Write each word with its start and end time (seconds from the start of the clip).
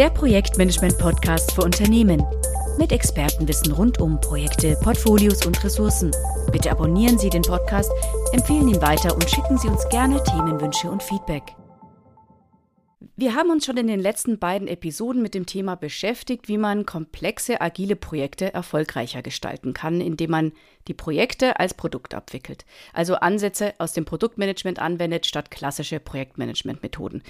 Der 0.00 0.08
Projektmanagement-Podcast 0.08 1.52
für 1.52 1.60
Unternehmen. 1.60 2.24
Mit 2.78 2.90
Expertenwissen 2.90 3.70
rund 3.72 4.00
um 4.00 4.18
Projekte, 4.18 4.74
Portfolios 4.82 5.44
und 5.44 5.62
Ressourcen. 5.62 6.10
Bitte 6.50 6.70
abonnieren 6.70 7.18
Sie 7.18 7.28
den 7.28 7.42
Podcast, 7.42 7.92
empfehlen 8.32 8.68
ihn 8.68 8.80
weiter 8.80 9.14
und 9.14 9.28
schicken 9.28 9.58
Sie 9.58 9.68
uns 9.68 9.86
gerne 9.90 10.22
Themenwünsche 10.24 10.90
und 10.90 11.02
Feedback. 11.02 11.54
Wir 13.20 13.34
haben 13.34 13.50
uns 13.50 13.66
schon 13.66 13.76
in 13.76 13.86
den 13.86 14.00
letzten 14.00 14.38
beiden 14.38 14.66
Episoden 14.66 15.20
mit 15.20 15.34
dem 15.34 15.44
Thema 15.44 15.74
beschäftigt, 15.74 16.48
wie 16.48 16.56
man 16.56 16.86
komplexe, 16.86 17.60
agile 17.60 17.94
Projekte 17.94 18.54
erfolgreicher 18.54 19.20
gestalten 19.20 19.74
kann, 19.74 20.00
indem 20.00 20.30
man 20.30 20.52
die 20.88 20.94
Projekte 20.94 21.60
als 21.60 21.74
Produkt 21.74 22.14
abwickelt. 22.14 22.64
Also 22.94 23.16
Ansätze 23.16 23.74
aus 23.76 23.92
dem 23.92 24.06
Produktmanagement 24.06 24.78
anwendet 24.78 25.26
statt 25.26 25.50
klassische 25.50 26.00
Projektmanagement-Methoden. 26.00 27.22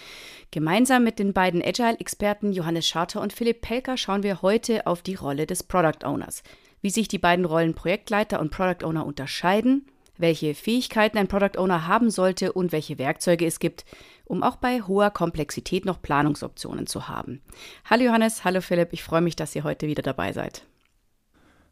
Gemeinsam 0.52 1.02
mit 1.02 1.18
den 1.18 1.32
beiden 1.32 1.60
Agile-Experten 1.60 2.52
Johannes 2.52 2.86
Scharter 2.86 3.20
und 3.20 3.32
Philipp 3.32 3.60
Pelker 3.60 3.96
schauen 3.96 4.22
wir 4.22 4.42
heute 4.42 4.86
auf 4.86 5.02
die 5.02 5.16
Rolle 5.16 5.44
des 5.48 5.64
Product 5.64 6.04
Owners. 6.06 6.44
Wie 6.82 6.90
sich 6.90 7.08
die 7.08 7.18
beiden 7.18 7.44
Rollen 7.44 7.74
Projektleiter 7.74 8.38
und 8.38 8.52
Product 8.52 8.86
Owner 8.86 9.04
unterscheiden, 9.04 9.86
welche 10.20 10.54
Fähigkeiten 10.54 11.18
ein 11.18 11.28
Product 11.28 11.58
Owner 11.58 11.86
haben 11.86 12.10
sollte 12.10 12.52
und 12.52 12.72
welche 12.72 12.98
Werkzeuge 12.98 13.46
es 13.46 13.58
gibt, 13.58 13.84
um 14.30 14.44
auch 14.44 14.56
bei 14.56 14.82
hoher 14.82 15.10
Komplexität 15.10 15.84
noch 15.84 16.00
Planungsoptionen 16.00 16.86
zu 16.86 17.08
haben. 17.08 17.40
Hallo 17.84 18.04
Johannes, 18.04 18.44
hallo 18.44 18.60
Philipp, 18.60 18.92
ich 18.92 19.02
freue 19.02 19.20
mich, 19.20 19.34
dass 19.34 19.56
ihr 19.56 19.64
heute 19.64 19.88
wieder 19.88 20.02
dabei 20.02 20.32
seid. 20.32 20.62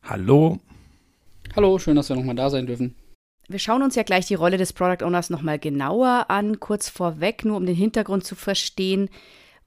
Hallo. 0.02 0.58
Hallo, 1.54 1.78
schön, 1.78 1.94
dass 1.94 2.08
wir 2.08 2.16
nochmal 2.16 2.34
da 2.34 2.50
sein 2.50 2.66
dürfen. 2.66 2.96
Wir 3.46 3.60
schauen 3.60 3.82
uns 3.82 3.94
ja 3.94 4.02
gleich 4.02 4.26
die 4.26 4.34
Rolle 4.34 4.56
des 4.56 4.72
Product 4.72 5.04
Owners 5.06 5.30
nochmal 5.30 5.58
genauer 5.58 6.26
an, 6.28 6.58
kurz 6.58 6.88
vorweg, 6.88 7.44
nur 7.44 7.56
um 7.56 7.64
den 7.64 7.76
Hintergrund 7.76 8.24
zu 8.24 8.34
verstehen. 8.34 9.08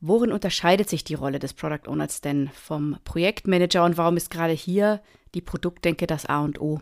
Worin 0.02 0.34
unterscheidet 0.34 0.90
sich 0.90 1.04
die 1.04 1.14
Rolle 1.14 1.40
des 1.40 1.54
Product 1.54 1.88
Owners 1.88 2.20
denn 2.20 2.50
vom 2.50 2.98
Projektmanager 3.06 3.86
und 3.86 3.98
warum 3.98 4.18
ist 4.18 4.30
gerade 4.30 4.54
hier 4.54 5.02
die 5.34 5.42
Produktdenke 5.42 6.08
das 6.08 6.26
A 6.26 6.42
und 6.42 6.60
O? 6.60 6.82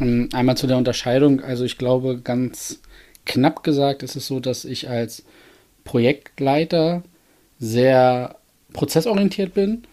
Ähm, 0.00 0.28
einmal 0.32 0.56
zu 0.56 0.66
der 0.66 0.76
Unterscheidung. 0.76 1.40
Also 1.40 1.64
ich 1.64 1.78
glaube, 1.78 2.20
ganz 2.20 2.82
knapp 3.28 3.62
gesagt 3.62 4.02
ist 4.02 4.16
es 4.16 4.26
so, 4.26 4.40
dass 4.40 4.64
ich 4.64 4.88
als 4.88 5.24
Projektleiter 5.84 7.04
sehr 7.60 8.36
prozessorientiert 8.72 9.54
bin 9.54 9.84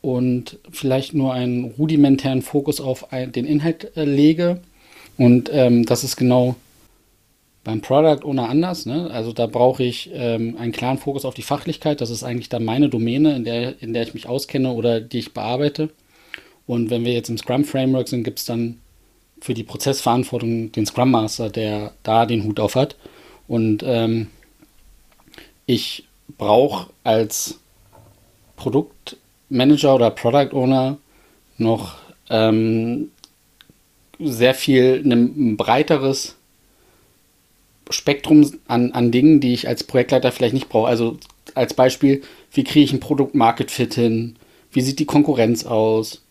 und 0.00 0.58
vielleicht 0.70 1.14
nur 1.14 1.32
einen 1.32 1.64
rudimentären 1.64 2.42
Fokus 2.42 2.80
auf 2.80 3.12
ein, 3.12 3.32
den 3.32 3.46
Inhalt 3.46 3.96
äh, 3.96 4.04
lege. 4.04 4.60
Und 5.16 5.50
ähm, 5.52 5.84
das 5.84 6.04
ist 6.04 6.16
genau 6.16 6.56
beim 7.64 7.80
Product 7.80 8.24
Owner 8.24 8.48
anders. 8.48 8.86
Ne? 8.86 9.10
Also 9.10 9.32
da 9.32 9.46
brauche 9.46 9.84
ich 9.84 10.10
ähm, 10.12 10.56
einen 10.58 10.72
klaren 10.72 10.98
Fokus 10.98 11.24
auf 11.24 11.34
die 11.34 11.42
Fachlichkeit. 11.42 12.00
Das 12.00 12.10
ist 12.10 12.24
eigentlich 12.24 12.48
dann 12.48 12.64
meine 12.64 12.88
Domäne, 12.88 13.36
in 13.36 13.44
der, 13.44 13.80
in 13.80 13.92
der 13.92 14.02
ich 14.02 14.14
mich 14.14 14.28
auskenne 14.28 14.72
oder 14.72 15.00
die 15.00 15.20
ich 15.20 15.34
bearbeite. 15.34 15.90
Und 16.66 16.90
wenn 16.90 17.04
wir 17.04 17.12
jetzt 17.12 17.28
im 17.28 17.38
Scrum 17.38 17.64
Framework 17.64 18.08
sind, 18.08 18.24
gibt 18.24 18.40
es 18.40 18.44
dann 18.44 18.78
für 19.42 19.54
die 19.54 19.64
Prozessverantwortung 19.64 20.70
den 20.70 20.86
Scrum 20.86 21.10
Master, 21.10 21.50
der 21.50 21.92
da 22.04 22.26
den 22.26 22.44
Hut 22.44 22.60
auf 22.60 22.76
hat. 22.76 22.96
Und 23.48 23.82
ähm, 23.84 24.28
ich 25.66 26.04
brauche 26.38 26.90
als 27.02 27.58
Produktmanager 28.54 29.96
oder 29.96 30.10
Product 30.10 30.52
Owner 30.52 30.98
noch 31.58 31.96
ähm, 32.30 33.10
sehr 34.20 34.54
viel 34.54 35.02
ein 35.04 35.56
breiteres 35.56 36.36
Spektrum 37.90 38.48
an, 38.68 38.92
an 38.92 39.10
Dingen, 39.10 39.40
die 39.40 39.54
ich 39.54 39.66
als 39.66 39.82
Projektleiter 39.82 40.30
vielleicht 40.30 40.54
nicht 40.54 40.68
brauche. 40.68 40.86
Also 40.86 41.18
als 41.54 41.74
Beispiel, 41.74 42.22
wie 42.52 42.62
kriege 42.62 42.84
ich 42.84 42.92
ein 42.92 43.00
Produkt-Market-Fit 43.00 43.94
hin? 43.94 44.36
Wie 44.70 44.82
sieht 44.82 45.00
die 45.00 45.04
Konkurrenz 45.04 45.66
aus? 45.66 46.22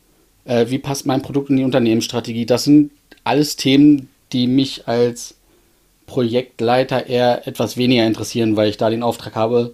Äh, 0.45 0.67
wie 0.69 0.79
passt 0.79 1.05
mein 1.05 1.21
Produkt 1.21 1.49
in 1.49 1.57
die 1.57 1.65
Unternehmensstrategie? 1.65 2.45
Das 2.45 2.63
sind 2.63 2.91
alles 3.23 3.56
Themen, 3.56 4.09
die 4.34 4.47
mich 4.47 4.88
als 4.88 5.35
Projektleiter 6.06 7.07
eher 7.07 7.47
etwas 7.47 7.78
weniger 7.78 8.06
interessieren, 8.06 8.56
weil 8.56 8.69
ich 8.69 8.78
da 8.78 8.90
den 8.90 9.03
Auftrag 9.03 9.35
habe, 9.35 9.73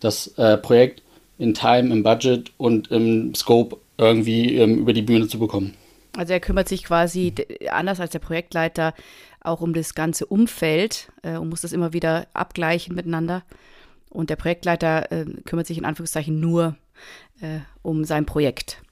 das 0.00 0.28
äh, 0.36 0.56
Projekt 0.56 1.02
in 1.38 1.54
Time, 1.54 1.92
im 1.92 2.02
Budget 2.02 2.52
und 2.56 2.90
im 2.90 3.34
Scope 3.34 3.78
irgendwie 3.98 4.56
ähm, 4.56 4.78
über 4.78 4.92
die 4.92 5.02
Bühne 5.02 5.28
zu 5.28 5.38
bekommen. 5.38 5.74
Also 6.16 6.32
er 6.32 6.40
kümmert 6.40 6.68
sich 6.68 6.84
quasi 6.84 7.34
anders 7.70 8.00
als 8.00 8.10
der 8.10 8.18
Projektleiter 8.20 8.94
auch 9.40 9.60
um 9.60 9.74
das 9.74 9.94
ganze 9.94 10.26
Umfeld 10.26 11.08
äh, 11.22 11.36
und 11.36 11.48
muss 11.48 11.60
das 11.60 11.72
immer 11.72 11.92
wieder 11.92 12.26
abgleichen 12.32 12.94
miteinander. 12.94 13.42
Und 14.10 14.30
der 14.30 14.36
Projektleiter 14.36 15.12
äh, 15.12 15.26
kümmert 15.44 15.66
sich 15.66 15.78
in 15.78 15.84
Anführungszeichen 15.84 16.40
nur 16.40 16.76
äh, 17.40 17.60
um 17.82 18.04
sein 18.04 18.26
Projekt. 18.26 18.82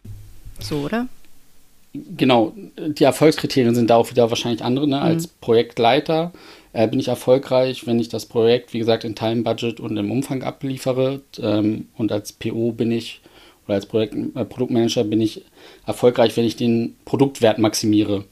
So, 0.61 0.81
oder? 0.81 1.09
Genau, 1.95 2.53
die 2.77 3.05
Erfolgskriterien 3.05 3.75
sind 3.75 3.91
da 3.91 3.97
auch 3.97 4.11
wieder 4.11 4.31
wahrscheinlich 4.31 4.63
andere. 4.63 4.89
Ne? 4.89 5.01
Als 5.01 5.27
mhm. 5.27 5.31
Projektleiter 5.41 6.33
äh, 6.73 6.89
bin 6.89 7.01
ich 7.01 7.09
erfolgreich, 7.09 7.87
wenn 7.87 8.01
ich 8.01 8.09
das 8.09 8.27
Projekt, 8.27 8.73
wie 8.73 8.79
gesagt, 8.79 9.05
in 9.05 9.15
Time, 9.15 9.43
Budget 9.43 9.81
und 9.81 9.97
im 9.97 10.11
Umfang 10.11 10.43
abliefere. 10.43 11.21
Ähm, 11.41 11.89
und 11.97 12.13
als 12.13 12.33
PO 12.33 12.73
bin 12.73 12.91
ich, 12.91 13.21
oder 13.67 13.77
als 13.77 13.87
Projekt, 13.87 14.15
äh, 14.15 14.45
Produktmanager 14.45 15.05
bin 15.05 15.21
ich 15.21 15.43
erfolgreich, 15.87 16.37
wenn 16.37 16.45
ich 16.45 16.57
den 16.57 16.97
Produktwert 17.05 17.59
maximiere. 17.59 18.25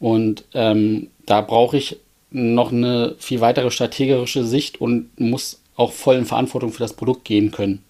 Und 0.00 0.44
ähm, 0.54 1.08
da 1.26 1.40
brauche 1.40 1.76
ich 1.76 1.98
noch 2.30 2.72
eine 2.72 3.14
viel 3.18 3.40
weitere 3.40 3.70
strategische 3.70 4.44
Sicht 4.44 4.80
und 4.80 5.08
muss 5.20 5.60
auch 5.76 5.92
voll 5.92 6.16
in 6.16 6.26
Verantwortung 6.26 6.72
für 6.72 6.82
das 6.82 6.94
Produkt 6.94 7.24
gehen 7.24 7.50
können. 7.50 7.82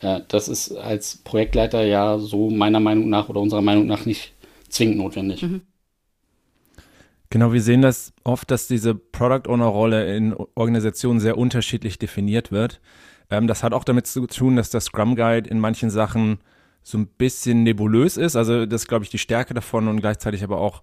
Ja, 0.00 0.20
das 0.20 0.48
ist 0.48 0.72
als 0.72 1.16
Projektleiter 1.18 1.84
ja 1.84 2.18
so 2.18 2.50
meiner 2.50 2.80
Meinung 2.80 3.08
nach 3.08 3.28
oder 3.28 3.40
unserer 3.40 3.62
Meinung 3.62 3.86
nach 3.86 4.06
nicht 4.06 4.32
zwingend 4.68 4.98
notwendig. 4.98 5.42
Mhm. 5.42 5.62
Genau, 7.30 7.52
wir 7.52 7.60
sehen 7.60 7.82
das 7.82 8.12
oft, 8.24 8.50
dass 8.50 8.68
diese 8.68 8.94
Product 8.94 9.50
Owner 9.50 9.66
Rolle 9.66 10.16
in 10.16 10.34
Organisationen 10.54 11.20
sehr 11.20 11.36
unterschiedlich 11.36 11.98
definiert 11.98 12.52
wird. 12.52 12.80
Ähm, 13.30 13.46
das 13.46 13.62
hat 13.62 13.74
auch 13.74 13.84
damit 13.84 14.06
zu 14.06 14.26
tun, 14.26 14.56
dass 14.56 14.70
der 14.70 14.80
Scrum 14.80 15.14
Guide 15.14 15.50
in 15.50 15.58
manchen 15.58 15.90
Sachen 15.90 16.38
so 16.82 16.96
ein 16.96 17.06
bisschen 17.06 17.64
nebulös 17.64 18.16
ist. 18.16 18.34
Also 18.34 18.64
das 18.64 18.82
ist, 18.82 18.88
glaube 18.88 19.04
ich, 19.04 19.10
die 19.10 19.18
Stärke 19.18 19.52
davon 19.52 19.88
und 19.88 20.00
gleichzeitig 20.00 20.42
aber 20.42 20.58
auch 20.58 20.82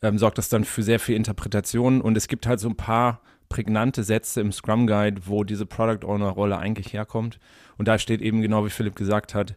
ähm, 0.00 0.16
sorgt 0.16 0.38
das 0.38 0.48
dann 0.48 0.64
für 0.64 0.82
sehr 0.82 0.98
viel 0.98 1.16
Interpretation. 1.16 2.00
Und 2.00 2.16
es 2.16 2.26
gibt 2.26 2.46
halt 2.46 2.60
so 2.60 2.68
ein 2.68 2.76
paar 2.76 3.20
prägnante 3.52 4.02
Sätze 4.02 4.40
im 4.40 4.50
Scrum 4.50 4.86
Guide, 4.86 5.26
wo 5.26 5.44
diese 5.44 5.66
Product 5.66 6.06
Owner 6.06 6.30
Rolle 6.30 6.56
eigentlich 6.56 6.94
herkommt. 6.94 7.38
Und 7.76 7.86
da 7.86 7.98
steht 7.98 8.22
eben 8.22 8.40
genau, 8.40 8.64
wie 8.64 8.70
Philipp 8.70 8.96
gesagt 8.96 9.34
hat, 9.34 9.56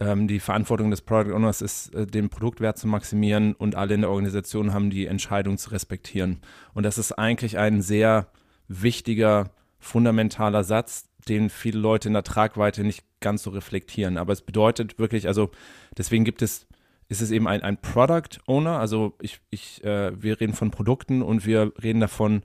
ähm, 0.00 0.26
die 0.26 0.40
Verantwortung 0.40 0.90
des 0.90 1.00
Product 1.00 1.32
Owners 1.32 1.62
ist, 1.62 1.94
äh, 1.94 2.08
den 2.08 2.28
Produktwert 2.28 2.76
zu 2.76 2.88
maximieren 2.88 3.54
und 3.54 3.76
alle 3.76 3.94
in 3.94 4.00
der 4.00 4.10
Organisation 4.10 4.74
haben 4.74 4.90
die 4.90 5.06
Entscheidung 5.06 5.58
zu 5.58 5.70
respektieren. 5.70 6.40
Und 6.74 6.82
das 6.82 6.98
ist 6.98 7.12
eigentlich 7.12 7.56
ein 7.56 7.82
sehr 7.82 8.26
wichtiger, 8.66 9.50
fundamentaler 9.78 10.64
Satz, 10.64 11.08
den 11.28 11.48
viele 11.48 11.78
Leute 11.78 12.08
in 12.08 12.14
der 12.14 12.24
Tragweite 12.24 12.82
nicht 12.82 13.04
ganz 13.20 13.44
so 13.44 13.50
reflektieren. 13.50 14.18
Aber 14.18 14.32
es 14.32 14.42
bedeutet 14.42 14.98
wirklich, 14.98 15.28
also 15.28 15.52
deswegen 15.96 16.24
gibt 16.24 16.42
es, 16.42 16.66
ist 17.08 17.22
es 17.22 17.30
eben 17.30 17.46
ein, 17.46 17.62
ein 17.62 17.80
Product 17.80 18.40
Owner, 18.46 18.80
also 18.80 19.14
ich, 19.20 19.38
ich, 19.50 19.84
äh, 19.84 20.20
wir 20.20 20.40
reden 20.40 20.54
von 20.54 20.72
Produkten 20.72 21.22
und 21.22 21.46
wir 21.46 21.72
reden 21.80 22.00
davon, 22.00 22.42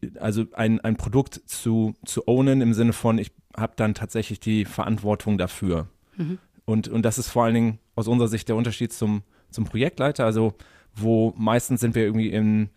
die, 0.00 0.18
also 0.18 0.44
ein, 0.52 0.80
ein 0.80 0.96
Produkt 0.96 1.40
zu, 1.46 1.94
zu 2.04 2.26
ownen 2.26 2.60
im 2.60 2.74
Sinne 2.74 2.92
von, 2.92 3.18
ich 3.18 3.32
habe 3.56 3.74
dann 3.76 3.94
tatsächlich 3.94 4.40
die 4.40 4.64
Verantwortung 4.64 5.38
dafür. 5.38 5.88
Mhm. 6.16 6.38
Und, 6.64 6.88
und 6.88 7.02
das 7.02 7.18
ist 7.18 7.28
vor 7.28 7.44
allen 7.44 7.54
Dingen 7.54 7.78
aus 7.94 8.08
unserer 8.08 8.28
Sicht 8.28 8.48
der 8.48 8.56
Unterschied 8.56 8.92
zum, 8.92 9.22
zum 9.50 9.64
Projektleiter, 9.64 10.24
also 10.24 10.54
wo 10.94 11.32
meistens 11.36 11.80
sind 11.80 11.94
wir 11.94 12.04
irgendwie 12.04 12.30
in, 12.30 12.70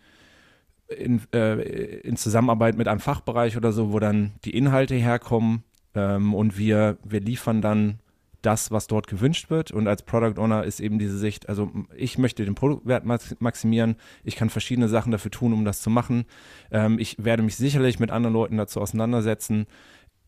in, 0.88 1.20
äh, 1.32 2.00
in 2.00 2.16
Zusammenarbeit 2.16 2.76
mit 2.76 2.88
einem 2.88 3.00
Fachbereich 3.00 3.56
oder 3.56 3.72
so, 3.72 3.92
wo 3.92 3.98
dann 3.98 4.32
die 4.44 4.56
Inhalte 4.56 4.94
herkommen 4.94 5.64
ähm, 5.94 6.34
und 6.34 6.58
wir, 6.58 6.98
wir 7.04 7.20
liefern 7.20 7.60
dann 7.60 7.98
das, 8.46 8.70
was 8.70 8.86
dort 8.86 9.08
gewünscht 9.08 9.50
wird. 9.50 9.72
Und 9.72 9.88
als 9.88 10.02
Product 10.02 10.40
Owner 10.40 10.64
ist 10.64 10.80
eben 10.80 10.98
diese 10.98 11.18
Sicht, 11.18 11.48
also 11.48 11.70
ich 11.96 12.16
möchte 12.16 12.44
den 12.44 12.54
Produktwert 12.54 13.04
maximieren, 13.40 13.96
ich 14.22 14.36
kann 14.36 14.50
verschiedene 14.50 14.88
Sachen 14.88 15.10
dafür 15.10 15.32
tun, 15.32 15.52
um 15.52 15.64
das 15.64 15.82
zu 15.82 15.90
machen. 15.90 16.24
Ähm, 16.70 16.98
ich 16.98 17.16
werde 17.18 17.42
mich 17.42 17.56
sicherlich 17.56 17.98
mit 17.98 18.10
anderen 18.10 18.34
Leuten 18.34 18.56
dazu 18.56 18.80
auseinandersetzen. 18.80 19.66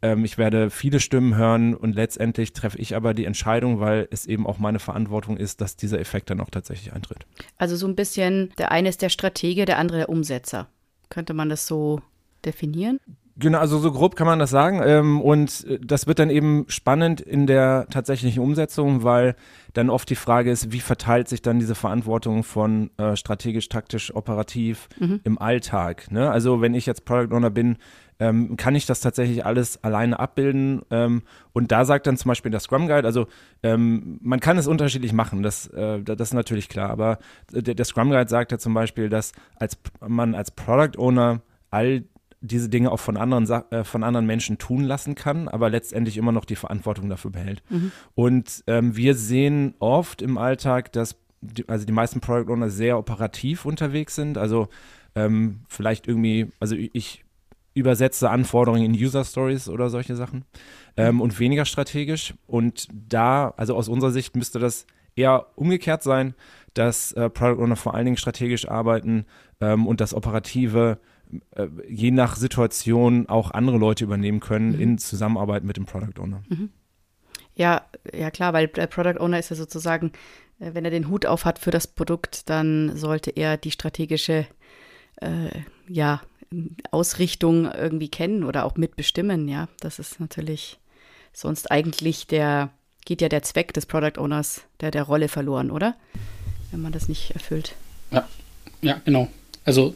Ähm, 0.03 0.25
ich 0.25 0.37
werde 0.37 0.71
viele 0.71 0.99
Stimmen 0.99 1.37
hören 1.37 1.75
und 1.75 1.95
letztendlich 1.95 2.53
treffe 2.53 2.79
ich 2.79 2.97
aber 2.97 3.15
die 3.15 3.25
Entscheidung, 3.25 3.79
weil 3.79 4.09
es 4.11 4.27
eben 4.27 4.47
auch 4.47 4.59
meine 4.59 4.81
Verantwortung 4.81 5.37
ist, 5.37 5.61
dass 5.61 5.77
dieser 5.77 6.01
Effekt 6.01 6.31
dann 6.31 6.41
auch 6.41 6.51
tatsächlich 6.51 6.93
eintritt. 6.93 7.25
Also 7.57 7.77
so 7.77 7.87
ein 7.87 7.95
bisschen, 7.95 8.53
der 8.59 8.73
eine 8.73 8.89
ist 8.89 9.01
der 9.01 9.11
Stratege, 9.11 9.65
der 9.65 9.79
andere 9.79 9.99
der 9.99 10.09
Umsetzer. 10.09 10.69
Könnte 11.09 11.35
man 11.35 11.49
das 11.49 11.67
so 11.67 12.01
definieren? 12.45 12.99
Genau, 13.41 13.59
also 13.59 13.79
so 13.79 13.93
grob 13.93 14.17
kann 14.17 14.27
man 14.27 14.41
das 14.41 14.51
sagen. 14.51 14.81
Ähm, 14.85 15.21
und 15.21 15.65
äh, 15.69 15.79
das 15.81 16.07
wird 16.07 16.19
dann 16.19 16.31
eben 16.31 16.65
spannend 16.69 17.21
in 17.21 17.47
der 17.47 17.87
tatsächlichen 17.89 18.43
Umsetzung, 18.43 19.05
weil 19.05 19.37
dann 19.75 19.91
oft 19.91 20.11
die 20.11 20.17
Frage 20.17 20.51
ist, 20.51 20.73
wie 20.73 20.81
verteilt 20.81 21.29
sich 21.29 21.41
dann 21.41 21.61
diese 21.61 21.77
Verantwortung 21.77 22.43
von 22.43 22.91
äh, 22.99 23.15
strategisch, 23.15 23.69
taktisch, 23.69 24.15
operativ 24.15 24.89
mhm. 24.99 25.21
im 25.23 25.39
Alltag. 25.39 26.11
Ne? 26.11 26.31
Also 26.31 26.61
wenn 26.61 26.75
ich 26.75 26.87
jetzt 26.87 27.05
Product 27.05 27.35
Owner 27.35 27.51
bin, 27.51 27.77
ähm, 28.19 28.57
kann 28.57 28.75
ich 28.75 28.87
das 28.87 29.01
tatsächlich 29.01 29.47
alles 29.47 29.85
alleine 29.85 30.19
abbilden. 30.19 30.83
Ähm, 30.91 31.23
und 31.53 31.71
da 31.71 31.85
sagt 31.85 32.09
dann 32.09 32.17
zum 32.17 32.31
Beispiel 32.31 32.51
der 32.51 32.59
Scrum 32.59 32.89
Guide, 32.89 33.07
also 33.07 33.29
ähm, 33.63 34.19
man 34.21 34.41
kann 34.41 34.59
es 34.59 34.67
unterschiedlich 34.67 35.13
machen, 35.13 35.45
das, 35.45 35.69
äh, 35.69 36.03
das 36.03 36.29
ist 36.29 36.35
natürlich 36.35 36.69
klar, 36.69 36.91
aber 36.91 37.19
der, 37.53 37.75
der 37.75 37.85
Scrum 37.85 38.11
Guide 38.11 38.29
sagt 38.29 38.51
ja 38.51 38.59
zum 38.59 38.75
Beispiel, 38.75 39.09
dass 39.09 39.33
als 39.57 39.79
man 40.05 40.35
als 40.35 40.51
Product 40.51 40.99
Owner 40.99 41.43
all 41.71 42.03
diese 42.41 42.69
Dinge 42.69 42.93
auch 42.93 43.01
von 43.01 43.17
anderen, 43.17 43.49
äh, 43.71 43.85
von 43.85 44.05
anderen 44.05 44.27
Menschen 44.27 44.59
tun 44.59 44.85
lassen 44.85 45.15
kann, 45.15 45.49
aber 45.49 45.71
letztendlich 45.71 46.17
immer 46.17 46.33
noch 46.33 46.45
die 46.45 46.57
Verantwortung 46.57 47.09
dafür 47.09 47.31
behält. 47.31 47.63
Mhm. 47.69 47.93
Und 48.15 48.65
ähm, 48.67 48.97
wir 48.97 49.15
sehen 49.15 49.75
oft 49.79 50.23
im 50.23 50.39
Alltag, 50.39 50.93
dass 50.93 51.17
die, 51.41 51.69
also 51.69 51.85
die 51.85 51.93
meisten 51.93 52.21
Product 52.21 52.53
Owner 52.53 52.71
sehr 52.71 52.99
operativ 52.99 53.65
unterwegs 53.65 54.15
sind. 54.15 54.39
Also 54.39 54.69
ähm, 55.15 55.61
vielleicht 55.69 56.07
irgendwie, 56.07 56.51
also 56.61 56.77
ich 56.77 57.25
übersetze 57.75 58.31
Anforderungen 58.31 58.85
in 58.85 58.93
User 58.93 59.25
Stories 59.25 59.69
oder 59.69 59.89
solche 59.89 60.17
Sachen 60.17 60.45
ähm, 60.97 61.21
und 61.21 61.39
weniger 61.39 61.65
strategisch. 61.65 62.35
Und 62.47 62.89
da, 62.93 63.55
also 63.57 63.77
aus 63.77 63.89
unserer 63.89 64.11
Sicht 64.11 64.37
müsste 64.37 64.59
das 64.59 64.87
eher 65.15 65.47
umgekehrt 65.57 66.03
sein, 66.03 66.35
dass 66.75 67.13
äh, 67.13 67.31
Product 67.31 67.63
Owner 67.63 67.77
vor 67.77 67.95
allen 67.95 68.05
Dingen 68.05 68.17
strategisch 68.17 68.69
arbeiten 68.69 69.27
ähm, 69.61 69.87
und 69.87 70.01
das 70.01 70.15
Operative 70.15 70.99
je 71.89 72.11
nach 72.11 72.37
Situation 72.37 73.29
auch 73.29 73.51
andere 73.51 73.79
Leute 73.79 74.05
übernehmen 74.05 74.41
können 74.41 74.73
mhm. 74.73 74.81
in 74.81 74.99
Zusammenarbeit 74.99 75.65
mit 75.65 75.77
dem 75.77 75.87
Product 75.87 76.21
Owner. 76.21 76.43
Mhm. 76.49 76.71
Ja, 77.55 77.83
ja 78.15 78.31
klar, 78.31 78.53
weil 78.53 78.69
der 78.69 78.87
Product 78.87 79.21
Owner 79.21 79.39
ist 79.39 79.51
ja 79.51 79.57
sozusagen, 79.57 80.13
äh, 80.61 80.75
wenn 80.75 80.85
er 80.85 80.91
den 80.91 81.09
Hut 81.09 81.27
auf 81.27 81.45
hat 81.45 81.59
für 81.59 81.71
das 81.71 81.87
Produkt, 81.87 82.49
dann 82.49 82.97
sollte 82.97 83.31
er 83.31 83.57
die 83.57 83.73
strategische 83.73 84.47
äh, 85.21 85.51
ja, 85.89 86.23
Ausrichtung 86.91 87.71
irgendwie 87.71 88.09
kennen 88.09 88.45
oder 88.45 88.65
auch 88.65 88.77
mitbestimmen, 88.77 89.49
ja. 89.49 89.69
Das 89.81 89.99
ist 89.99 90.21
natürlich 90.21 90.79
sonst 91.33 91.71
eigentlich 91.71 92.27
der, 92.27 92.71
geht 93.05 93.21
ja 93.21 93.29
der 93.29 93.43
Zweck 93.43 93.75
des 93.75 93.87
Product 93.87 94.19
Owners, 94.19 94.63
der 94.81 94.91
der 94.91 95.03
Rolle 95.03 95.29
verloren, 95.29 95.71
oder? 95.71 95.97
Wenn 96.71 96.81
man 96.81 96.93
das 96.93 97.09
nicht 97.09 97.33
erfüllt. 97.33 97.75
Ja, 98.11 98.29
ja, 98.81 99.01
genau. 99.05 99.29
Also 99.65 99.95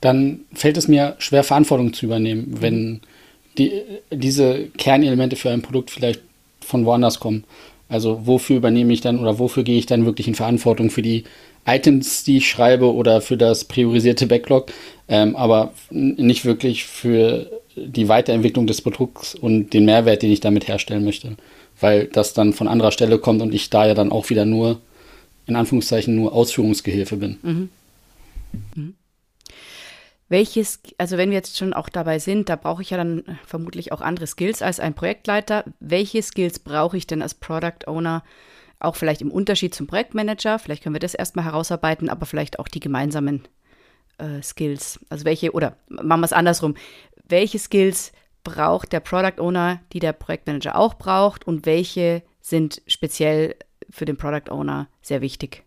dann 0.00 0.40
fällt 0.54 0.76
es 0.76 0.88
mir 0.88 1.16
schwer, 1.18 1.44
Verantwortung 1.44 1.92
zu 1.92 2.06
übernehmen, 2.06 2.50
mhm. 2.50 2.62
wenn 2.62 3.00
die, 3.58 3.72
diese 4.10 4.68
Kernelemente 4.76 5.36
für 5.36 5.50
ein 5.50 5.62
Produkt 5.62 5.90
vielleicht 5.90 6.20
von 6.60 6.84
woanders 6.84 7.20
kommen. 7.20 7.44
Also 7.88 8.26
wofür 8.26 8.56
übernehme 8.56 8.92
ich 8.92 9.00
dann 9.00 9.18
oder 9.18 9.38
wofür 9.38 9.62
gehe 9.62 9.78
ich 9.78 9.86
dann 9.86 10.06
wirklich 10.06 10.26
in 10.26 10.34
Verantwortung 10.34 10.90
für 10.90 11.02
die 11.02 11.24
Items, 11.66 12.24
die 12.24 12.38
ich 12.38 12.48
schreibe 12.48 12.92
oder 12.92 13.20
für 13.20 13.36
das 13.36 13.64
priorisierte 13.64 14.26
Backlog, 14.26 14.72
ähm, 15.08 15.36
aber 15.36 15.72
nicht 15.90 16.44
wirklich 16.44 16.84
für 16.84 17.50
die 17.76 18.08
Weiterentwicklung 18.08 18.66
des 18.66 18.80
Produkts 18.80 19.34
und 19.34 19.70
den 19.70 19.84
Mehrwert, 19.84 20.22
den 20.22 20.32
ich 20.32 20.40
damit 20.40 20.66
herstellen 20.68 21.04
möchte, 21.04 21.36
weil 21.80 22.06
das 22.06 22.34
dann 22.34 22.52
von 22.52 22.68
anderer 22.68 22.92
Stelle 22.92 23.18
kommt 23.18 23.42
und 23.42 23.52
ich 23.52 23.68
da 23.70 23.86
ja 23.86 23.94
dann 23.94 24.12
auch 24.12 24.30
wieder 24.30 24.44
nur, 24.44 24.80
in 25.46 25.56
Anführungszeichen, 25.56 26.14
nur 26.14 26.32
Ausführungsgehilfe 26.32 27.16
bin. 27.16 27.38
Mhm. 27.42 27.68
Mhm. 28.74 28.94
Welches, 30.28 30.80
also 30.98 31.16
wenn 31.16 31.30
wir 31.30 31.36
jetzt 31.36 31.56
schon 31.56 31.72
auch 31.72 31.88
dabei 31.88 32.18
sind, 32.18 32.48
da 32.48 32.56
brauche 32.56 32.82
ich 32.82 32.90
ja 32.90 32.96
dann 32.96 33.22
vermutlich 33.44 33.92
auch 33.92 34.00
andere 34.00 34.26
Skills 34.26 34.60
als 34.60 34.80
ein 34.80 34.94
Projektleiter. 34.94 35.64
Welche 35.78 36.20
Skills 36.20 36.58
brauche 36.58 36.96
ich 36.96 37.06
denn 37.06 37.22
als 37.22 37.34
Product 37.34 37.86
Owner? 37.86 38.24
Auch 38.80 38.96
vielleicht 38.96 39.22
im 39.22 39.30
Unterschied 39.30 39.74
zum 39.74 39.86
Projektmanager. 39.86 40.58
Vielleicht 40.58 40.82
können 40.82 40.94
wir 40.94 41.00
das 41.00 41.14
erstmal 41.14 41.44
herausarbeiten, 41.44 42.10
aber 42.10 42.26
vielleicht 42.26 42.58
auch 42.58 42.68
die 42.68 42.80
gemeinsamen 42.80 43.46
äh, 44.18 44.42
Skills. 44.42 44.98
Also 45.08 45.24
welche, 45.24 45.52
oder 45.52 45.76
machen 45.88 46.20
wir 46.20 46.26
es 46.26 46.32
andersrum. 46.32 46.74
Welche 47.28 47.60
Skills 47.60 48.12
braucht 48.42 48.92
der 48.92 49.00
Product 49.00 49.40
Owner, 49.40 49.80
die 49.92 50.00
der 50.00 50.12
Projektmanager 50.12 50.76
auch 50.76 50.94
braucht 50.94 51.46
und 51.46 51.66
welche 51.66 52.22
sind 52.40 52.82
speziell 52.86 53.56
für 53.90 54.04
den 54.04 54.16
Product 54.16 54.50
Owner 54.50 54.88
sehr 55.02 55.20
wichtig? 55.20 55.65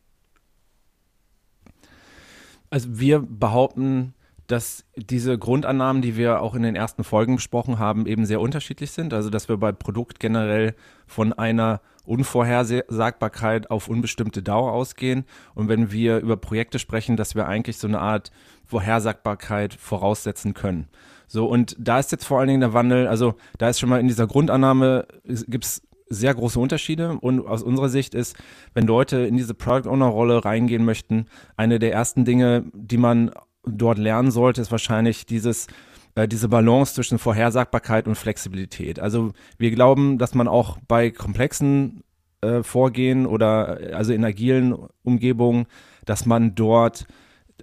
Also 2.70 3.00
wir 3.00 3.20
behaupten, 3.20 4.14
dass 4.48 4.84
diese 4.96 5.38
Grundannahmen, 5.38 6.02
die 6.02 6.18
wir 6.18 6.42
auch 6.42 6.56
in 6.56 6.64
den 6.64 6.76
ersten 6.76 7.04
Folgen 7.04 7.36
besprochen 7.36 7.78
haben, 7.78 8.08
eben 8.08 8.26
sehr 8.26 8.42
unterschiedlich 8.42 8.92
sind. 8.92 9.14
Also 9.14 9.30
dass 9.30 9.48
wir 9.48 9.58
bei 9.58 9.72
Produkt 9.72 10.20
generell 10.20 10.76
von 11.06 11.34
einer 11.34 11.82
Unvorhersagbarkeit 12.04 13.70
auf 13.70 13.88
unbestimmte 13.88 14.42
Dauer 14.42 14.72
ausgehen. 14.72 15.26
Und 15.54 15.70
wenn 15.70 15.92
wir 15.92 16.18
über 16.18 16.36
Projekte 16.36 16.80
sprechen, 16.80 17.16
dass 17.16 17.36
wir 17.36 17.48
eigentlich 17.48 17.78
so 17.78 17.88
eine 17.88 18.00
Art 18.00 18.32
Vorhersagbarkeit 18.66 19.76
voraussetzen 19.76 20.56
können. 20.56 20.88
So, 21.28 21.46
und 21.46 21.76
da 21.78 22.00
ist 22.00 22.12
jetzt 22.12 22.26
vor 22.26 22.40
allen 22.40 22.48
Dingen 22.48 22.62
der 22.62 22.74
Wandel, 22.74 23.08
also 23.08 23.36
da 23.60 23.70
ist 23.70 23.80
schon 23.80 23.90
mal 23.90 24.00
in 24.00 24.08
dieser 24.08 24.26
Grundannahme, 24.26 25.06
gibt 25.26 25.66
es 25.66 25.84
sehr 26.10 26.34
große 26.34 26.60
Unterschiede 26.60 27.18
und 27.20 27.46
aus 27.46 27.64
unserer 27.64 27.90
Sicht 27.90 28.16
ist, 28.16 28.36
wenn 28.74 28.88
Leute 28.88 29.20
in 29.20 29.38
diese 29.38 29.54
Product 29.54 29.90
Owner 29.90 30.08
Rolle 30.08 30.44
reingehen 30.44 30.84
möchten, 30.84 31.28
eine 31.56 31.80
der 31.80 31.94
ersten 31.94 32.26
Dinge, 32.26 32.66
die 32.74 32.98
man 32.98 33.32
dort 33.66 33.98
lernen 33.98 34.32
sollte, 34.32 34.62
ist 34.62 34.72
wahrscheinlich 34.72 35.26
dieses 35.26 35.68
äh, 36.16 36.28
diese 36.28 36.50
Balance 36.50 36.96
zwischen 36.96 37.20
Vorhersagbarkeit 37.20 38.08
und 38.08 38.16
Flexibilität. 38.16 39.00
Also 39.00 39.32
wir 39.58 39.72
glauben, 39.72 40.18
dass 40.18 40.34
man 40.34 40.48
auch 40.48 40.78
bei 40.88 41.12
komplexen 41.12 42.04
äh, 42.42 42.64
Vorgehen 42.64 43.26
oder 43.26 43.82
äh, 43.82 43.94
also 43.94 44.14
in 44.14 44.26
agilen 44.26 44.76
Umgebungen, 45.04 45.66
dass 46.06 46.26
man 46.26 46.56
dort 46.56 47.06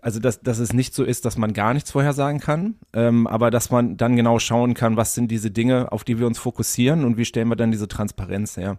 also 0.06 0.20
dass, 0.20 0.40
dass 0.40 0.60
es 0.60 0.72
nicht 0.72 0.94
so 0.94 1.02
ist, 1.02 1.24
dass 1.24 1.36
man 1.36 1.52
gar 1.52 1.74
nichts 1.74 1.90
vorhersagen 1.90 2.38
kann, 2.38 2.76
ähm, 2.92 3.26
aber 3.26 3.50
dass 3.50 3.72
man 3.72 3.96
dann 3.96 4.14
genau 4.14 4.38
schauen 4.38 4.74
kann, 4.74 4.96
was 4.96 5.14
sind 5.14 5.32
diese 5.32 5.50
Dinge, 5.50 5.90
auf 5.90 6.04
die 6.04 6.20
wir 6.20 6.28
uns 6.28 6.38
fokussieren 6.38 7.04
und 7.04 7.16
wie 7.16 7.24
stellen 7.24 7.48
wir 7.48 7.56
dann 7.56 7.72
diese 7.72 7.88
Transparenz 7.88 8.56
her. 8.56 8.78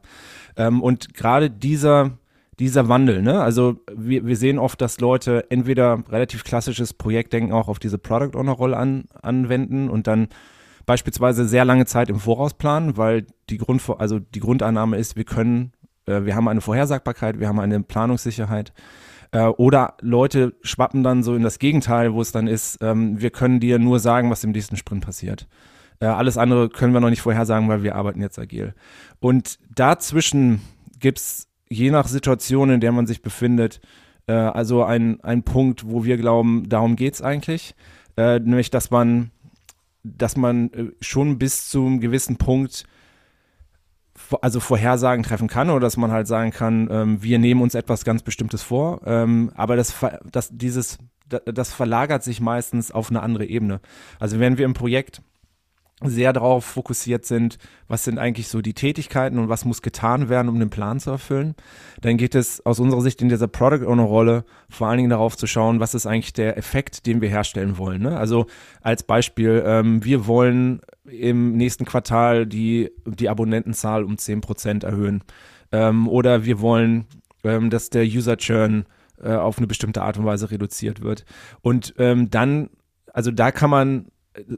Ähm, 0.56 0.82
und 0.82 1.14
gerade 1.14 1.50
dieser 1.52 2.12
dieser 2.60 2.88
Wandel, 2.88 3.22
ne? 3.22 3.42
Also 3.42 3.82
wir, 3.94 4.26
wir 4.26 4.38
sehen 4.38 4.58
oft, 4.58 4.80
dass 4.80 5.02
Leute 5.02 5.52
entweder 5.52 6.02
relativ 6.10 6.46
klassisches 6.46 6.94
Projektdenken 6.94 7.52
auch 7.52 7.68
auf 7.68 7.78
diese 7.78 7.98
Product 7.98 8.40
Owner 8.40 8.54
Rolle 8.54 8.78
an, 8.78 9.04
anwenden 9.22 9.90
und 9.90 10.08
dann 10.08 10.30
beispielsweise 10.86 11.46
sehr 11.46 11.66
lange 11.66 11.86
Zeit 11.86 12.10
im 12.10 12.22
Voraus 12.22 12.54
planen, 12.54 12.96
weil 12.96 13.28
die 13.50 13.58
Grund, 13.58 13.84
also 13.98 14.20
die 14.20 14.40
Grundannahme 14.40 14.96
ist, 14.96 15.18
wir 15.18 15.26
können, 15.26 15.74
äh, 16.06 16.24
wir 16.24 16.38
haben 16.38 16.48
eine 16.48 16.62
Vorhersagbarkeit, 16.62 17.38
wir 17.42 17.50
haben 17.50 17.60
eine 17.60 17.82
Planungssicherheit. 17.84 18.72
Äh, 19.32 19.46
oder 19.46 19.96
Leute 20.02 20.54
schwappen 20.62 21.04
dann 21.04 21.24
so 21.24 21.36
in 21.36 21.44
das 21.44 21.60
Gegenteil, 21.60 22.14
wo 22.14 22.22
es 22.22 22.32
dann 22.32 22.48
ist, 22.48 22.80
ähm, 22.82 23.20
wir 23.20 23.30
können 23.30 23.60
dir 23.60 23.80
nur 23.80 24.00
sagen, 24.00 24.30
was 24.30 24.44
im 24.44 24.52
nächsten 24.52 24.78
Sprint 24.78 25.06
passiert. 25.06 25.48
Äh, 26.00 26.06
alles 26.06 26.38
andere 26.38 26.70
können 26.70 26.94
wir 26.94 27.00
noch 27.00 27.10
nicht 27.10 27.22
vorhersagen, 27.22 27.68
weil 27.68 27.84
wir 27.84 27.96
arbeiten 27.96 28.22
jetzt 28.22 28.40
agil. 28.40 28.74
Und 29.20 29.60
dazwischen 29.74 30.62
gibt's 31.00 31.48
je 31.70 31.92
nach 31.92 32.08
Situation, 32.08 32.70
in 32.70 32.80
der 32.80 32.92
man 32.92 33.08
sich 33.08 33.22
befindet, 33.22 33.82
äh, 34.28 34.34
also 34.34 34.84
ein, 34.84 35.22
ein 35.24 35.44
Punkt, 35.44 35.90
wo 35.90 36.04
wir 36.04 36.18
glauben, 36.18 36.70
darum 36.70 36.96
geht 36.96 37.16
es 37.16 37.22
eigentlich. 37.22 37.76
Äh, 38.16 38.40
nämlich, 38.40 38.70
dass 38.70 38.92
man, 38.92 39.32
dass 40.04 40.38
man 40.38 40.72
äh, 40.74 40.86
schon 41.02 41.38
bis 41.38 41.70
zu 41.70 41.86
einem 41.86 42.00
gewissen 42.00 42.38
Punkt 42.38 42.86
also 44.42 44.60
Vorhersagen 44.60 45.24
treffen 45.24 45.48
kann 45.48 45.70
oder 45.70 45.82
dass 45.82 45.98
man 45.98 46.12
halt 46.12 46.28
sagen 46.28 46.52
kann, 46.52 46.88
ähm, 46.92 47.24
wir 47.24 47.40
nehmen 47.40 47.62
uns 47.62 47.76
etwas 47.76 48.06
ganz 48.06 48.24
Bestimmtes 48.24 48.64
vor, 48.64 49.02
ähm, 49.06 49.52
aber 49.56 49.76
das, 49.76 49.96
das, 50.32 50.50
dieses, 50.52 50.98
das 51.28 51.74
verlagert 51.74 52.24
sich 52.24 52.42
meistens 52.42 52.92
auf 52.92 53.10
eine 53.10 53.22
andere 53.22 53.46
Ebene. 53.46 53.80
Also 54.20 54.40
wenn 54.40 54.58
wir 54.58 54.66
im 54.66 54.74
Projekt 54.74 55.22
sehr 56.04 56.32
darauf 56.32 56.64
fokussiert 56.64 57.26
sind, 57.26 57.58
was 57.88 58.04
sind 58.04 58.20
eigentlich 58.20 58.50
so 58.50 58.62
die 58.62 58.76
Tätigkeiten 58.76 59.40
und 59.40 59.50
was 59.50 59.66
muss 59.66 59.82
getan 59.82 60.30
werden, 60.30 60.48
um 60.48 60.60
den 60.60 60.70
Plan 60.70 61.00
zu 61.00 61.10
erfüllen. 61.10 61.56
Dann 62.02 62.18
geht 62.18 62.36
es 62.36 62.64
aus 62.66 62.80
unserer 62.80 63.02
Sicht 63.02 63.22
in 63.24 63.30
dieser 63.30 63.48
Product 63.48 63.88
Owner 63.88 64.04
Rolle 64.04 64.46
vor 64.70 64.88
allen 64.88 64.98
Dingen 64.98 65.10
darauf 65.10 65.36
zu 65.36 65.48
schauen, 65.48 65.80
was 65.80 65.96
ist 65.96 66.06
eigentlich 66.06 66.34
der 66.34 66.56
Effekt, 66.56 67.08
den 67.08 67.22
wir 67.22 67.30
herstellen 67.30 67.80
wollen. 67.80 68.04
Ne? 68.04 68.16
Also 68.16 68.46
als 68.82 69.02
Beispiel, 69.02 69.64
ähm, 69.66 70.04
wir 70.04 70.28
wollen 70.28 70.82
im 71.06 71.58
nächsten 71.58 71.86
Quartal 71.86 72.46
die, 72.46 72.92
die 73.06 73.30
Abonnentenzahl 73.30 74.04
um 74.04 74.16
10% 74.16 74.86
erhöhen. 74.86 75.24
Ähm, 75.72 76.08
oder 76.08 76.46
wir 76.46 76.62
wollen, 76.62 77.08
ähm, 77.44 77.72
dass 77.72 77.90
der 77.90 78.04
User 78.04 78.38
Churn 78.38 78.86
äh, 79.20 79.34
auf 79.34 79.58
eine 79.58 79.66
bestimmte 79.66 80.04
Art 80.04 80.20
und 80.20 80.26
Weise 80.26 80.52
reduziert 80.52 81.02
wird. 81.02 81.26
Und 81.62 81.96
ähm, 81.98 82.30
dann, 82.30 82.70
also 83.14 83.32
da 83.32 83.52
kann 83.52 83.72
man 83.72 84.06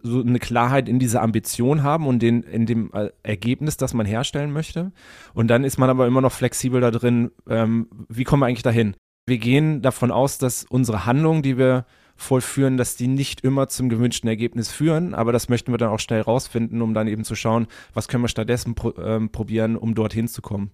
so 0.04 0.22
eine 0.22 0.40
Klarheit 0.40 0.90
in 0.90 1.00
dieser 1.00 1.22
Ambition 1.22 1.84
haben 1.84 2.08
und 2.08 2.20
den, 2.22 2.44
in 2.44 2.66
dem 2.66 2.92
äh, 2.94 3.10
Ergebnis, 3.24 3.78
das 3.78 3.94
man 3.94 4.06
herstellen 4.06 4.52
möchte. 4.52 4.92
Und 5.34 5.48
dann 5.48 5.64
ist 5.64 5.78
man 5.78 5.90
aber 5.90 6.08
immer 6.08 6.22
noch 6.22 6.32
flexibel 6.32 6.82
da 6.82 6.92
drin, 6.92 7.32
ähm, 7.48 7.88
wie 8.08 8.24
kommen 8.24 8.42
wir 8.42 8.48
eigentlich 8.48 8.64
dahin? 8.64 8.96
Wir 9.28 9.38
gehen 9.38 9.82
davon 9.82 10.12
aus, 10.12 10.38
dass 10.38 10.66
unsere 10.70 11.06
Handlungen, 11.06 11.44
die 11.44 11.58
wir 11.58 11.86
vollführen, 12.16 12.78
dass 12.78 12.98
die 12.98 13.08
nicht 13.08 13.42
immer 13.42 13.68
zum 13.70 13.88
gewünschten 13.88 14.28
Ergebnis 14.28 14.72
führen, 14.72 15.14
aber 15.14 15.32
das 15.32 15.48
möchten 15.48 15.72
wir 15.72 15.78
dann 15.78 15.90
auch 15.90 16.00
schnell 16.00 16.22
rausfinden, 16.22 16.82
um 16.82 16.94
dann 16.94 17.08
eben 17.08 17.24
zu 17.24 17.36
schauen, 17.36 17.68
was 17.94 18.08
können 18.08 18.24
wir 18.24 18.28
stattdessen 18.28 18.76
pro, 18.76 18.94
ähm, 19.02 19.30
probieren, 19.30 19.78
um 19.78 19.96
dorthin 19.96 20.28
zu 20.28 20.42
kommen. 20.42 20.72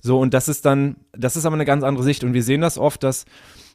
So, 0.00 0.18
und 0.18 0.32
das 0.32 0.48
ist 0.48 0.64
dann, 0.64 0.96
das 1.12 1.36
ist 1.36 1.44
aber 1.44 1.54
eine 1.54 1.66
ganz 1.66 1.84
andere 1.84 2.04
Sicht 2.04 2.24
und 2.24 2.32
wir 2.32 2.42
sehen 2.42 2.62
das 2.62 2.78
oft, 2.78 3.02
dass 3.02 3.26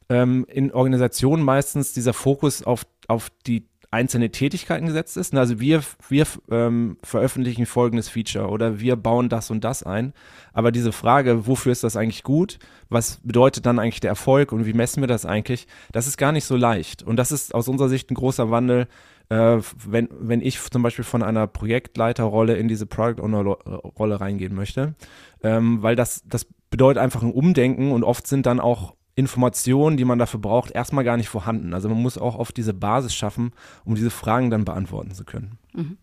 ähm, 0.09 0.45
in 0.49 0.71
Organisationen 0.71 1.43
meistens 1.43 1.93
dieser 1.93 2.13
Fokus 2.13 2.63
auf, 2.63 2.85
auf 3.07 3.29
die 3.45 3.67
einzelne 3.93 4.31
Tätigkeiten 4.31 4.87
gesetzt 4.87 5.17
ist. 5.17 5.35
Also 5.35 5.59
wir, 5.59 5.83
wir 6.09 6.25
ähm, 6.49 6.97
veröffentlichen 7.03 7.65
folgendes 7.65 8.09
Feature 8.09 8.49
oder 8.49 8.79
wir 8.79 8.95
bauen 8.95 9.29
das 9.29 9.51
und 9.51 9.63
das 9.63 9.83
ein. 9.83 10.13
Aber 10.51 10.71
diese 10.71 10.91
Frage, 10.91 11.45
wofür 11.45 11.71
ist 11.71 11.83
das 11.83 11.95
eigentlich 11.95 12.23
gut? 12.23 12.57
Was 12.89 13.19
bedeutet 13.23 13.65
dann 13.65 13.79
eigentlich 13.79 13.99
der 13.99 14.09
Erfolg 14.09 14.51
und 14.51 14.65
wie 14.65 14.73
messen 14.73 15.01
wir 15.01 15.07
das 15.07 15.25
eigentlich? 15.25 15.67
Das 15.91 16.07
ist 16.07 16.17
gar 16.17 16.31
nicht 16.31 16.45
so 16.45 16.57
leicht. 16.57 17.03
Und 17.03 17.17
das 17.17 17.31
ist 17.31 17.53
aus 17.53 17.67
unserer 17.67 17.89
Sicht 17.89 18.09
ein 18.09 18.15
großer 18.15 18.49
Wandel, 18.49 18.87
äh, 19.29 19.59
wenn, 19.85 20.09
wenn 20.11 20.41
ich 20.41 20.59
zum 20.59 20.81
Beispiel 20.81 21.05
von 21.05 21.21
einer 21.21 21.45
Projektleiterrolle 21.45 22.55
in 22.55 22.67
diese 22.67 22.87
Product 22.87 23.21
Owner-Rolle 23.21 24.19
reingehen 24.19 24.55
möchte. 24.55 24.95
Ähm, 25.43 25.83
weil 25.83 25.95
das, 25.95 26.23
das 26.25 26.47
bedeutet 26.71 27.01
einfach 27.01 27.21
ein 27.21 27.31
Umdenken 27.31 27.91
und 27.91 28.03
oft 28.03 28.25
sind 28.25 28.47
dann 28.47 28.59
auch 28.59 28.95
Informationen, 29.15 29.97
die 29.97 30.05
man 30.05 30.19
dafür 30.19 30.39
braucht, 30.39 30.71
erstmal 30.71 31.03
gar 31.03 31.17
nicht 31.17 31.29
vorhanden. 31.29 31.73
Also 31.73 31.87
man 31.89 32.01
muss 32.01 32.17
auch 32.17 32.35
oft 32.35 32.57
diese 32.57 32.73
Basis 32.73 33.13
schaffen, 33.13 33.51
um 33.85 33.95
diese 33.95 34.09
Fragen 34.09 34.49
dann 34.49 34.65
beantworten 34.65 35.13
zu 35.13 35.23
können. 35.23 35.57
Mhm. 35.73 35.97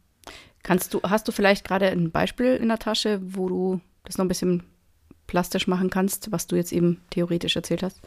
Kannst 0.62 0.94
du, 0.94 1.00
hast 1.02 1.26
du 1.26 1.32
vielleicht 1.32 1.66
gerade 1.66 1.88
ein 1.88 2.10
Beispiel 2.10 2.56
in 2.56 2.68
der 2.68 2.78
Tasche, 2.78 3.20
wo 3.22 3.48
du 3.48 3.80
das 4.04 4.18
noch 4.18 4.24
ein 4.24 4.28
bisschen 4.28 4.62
plastisch 5.26 5.66
machen 5.66 5.90
kannst, 5.90 6.30
was 6.32 6.46
du 6.46 6.56
jetzt 6.56 6.72
eben 6.72 7.00
theoretisch 7.10 7.56
erzählt 7.56 7.82
hast? 7.82 8.00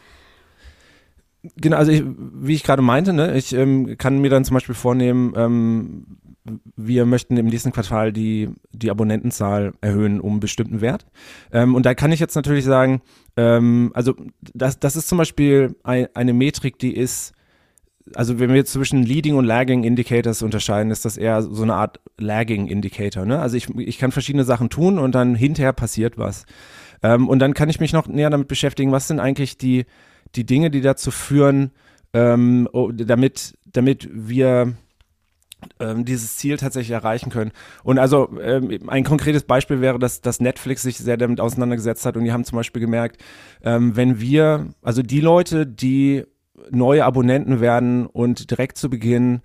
Genau, 1.57 1.75
also 1.75 1.91
ich, 1.91 2.03
wie 2.05 2.53
ich 2.53 2.63
gerade 2.63 2.81
meinte, 2.81 3.11
ne, 3.11 3.35
ich 3.35 3.53
ähm, 3.53 3.97
kann 3.97 4.19
mir 4.19 4.29
dann 4.29 4.45
zum 4.45 4.53
Beispiel 4.53 4.75
vornehmen, 4.75 5.33
ähm, 5.35 6.05
wir 6.75 7.05
möchten 7.05 7.37
im 7.37 7.47
nächsten 7.47 7.71
Quartal 7.71 8.13
die, 8.13 8.49
die 8.71 8.89
Abonnentenzahl 8.89 9.73
erhöhen 9.81 10.21
um 10.21 10.31
einen 10.31 10.39
bestimmten 10.39 10.79
Wert. 10.81 11.05
Ähm, 11.51 11.75
und 11.75 11.85
da 11.85 11.93
kann 11.95 12.11
ich 12.11 12.19
jetzt 12.19 12.35
natürlich 12.35 12.63
sagen, 12.63 13.01
ähm, 13.35 13.91
also 13.93 14.13
das, 14.53 14.79
das 14.79 14.95
ist 14.95 15.07
zum 15.07 15.17
Beispiel 15.17 15.75
ein, 15.83 16.07
eine 16.13 16.33
Metrik, 16.33 16.79
die 16.79 16.95
ist, 16.95 17.33
also 18.15 18.39
wenn 18.39 18.53
wir 18.53 18.63
zwischen 18.65 19.03
Leading 19.03 19.35
und 19.35 19.45
Lagging 19.45 19.83
Indicators 19.83 20.43
unterscheiden, 20.43 20.91
ist 20.91 21.05
das 21.05 21.17
eher 21.17 21.41
so 21.41 21.63
eine 21.63 21.75
Art 21.75 21.99
Lagging 22.17 22.67
Indicator. 22.67 23.25
Ne? 23.25 23.39
Also 23.39 23.57
ich, 23.57 23.69
ich 23.77 23.97
kann 23.97 24.11
verschiedene 24.11 24.43
Sachen 24.45 24.69
tun 24.69 24.97
und 24.97 25.13
dann 25.15 25.35
hinterher 25.35 25.73
passiert 25.73 26.17
was. 26.17 26.45
Ähm, 27.01 27.27
und 27.27 27.39
dann 27.39 27.53
kann 27.53 27.69
ich 27.69 27.81
mich 27.81 27.91
noch 27.91 28.07
näher 28.07 28.29
damit 28.29 28.47
beschäftigen, 28.47 28.93
was 28.93 29.07
sind 29.07 29.19
eigentlich 29.19 29.57
die, 29.57 29.85
die 30.35 30.45
Dinge, 30.45 30.71
die 30.71 30.81
dazu 30.81 31.11
führen, 31.11 31.71
ähm, 32.13 32.67
oh, 32.73 32.91
damit, 32.91 33.57
damit 33.65 34.09
wir 34.11 34.73
ähm, 35.79 36.05
dieses 36.05 36.37
Ziel 36.37 36.57
tatsächlich 36.57 36.91
erreichen 36.91 37.29
können. 37.29 37.51
Und 37.83 37.99
also 37.99 38.29
ähm, 38.41 38.79
ein 38.87 39.03
konkretes 39.03 39.43
Beispiel 39.43 39.81
wäre, 39.81 39.99
dass, 39.99 40.21
dass 40.21 40.39
Netflix 40.39 40.81
sich 40.81 40.97
sehr 40.97 41.17
damit 41.17 41.39
auseinandergesetzt 41.39 42.05
hat 42.05 42.17
und 42.17 42.23
die 42.23 42.31
haben 42.31 42.45
zum 42.45 42.57
Beispiel 42.57 42.81
gemerkt, 42.81 43.21
ähm, 43.63 43.95
wenn 43.95 44.19
wir, 44.19 44.73
also 44.81 45.01
die 45.01 45.21
Leute, 45.21 45.65
die 45.65 46.23
neue 46.69 47.05
Abonnenten 47.05 47.59
werden 47.59 48.05
und 48.05 48.51
direkt 48.51 48.77
zu 48.77 48.89
Beginn 48.89 49.41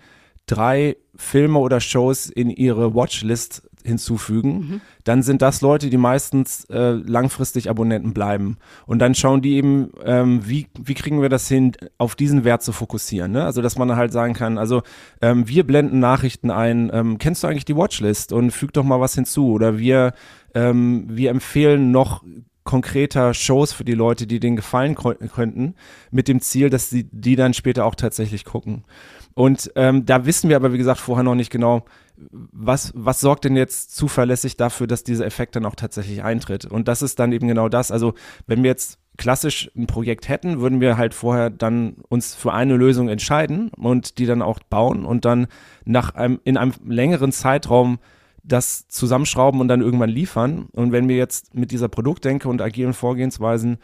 drei 0.47 0.97
Filme 1.15 1.59
oder 1.59 1.81
Shows 1.81 2.29
in 2.31 2.51
ihre 2.51 2.95
Watchlist 2.95 3.68
hinzufügen, 3.85 4.53
mhm. 4.53 4.81
dann 5.05 5.23
sind 5.23 5.43
das 5.43 5.61
Leute, 5.61 5.91
die 5.91 5.97
meistens 5.97 6.65
äh, 6.67 6.91
langfristig 6.91 7.71
Abonnenten 7.71 8.13
bleiben. 8.13 8.59
Und 8.87 8.99
dann 8.99 9.15
schauen 9.15 9.43
die 9.43 9.57
eben, 9.57 9.91
ähm, 10.05 10.41
wie, 10.49 10.67
wie 10.81 10.95
kriegen 10.95 11.23
wir 11.23 11.29
das 11.29 11.49
hin, 11.49 11.73
auf 11.99 12.17
diesen 12.17 12.45
Wert 12.45 12.63
zu 12.63 12.73
fokussieren. 12.73 13.33
Ne? 13.33 13.45
Also, 13.45 13.63
dass 13.63 13.79
man 13.79 13.97
halt 13.97 14.13
sagen 14.13 14.35
kann, 14.35 14.59
also 14.59 14.83
ähm, 15.21 15.49
wir 15.49 15.67
blenden 15.67 16.01
Nachrichten 16.01 16.51
ein, 16.51 16.91
ähm, 16.93 17.19
kennst 17.19 17.43
du 17.43 17.47
eigentlich 17.47 17.65
die 17.65 17.77
Watchlist 17.77 18.33
und 18.33 18.51
füg 18.51 18.73
doch 18.73 18.85
mal 18.85 19.01
was 19.01 19.15
hinzu. 19.15 19.53
Oder 19.53 19.79
wir, 19.79 20.15
ähm, 20.55 21.07
wir 21.09 21.31
empfehlen 21.31 21.91
noch 21.91 22.23
konkreter 22.69 23.33
Shows 23.33 23.73
für 23.73 23.85
die 23.85 23.95
Leute, 23.95 24.27
die 24.27 24.41
denen 24.41 24.57
gefallen 24.57 24.95
könnten, 24.95 25.75
mit 26.11 26.29
dem 26.29 26.43
Ziel, 26.43 26.69
dass 26.69 26.91
sie 26.91 27.09
die 27.11 27.35
dann 27.35 27.55
später 27.55 27.87
auch 27.87 27.95
tatsächlich 27.95 28.45
gucken. 28.45 28.85
Und 29.33 29.73
ähm, 29.75 30.05
da 30.05 30.27
wissen 30.27 30.51
wir 30.51 30.57
aber, 30.57 30.75
wie 30.75 30.79
gesagt, 30.79 31.01
vorher 31.01 31.23
noch 31.23 31.35
nicht 31.35 31.51
genau, 31.51 31.87
was, 32.29 32.93
was 32.95 33.21
sorgt 33.21 33.47
denn 33.47 33.57
jetzt 33.57 33.97
zuverlässig 33.97 34.59
dafür, 34.59 34.87
dass 34.87 35.03
dieser 35.03 35.25
Effekt 35.25 35.57
dann 35.57 35.65
auch 35.65 35.77
tatsächlich 35.77 36.23
eintritt? 36.23 36.67
Und 36.67 36.89
das 36.89 37.01
ist 37.01 37.19
dann 37.19 37.33
eben 37.33 37.49
genau 37.49 37.71
das. 37.71 37.91
Also, 37.91 38.13
wenn 38.47 38.63
wir 38.63 38.69
jetzt 38.69 38.99
klassisch 39.17 39.71
ein 39.75 39.87
Projekt 39.87 40.29
hätten, 40.29 40.61
würden 40.61 40.83
wir 40.83 40.99
halt 40.99 41.15
vorher 41.15 41.49
dann 41.49 41.97
uns 42.11 42.35
für 42.35 42.53
eine 42.53 42.77
Lösung 42.77 43.09
entscheiden 43.09 43.71
und 43.79 44.19
die 44.19 44.27
dann 44.27 44.43
auch 44.43 44.59
bauen 44.59 45.07
und 45.07 45.25
dann 45.25 45.47
nach 45.87 46.15
einem, 46.15 46.39
in 46.45 46.59
einem 46.59 46.75
längeren 46.85 47.33
Zeitraum 47.33 47.99
das 48.43 48.89
zusammenschrauben 48.89 49.61
und 49.61 49.69
dann 49.69 49.81
irgendwann 49.81 50.11
liefern. 50.11 50.67
Und 50.73 50.93
wenn 50.93 51.09
wir 51.09 51.17
jetzt 51.17 51.55
mit 51.55 51.71
dieser 51.71 51.89
Produktdenke 51.89 52.49
und 52.49 52.63
agilen 52.63 52.95
Vorgehensweisen 52.95 53.79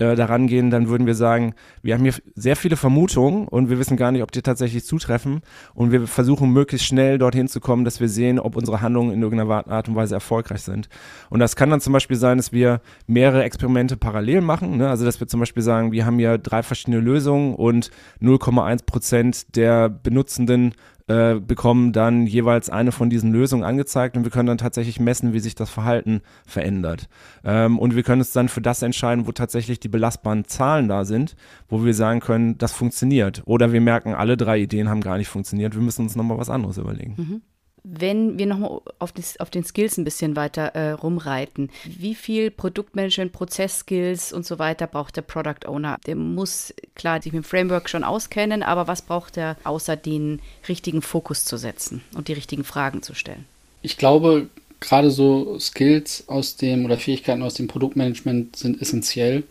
äh, 0.00 0.16
daran 0.16 0.46
gehen, 0.46 0.70
dann 0.70 0.88
würden 0.88 1.06
wir 1.06 1.14
sagen, 1.14 1.54
wir 1.82 1.92
haben 1.92 2.02
hier 2.02 2.14
sehr 2.34 2.56
viele 2.56 2.76
Vermutungen 2.76 3.46
und 3.46 3.68
wir 3.68 3.78
wissen 3.78 3.98
gar 3.98 4.12
nicht, 4.12 4.22
ob 4.22 4.32
die 4.32 4.40
tatsächlich 4.40 4.84
zutreffen 4.84 5.42
und 5.74 5.92
wir 5.92 6.06
versuchen 6.06 6.50
möglichst 6.50 6.86
schnell 6.86 7.18
dorthin 7.18 7.48
zu 7.48 7.60
kommen, 7.60 7.84
dass 7.84 8.00
wir 8.00 8.08
sehen, 8.08 8.38
ob 8.38 8.56
unsere 8.56 8.80
Handlungen 8.80 9.12
in 9.12 9.20
irgendeiner 9.20 9.68
Art 9.68 9.88
und 9.88 9.96
Weise 9.96 10.14
erfolgreich 10.14 10.62
sind. 10.62 10.88
Und 11.28 11.40
das 11.40 11.54
kann 11.54 11.68
dann 11.68 11.82
zum 11.82 11.92
Beispiel 11.92 12.16
sein, 12.16 12.38
dass 12.38 12.50
wir 12.50 12.80
mehrere 13.06 13.44
Experimente 13.44 13.98
parallel 13.98 14.40
machen, 14.40 14.78
ne? 14.78 14.88
also 14.88 15.04
dass 15.04 15.20
wir 15.20 15.26
zum 15.26 15.40
Beispiel 15.40 15.62
sagen, 15.62 15.92
wir 15.92 16.06
haben 16.06 16.18
hier 16.18 16.38
drei 16.38 16.62
verschiedene 16.62 17.00
Lösungen 17.00 17.54
und 17.54 17.90
0,1 18.22 18.86
Prozent 18.86 19.54
der 19.56 19.90
Benutzenden 19.90 20.72
äh, 21.10 21.40
bekommen 21.40 21.92
dann 21.92 22.24
jeweils 22.24 22.70
eine 22.70 22.92
von 22.92 23.10
diesen 23.10 23.32
Lösungen 23.32 23.64
angezeigt 23.64 24.16
und 24.16 24.22
wir 24.22 24.30
können 24.30 24.46
dann 24.46 24.58
tatsächlich 24.58 25.00
messen, 25.00 25.32
wie 25.32 25.40
sich 25.40 25.56
das 25.56 25.68
Verhalten 25.68 26.20
verändert. 26.46 27.08
Ähm, 27.42 27.80
und 27.80 27.96
wir 27.96 28.04
können 28.04 28.20
uns 28.20 28.32
dann 28.32 28.48
für 28.48 28.60
das 28.60 28.82
entscheiden, 28.82 29.26
wo 29.26 29.32
tatsächlich 29.32 29.80
die 29.80 29.88
belastbaren 29.88 30.44
Zahlen 30.44 30.86
da 30.86 31.04
sind, 31.04 31.34
wo 31.68 31.84
wir 31.84 31.94
sagen 31.94 32.20
können, 32.20 32.58
das 32.58 32.72
funktioniert. 32.72 33.42
Oder 33.44 33.72
wir 33.72 33.80
merken, 33.80 34.14
alle 34.14 34.36
drei 34.36 34.60
Ideen 34.60 34.88
haben 34.88 35.00
gar 35.00 35.18
nicht 35.18 35.26
funktioniert, 35.26 35.74
wir 35.74 35.82
müssen 35.82 36.02
uns 36.02 36.14
nochmal 36.14 36.38
was 36.38 36.48
anderes 36.48 36.78
überlegen. 36.78 37.14
Mhm. 37.16 37.42
Wenn 37.82 38.38
wir 38.38 38.46
nochmal 38.46 38.80
auf, 38.98 39.12
auf 39.38 39.50
den 39.50 39.64
Skills 39.64 39.96
ein 39.96 40.04
bisschen 40.04 40.36
weiter 40.36 40.74
äh, 40.74 40.92
rumreiten, 40.92 41.70
wie 41.84 42.14
viel 42.14 42.50
Produktmanagement, 42.50 43.32
Prozessskills 43.32 44.32
und 44.32 44.46
so 44.46 44.58
weiter 44.58 44.86
braucht 44.86 45.16
der 45.16 45.22
Product 45.22 45.66
Owner? 45.66 45.98
Der 46.06 46.16
muss 46.16 46.74
klar 46.94 47.22
sich 47.22 47.32
mit 47.32 47.44
dem 47.44 47.48
Framework 47.48 47.88
schon 47.88 48.04
auskennen, 48.04 48.62
aber 48.62 48.86
was 48.86 49.02
braucht 49.02 49.36
er, 49.36 49.56
außer 49.64 49.96
den 49.96 50.40
richtigen 50.68 51.02
Fokus 51.02 51.44
zu 51.44 51.56
setzen 51.56 52.02
und 52.14 52.28
die 52.28 52.34
richtigen 52.34 52.64
Fragen 52.64 53.02
zu 53.02 53.14
stellen? 53.14 53.44
Ich 53.82 53.96
glaube, 53.96 54.48
gerade 54.80 55.10
so 55.10 55.58
Skills 55.58 56.24
aus 56.26 56.56
dem 56.56 56.84
oder 56.84 56.98
Fähigkeiten 56.98 57.42
aus 57.42 57.54
dem 57.54 57.68
Produktmanagement 57.68 58.56
sind 58.56 58.80
essentiell 58.80 59.44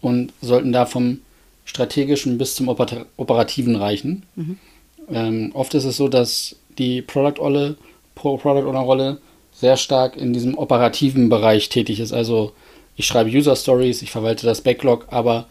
und 0.00 0.32
sollten 0.40 0.72
da 0.72 0.86
vom 0.86 1.20
strategischen 1.64 2.38
bis 2.38 2.54
zum 2.54 2.68
operativen 2.68 3.76
reichen. 3.76 4.22
Mhm. 4.36 4.58
Ähm, 5.10 5.50
oft 5.54 5.74
ist 5.74 5.84
es 5.84 5.96
so, 5.96 6.08
dass 6.08 6.56
die 6.78 7.02
Product 7.02 7.40
Olle, 7.40 7.76
Product 8.14 8.66
Owner 8.66 8.80
Rolle 8.80 9.18
sehr 9.52 9.76
stark 9.76 10.16
in 10.16 10.32
diesem 10.32 10.56
operativen 10.56 11.28
Bereich 11.28 11.68
tätig 11.68 12.00
ist. 12.00 12.12
Also 12.12 12.52
ich 12.96 13.06
schreibe 13.06 13.30
User 13.30 13.56
Stories, 13.56 14.02
ich 14.02 14.10
verwalte 14.10 14.46
das 14.46 14.60
Backlog, 14.60 15.06
aber 15.10 15.46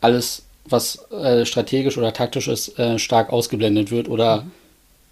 alles, 0.00 0.42
was 0.64 1.10
äh, 1.10 1.44
strategisch 1.44 1.98
oder 1.98 2.12
taktisch 2.12 2.48
ist, 2.48 2.78
äh, 2.78 2.98
stark 2.98 3.32
ausgeblendet 3.32 3.90
wird 3.90 4.08
oder 4.08 4.42
mhm. 4.42 4.50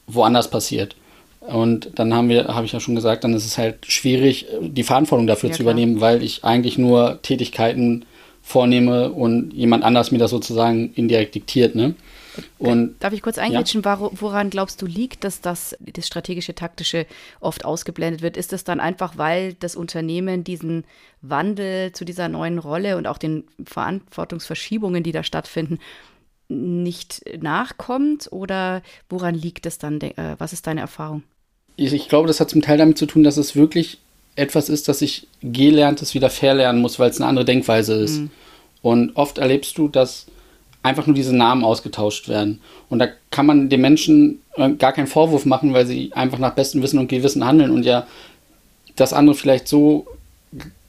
woanders 0.09 0.51
passiert. 0.51 0.97
Und 1.41 1.91
dann 1.95 2.13
haben 2.13 2.29
wir, 2.29 2.49
habe 2.49 2.67
ich 2.67 2.73
ja 2.73 2.81
schon 2.81 2.97
gesagt, 2.97 3.23
dann 3.23 3.35
ist 3.35 3.47
es 3.47 3.57
halt 3.57 3.87
schwierig, 3.87 4.47
die 4.61 4.83
Verantwortung 4.83 5.29
dafür 5.29 5.51
ja, 5.51 5.57
zu 5.57 5.63
übernehmen, 5.63 6.01
weil 6.01 6.23
ich 6.23 6.45
eigentlich 6.45 6.77
nur 6.77 7.21
Tätigkeiten 7.23 8.05
vornehme 8.43 9.11
und 9.11 9.53
jemand 9.53 9.85
anders 9.85 10.11
mir 10.11 10.19
das 10.19 10.31
sozusagen 10.31 10.93
indirekt 10.95 11.35
diktiert. 11.35 11.75
Ne? 11.75 11.95
Und, 12.59 12.97
Darf 13.01 13.13
ich 13.13 13.23
kurz 13.23 13.39
eingrätschen, 13.39 13.83
ja. 13.83 13.99
woran 14.13 14.51
glaubst 14.51 14.81
du 14.83 14.87
liegt, 14.87 15.25
dass 15.25 15.41
das, 15.41 15.77
das 15.81 16.07
strategische, 16.07 16.55
taktische 16.55 17.07
oft 17.41 17.65
ausgeblendet 17.65 18.23
wird? 18.23 18.37
Ist 18.37 18.53
es 18.53 18.65
dann 18.65 18.81
einfach, 18.81 19.17
weil 19.17 19.55
das 19.55 19.77
Unternehmen 19.77 20.45
diesen 20.45 20.85
Wandel 21.23 21.93
zu 21.93 22.05
dieser 22.05 22.29
neuen 22.29 22.59
Rolle 22.59 22.97
und 22.97 23.07
auch 23.07 23.19
den 23.19 23.45
Verantwortungsverschiebungen, 23.65 25.03
die 25.03 25.13
da 25.13 25.23
stattfinden, 25.23 25.79
nicht 26.49 27.23
nachkommt? 27.41 28.29
Oder 28.31 28.83
woran 29.09 29.35
liegt 29.35 29.67
es 29.67 29.79
dann? 29.79 30.01
Äh, 30.01 30.37
was 30.39 30.53
ist 30.53 30.67
deine 30.67 30.81
Erfahrung? 30.81 31.23
Ich, 31.77 31.93
ich 31.93 32.09
glaube, 32.09 32.29
das 32.29 32.41
hat 32.41 32.51
zum 32.51 32.63
Teil 32.63 32.79
damit 32.79 32.99
zu 32.99 33.07
tun, 33.07 33.23
dass 33.23 33.37
es 33.37 33.57
wirklich 33.57 33.99
etwas 34.37 34.69
ist, 34.69 34.89
dass 34.89 35.03
ich 35.03 35.29
gelerntes 35.43 36.15
wieder 36.15 36.31
verlernen 36.31 36.81
muss, 36.81 36.99
weil 36.99 37.11
es 37.11 37.21
eine 37.21 37.27
andere 37.29 37.45
Denkweise 37.45 37.95
ist. 37.95 38.19
Mhm. 38.19 38.31
Und 38.83 39.17
oft 39.17 39.39
erlebst 39.39 39.79
du, 39.79 39.89
dass 39.89 40.27
einfach 40.83 41.07
nur 41.07 41.15
diese 41.15 41.35
Namen 41.35 41.65
ausgetauscht 41.65 42.29
werden. 42.29 42.61
Und 42.89 42.99
da 42.99 43.09
kann 43.31 43.47
man 43.47 43.69
den 43.69 43.81
Menschen 43.81 44.41
äh, 44.57 44.71
gar 44.71 44.93
keinen 44.93 45.07
Vorwurf 45.09 45.45
machen, 45.45 45.73
weil 45.73 45.87
sie 45.87 46.13
einfach 46.13 46.39
nach 46.39 46.55
bestem 46.55 46.83
Wissen 46.83 46.99
und 46.99 47.09
Gewissen 47.09 47.45
handeln 47.45 47.71
und 47.71 47.85
ja 47.85 48.07
das 48.95 49.13
andere 49.13 49.35
vielleicht 49.35 49.69
so 49.69 50.07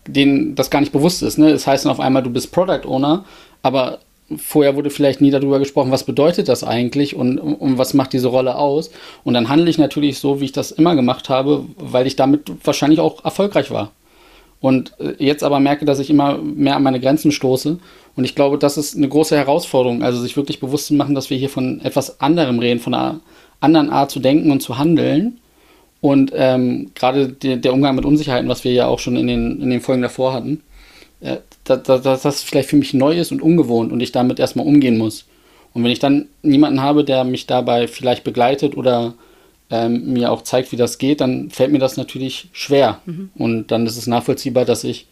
denen 0.08 0.56
das 0.56 0.70
gar 0.70 0.79
nicht 0.79 0.91
bewusst 0.91 1.22
ist. 1.22 1.38
Ne? 1.38 1.51
Das 1.51 1.67
heißt 1.67 1.86
dann 1.86 1.91
auf 1.91 2.00
einmal, 2.00 2.24
du 2.24 2.29
bist 2.29 2.51
Product 2.51 2.88
Owner, 2.88 3.25
aber 3.62 4.00
vorher 4.36 4.75
wurde 4.75 4.89
vielleicht 4.89 5.22
nie 5.22 5.32
darüber 5.32 5.60
gesprochen, 5.60 5.91
was 5.91 6.03
bedeutet 6.03 6.50
das 6.50 6.63
eigentlich 6.63 7.15
und, 7.15 7.38
und 7.39 7.77
was 7.77 7.94
macht 7.94 8.13
diese 8.13 8.27
Rolle 8.27 8.56
aus. 8.56 8.91
Und 9.24 9.34
dann 9.34 9.50
handle 9.50 9.70
ich 9.70 9.77
natürlich 9.77 10.20
so, 10.20 10.41
wie 10.41 10.46
ich 10.46 10.51
das 10.51 10.72
immer 10.72 10.96
gemacht 10.96 11.29
habe, 11.29 11.65
weil 11.77 12.08
ich 12.08 12.15
damit 12.15 12.51
wahrscheinlich 12.63 13.00
auch 13.00 13.24
erfolgreich 13.24 13.72
war. 13.72 13.91
Und 14.59 14.93
äh, 14.99 15.13
jetzt 15.19 15.43
aber 15.43 15.59
merke, 15.59 15.85
dass 15.85 15.99
ich 15.99 16.09
immer 16.09 16.37
mehr 16.37 16.75
an 16.75 16.83
meine 16.83 16.99
Grenzen 16.99 17.31
stoße. 17.31 17.79
Und 18.15 18.23
ich 18.23 18.35
glaube, 18.35 18.57
das 18.57 18.77
ist 18.77 18.95
eine 18.95 19.07
große 19.07 19.37
Herausforderung, 19.37 20.01
also 20.01 20.19
sich 20.19 20.35
wirklich 20.35 20.59
bewusst 20.59 20.87
zu 20.87 20.95
machen, 20.95 21.15
dass 21.15 21.29
wir 21.29 21.37
hier 21.37 21.49
von 21.49 21.81
etwas 21.81 22.19
anderem 22.19 22.59
reden, 22.59 22.79
von 22.79 22.93
einer 22.93 23.19
anderen 23.59 23.89
Art 23.89 24.11
zu 24.11 24.19
denken 24.19 24.51
und 24.51 24.61
zu 24.61 24.77
handeln. 24.77 25.39
Und 26.01 26.31
ähm, 26.35 26.91
gerade 26.95 27.29
der, 27.29 27.57
der 27.57 27.73
Umgang 27.73 27.95
mit 27.95 28.05
Unsicherheiten, 28.05 28.49
was 28.49 28.63
wir 28.63 28.71
ja 28.71 28.87
auch 28.87 28.99
schon 28.99 29.15
in 29.15 29.27
den, 29.27 29.61
in 29.61 29.69
den 29.69 29.81
Folgen 29.81 30.01
davor 30.01 30.33
hatten, 30.33 30.61
äh, 31.21 31.37
dass, 31.63 31.83
dass 31.83 32.21
das 32.21 32.43
vielleicht 32.43 32.69
für 32.69 32.75
mich 32.75 32.93
neu 32.93 33.17
ist 33.17 33.31
und 33.31 33.41
ungewohnt 33.41 33.91
und 33.91 33.99
ich 33.99 34.11
damit 34.11 34.39
erstmal 34.39 34.65
umgehen 34.65 34.97
muss. 34.97 35.25
Und 35.73 35.83
wenn 35.83 35.91
ich 35.91 35.99
dann 35.99 36.27
niemanden 36.41 36.81
habe, 36.81 37.03
der 37.03 37.23
mich 37.23 37.45
dabei 37.45 37.87
vielleicht 37.87 38.23
begleitet 38.23 38.77
oder 38.77 39.13
ähm, 39.69 40.13
mir 40.13 40.31
auch 40.31 40.43
zeigt, 40.43 40.71
wie 40.71 40.77
das 40.77 40.97
geht, 40.97 41.21
dann 41.21 41.50
fällt 41.50 41.71
mir 41.71 41.79
das 41.79 41.97
natürlich 41.97 42.50
schwer. 42.53 43.01
Mhm. 43.05 43.31
Und 43.36 43.67
dann 43.67 43.86
ist 43.86 43.97
es 43.97 44.07
nachvollziehbar, 44.07 44.65
dass 44.65 44.83
ich 44.83 45.07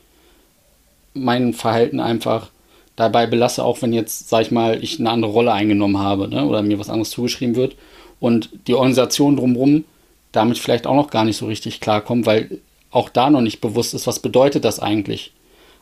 mein 1.13 1.53
Verhalten 1.53 1.99
einfach 1.99 2.49
dabei 2.95 3.27
belasse, 3.27 3.63
auch 3.63 3.81
wenn 3.81 3.93
jetzt, 3.93 4.29
sag 4.29 4.43
ich 4.43 4.51
mal, 4.51 4.81
ich 4.83 4.99
eine 4.99 5.09
andere 5.09 5.31
Rolle 5.31 5.51
eingenommen 5.51 5.99
habe 5.99 6.27
ne, 6.27 6.45
oder 6.45 6.61
mir 6.61 6.79
was 6.79 6.89
anderes 6.89 7.09
zugeschrieben 7.09 7.55
wird 7.55 7.75
und 8.19 8.49
die 8.67 8.73
Organisation 8.73 9.35
drumherum 9.35 9.83
damit 10.35 10.57
vielleicht 10.57 10.87
auch 10.87 10.95
noch 10.95 11.09
gar 11.09 11.25
nicht 11.25 11.37
so 11.37 11.45
richtig 11.45 11.79
klarkommt, 11.79 12.25
weil 12.25 12.59
auch 12.91 13.09
da 13.09 13.29
noch 13.29 13.41
nicht 13.41 13.61
bewusst 13.61 13.93
ist, 13.93 14.07
was 14.07 14.19
bedeutet 14.19 14.65
das 14.65 14.79
eigentlich. 14.79 15.33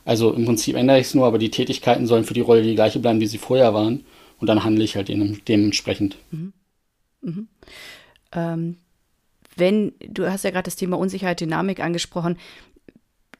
Also 0.04 0.32
im 0.32 0.44
Prinzip 0.44 0.76
ändere 0.76 1.00
ich 1.00 1.06
es 1.06 1.14
nur, 1.14 1.26
aber 1.26 1.38
die 1.38 1.50
Tätigkeiten 1.50 2.06
sollen 2.06 2.24
für 2.24 2.34
die 2.34 2.40
Rolle 2.40 2.62
die 2.62 2.74
gleiche 2.74 2.98
bleiben, 2.98 3.20
wie 3.20 3.26
sie 3.26 3.38
vorher 3.38 3.74
waren. 3.74 4.04
Und 4.40 4.48
dann 4.48 4.64
handle 4.64 4.84
ich 4.84 4.96
halt 4.96 5.08
dementsprechend. 5.08 6.16
Mhm. 6.30 6.52
Mhm. 7.22 7.48
Ähm, 8.34 8.76
wenn, 9.56 9.92
du 10.00 10.30
hast 10.30 10.44
ja 10.44 10.50
gerade 10.50 10.64
das 10.64 10.76
Thema 10.76 10.98
Unsicherheit, 10.98 11.40
Dynamik 11.40 11.80
angesprochen. 11.80 12.38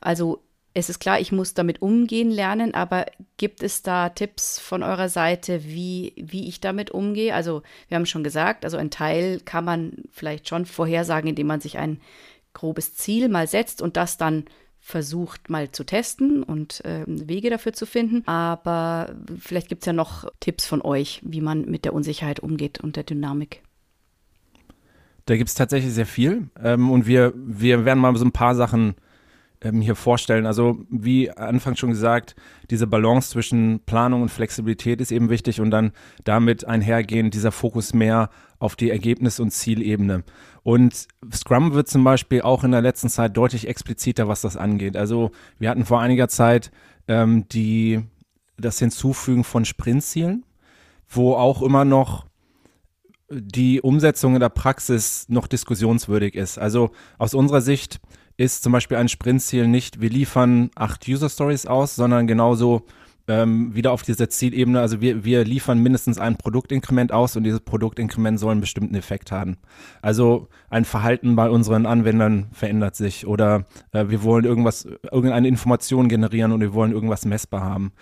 Also 0.01 0.43
es 0.75 0.89
ist 0.91 0.99
klar, 0.99 1.21
ich 1.21 1.33
muss 1.33 1.55
damit 1.55 1.83
umgehen 1.83 2.31
lernen, 2.31 2.75
aber 2.75 3.07
gibt 3.37 3.63
es 3.63 3.83
da 3.83 4.09
Tipps 4.09 4.59
von 4.59 4.83
eurer 4.83 5.09
Seite, 5.09 5.65
wie, 5.65 6.13
wie 6.17 6.49
ich 6.49 6.61
damit 6.61 6.91
umgehe? 6.91 7.35
Also 7.35 7.63
wir 7.89 7.97
haben 7.97 8.07
schon 8.07 8.25
gesagt, 8.25 8.65
also 8.65 8.77
ein 8.77 8.91
Teil 8.91 9.41
kann 9.41 9.65
man 9.65 10.05
vielleicht 10.11 10.49
schon 10.49 10.67
vorhersagen, 10.67 11.31
indem 11.31 11.47
man 11.47 11.61
sich 11.61 11.79
ein 11.79 12.01
grobes 12.55 12.95
Ziel 12.95 13.29
mal 13.29 13.47
setzt 13.47 13.83
und 13.83 13.97
das 13.97 14.17
dann 14.17 14.45
versucht 14.81 15.49
mal 15.49 15.71
zu 15.71 15.85
testen 15.85 16.43
und 16.43 16.85
äh, 16.85 17.05
Wege 17.07 17.51
dafür 17.51 17.73
zu 17.73 17.87
finden. 17.87 18.27
Aber 18.27 19.15
vielleicht 19.39 19.69
gibt 19.69 19.83
es 19.83 19.87
ja 19.87 19.93
noch 19.93 20.31
Tipps 20.41 20.67
von 20.67 20.83
euch, 20.83 21.21
wie 21.25 21.41
man 21.41 21.65
mit 21.65 21.85
der 21.85 21.95
Unsicherheit 21.95 22.41
umgeht 22.41 22.81
und 22.81 22.97
der 22.97 23.05
Dynamik. 23.05 23.63
Da 25.26 25.37
gibt 25.37 25.49
es 25.49 25.54
tatsächlich 25.54 25.93
sehr 25.93 26.07
viel. 26.07 26.49
Ähm, 26.62 26.90
und 26.90 27.07
wir, 27.07 27.33
wir 27.37 27.85
werden 27.85 28.00
mal 28.00 28.14
so 28.16 28.25
ein 28.25 28.33
paar 28.33 28.54
Sachen 28.54 28.95
ähm, 29.64 29.81
hier 29.81 29.97
vorstellen. 29.97 30.47
Also 30.47 30.78
wie 30.90 31.31
anfangs 31.31 31.78
schon 31.78 31.90
gesagt, 31.90 32.37
diese 32.71 32.87
Balance 32.87 33.31
zwischen 33.31 33.81
Planung 33.87 34.23
und 34.23 34.28
Flexibilität 34.28 35.00
ist 35.00 35.11
eben 35.11 35.31
wichtig 35.31 35.61
und 35.61 35.71
dann 35.71 35.93
damit 36.25 36.66
einhergehend 36.66 37.35
dieser 37.35 37.52
Fokus 37.52 37.95
mehr 37.95 38.31
auf 38.59 38.76
die 38.76 38.90
Ergebnis- 38.90 39.40
und 39.40 39.50
Zielebene. 39.50 40.25
Und 40.62 41.09
Scrum 41.33 41.75
wird 41.75 41.88
zum 41.88 42.04
Beispiel 42.04 42.43
auch 42.43 42.64
in 42.64 42.71
der 42.71 42.83
letzten 42.83 43.09
Zeit 43.09 43.37
deutlich 43.37 43.69
expliziter, 43.69 44.28
was 44.28 44.43
das 44.43 44.57
angeht. 44.57 44.97
Also 44.97 45.31
wir 45.59 45.71
hatten 45.71 45.85
vor 45.85 46.00
einiger 46.00 46.28
Zeit 46.28 46.71
ähm, 47.09 47.49
die, 47.49 48.02
das 48.57 48.78
Hinzufügen 48.78 49.45
von 49.45 49.64
Sprintzielen, 49.64 50.45
wo 51.09 51.35
auch 51.35 51.62
immer 51.62 51.85
noch 51.85 52.26
die 53.31 53.81
Umsetzung 53.81 54.35
in 54.35 54.40
der 54.40 54.49
Praxis 54.49 55.26
noch 55.28 55.47
diskussionswürdig 55.47 56.35
ist. 56.35 56.59
Also 56.59 56.90
aus 57.19 57.35
unserer 57.35 57.61
Sicht 57.61 58.00
ist 58.37 58.62
zum 58.62 58.73
Beispiel 58.73 58.97
ein 58.97 59.09
Sprintziel 59.09 59.69
nicht, 59.69 60.00
wir 60.00 60.11
liefern 60.11 60.71
acht 60.75 61.07
User 61.09 61.28
Stories 61.28 61.66
aus, 61.66 61.95
sondern 61.95 62.26
genauso 62.26 62.85
ähm, 63.26 63.75
wieder 63.75 63.93
auf 63.93 64.02
dieser 64.02 64.28
Zielebene. 64.28 64.81
Also 64.81 65.00
wir, 65.00 65.25
wir 65.25 65.45
liefern 65.45 65.78
mindestens 65.78 66.19
ein 66.19 66.37
Produktinkrement 66.37 67.12
aus 67.12 67.37
und 67.37 67.45
dieses 67.45 67.61
Produktinkrement 67.61 68.38
soll 68.38 68.52
einen 68.52 68.61
bestimmten 68.61 68.95
Effekt 68.95 69.33
haben. 69.33 69.57
Also 70.02 70.49
ein 70.69 70.85
Verhalten 70.85 71.37
bei 71.37 71.49
unseren 71.49 71.87
Anwendern 71.87 72.49
verändert 72.52 72.97
sich 72.97 73.26
oder 73.26 73.66
äh, 73.93 74.09
wir 74.09 74.23
wollen 74.23 74.45
irgendwas, 74.45 74.87
irgendeine 75.11 75.49
Information 75.49 76.09
generieren 76.09 76.52
und 76.52 76.61
wir 76.61 76.75
wollen 76.75 76.93
irgendwas 76.93 77.25
messbar 77.25 77.62
haben. 77.62 77.93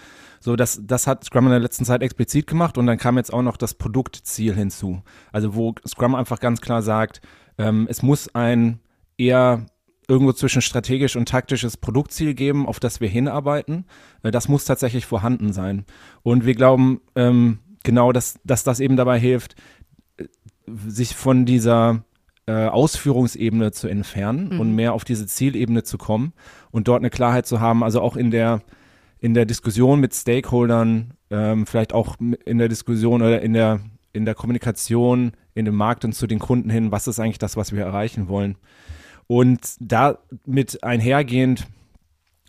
So, 0.42 0.57
das, 0.57 0.81
das 0.85 1.07
hat 1.07 1.22
Scrum 1.24 1.44
in 1.44 1.52
der 1.52 1.61
letzten 1.61 1.85
Zeit 1.85 2.02
explizit 2.02 2.48
gemacht 2.48 2.76
und 2.76 2.87
dann 2.87 2.98
kam 2.98 3.16
jetzt 3.16 3.33
auch 3.33 3.42
noch 3.42 3.57
das 3.57 3.74
Produktziel 3.74 4.57
hinzu. 4.57 5.00
Also 5.31 5.55
wo 5.55 5.72
Scrum 5.87 6.16
einfach 6.16 6.40
ganz 6.40 6.61
klar 6.61 6.83
sagt, 6.83 7.20
ähm, 7.59 7.87
es 7.88 8.02
muss 8.02 8.35
ein 8.35 8.81
eher 9.16 9.66
irgendwo 10.09 10.33
zwischen 10.33 10.61
strategisch 10.61 11.14
und 11.14 11.28
taktisches 11.28 11.76
Produktziel 11.76 12.35
geben, 12.35 12.66
auf 12.66 12.81
das 12.81 13.00
wir 13.00 13.09
hinarbeiten. 13.09 13.85
Äh, 14.24 14.33
das 14.33 14.48
muss 14.48 14.64
tatsächlich 14.64 15.07
vorhanden 15.07 15.52
sein. 15.52 15.85
Und 16.24 16.44
wir 16.44 16.57
glauben 16.57 17.00
ähm, 17.14 17.61
genau, 17.85 18.11
dass, 18.11 18.40
dass 18.42 18.64
das 18.64 18.81
eben 18.81 18.96
dabei 18.96 19.20
hilft, 19.20 19.55
äh, 20.16 20.24
sich 20.88 21.14
von 21.14 21.46
dieser 21.46 22.05
äh, 22.46 22.66
Ausführungsebene 22.66 23.70
zu 23.70 23.87
entfernen 23.87 24.55
mhm. 24.55 24.61
und 24.61 24.74
mehr 24.74 24.92
auf 24.92 25.05
diese 25.05 25.28
Zielebene 25.28 25.85
zu 25.85 25.98
kommen 25.98 26.33
und 26.72 26.88
dort 26.88 26.98
eine 26.98 27.11
Klarheit 27.11 27.46
zu 27.46 27.61
haben, 27.61 27.85
also 27.85 28.00
auch 28.00 28.16
in 28.16 28.33
der 28.33 28.62
in 29.23 29.35
der 29.35 29.47
Diskussion 29.47 30.01
mit 30.01 30.13
Stakeholdern, 30.15 31.15
ähm, 31.31 31.65
vielleicht 31.65 31.93
auch 31.93 32.17
in 32.19 32.59
der 32.59 32.69
Diskussion 32.69 33.23
oder 33.23 33.41
in 33.41 33.53
der, 33.53 33.79
in 34.13 34.25
der 34.25 34.35
Kommunikation 34.35 35.33
in 35.55 35.65
dem 35.65 35.77
Markt 35.77 36.05
und 36.05 36.13
zu 36.13 36.27
den 36.27 36.41
Kunden 36.41 36.69
hin, 36.71 36.91
was 36.91 37.07
ist 37.07 37.21
eigentlich 37.21 37.39
das, 37.39 37.57
was 37.57 37.73
wir 37.73 37.85
erreichen 37.85 38.27
wollen. 38.27 38.57
Und 39.29 39.77
damit 39.79 40.83
einhergehend, 40.83 41.69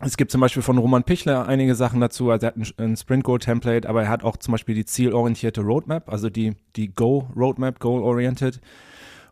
es 0.00 0.16
gibt 0.16 0.32
zum 0.32 0.40
Beispiel 0.40 0.62
von 0.64 0.76
Roman 0.76 1.04
Pichler 1.04 1.46
einige 1.46 1.76
Sachen 1.76 2.00
dazu, 2.00 2.32
also 2.32 2.46
er 2.46 2.48
hat 2.48 2.56
ein, 2.56 2.66
ein 2.76 2.96
Sprint 2.96 3.22
Goal 3.22 3.38
Template, 3.38 3.88
aber 3.88 4.02
er 4.02 4.08
hat 4.08 4.24
auch 4.24 4.36
zum 4.36 4.50
Beispiel 4.50 4.74
die 4.74 4.84
zielorientierte 4.84 5.60
Roadmap, 5.60 6.08
also 6.08 6.28
die, 6.28 6.56
die 6.74 6.92
Go 6.92 7.28
Roadmap, 7.36 7.78
Goal 7.78 8.02
Oriented. 8.02 8.60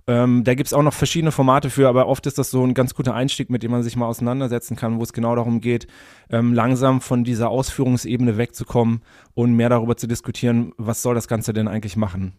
Ähm, 0.07 0.43
da 0.43 0.55
gibt 0.55 0.67
es 0.67 0.73
auch 0.73 0.83
noch 0.83 0.93
verschiedene 0.93 1.31
Formate 1.31 1.71
für, 1.71 1.89
aber 1.89 2.09
oft 2.09 2.27
ist 2.27 2.39
das 2.39 2.51
so 2.51 2.65
ein 2.65 2.75
ganz 2.75 2.95
guter 2.95 3.15
Einstieg, 3.15 3.51
mit 3.51 3.63
dem 3.63 3.71
man 3.71 3.83
sich 3.83 3.97
mal 3.97 4.07
auseinandersetzen 4.07 4.77
kann, 4.77 4.99
wo 4.99 5.03
es 5.03 5.13
genau 5.13 5.37
darum 5.37 5.61
geht, 5.61 5.87
ähm, 6.31 6.53
langsam 6.53 7.01
von 7.01 7.23
dieser 7.23 7.51
Ausführungsebene 7.51 8.37
wegzukommen 8.37 9.03
und 9.35 9.55
mehr 9.55 9.69
darüber 9.69 9.97
zu 9.97 10.09
diskutieren, 10.09 10.73
was 10.77 11.03
soll 11.03 11.15
das 11.15 11.29
Ganze 11.29 11.53
denn 11.53 11.69
eigentlich 11.69 11.97
machen. 11.97 12.33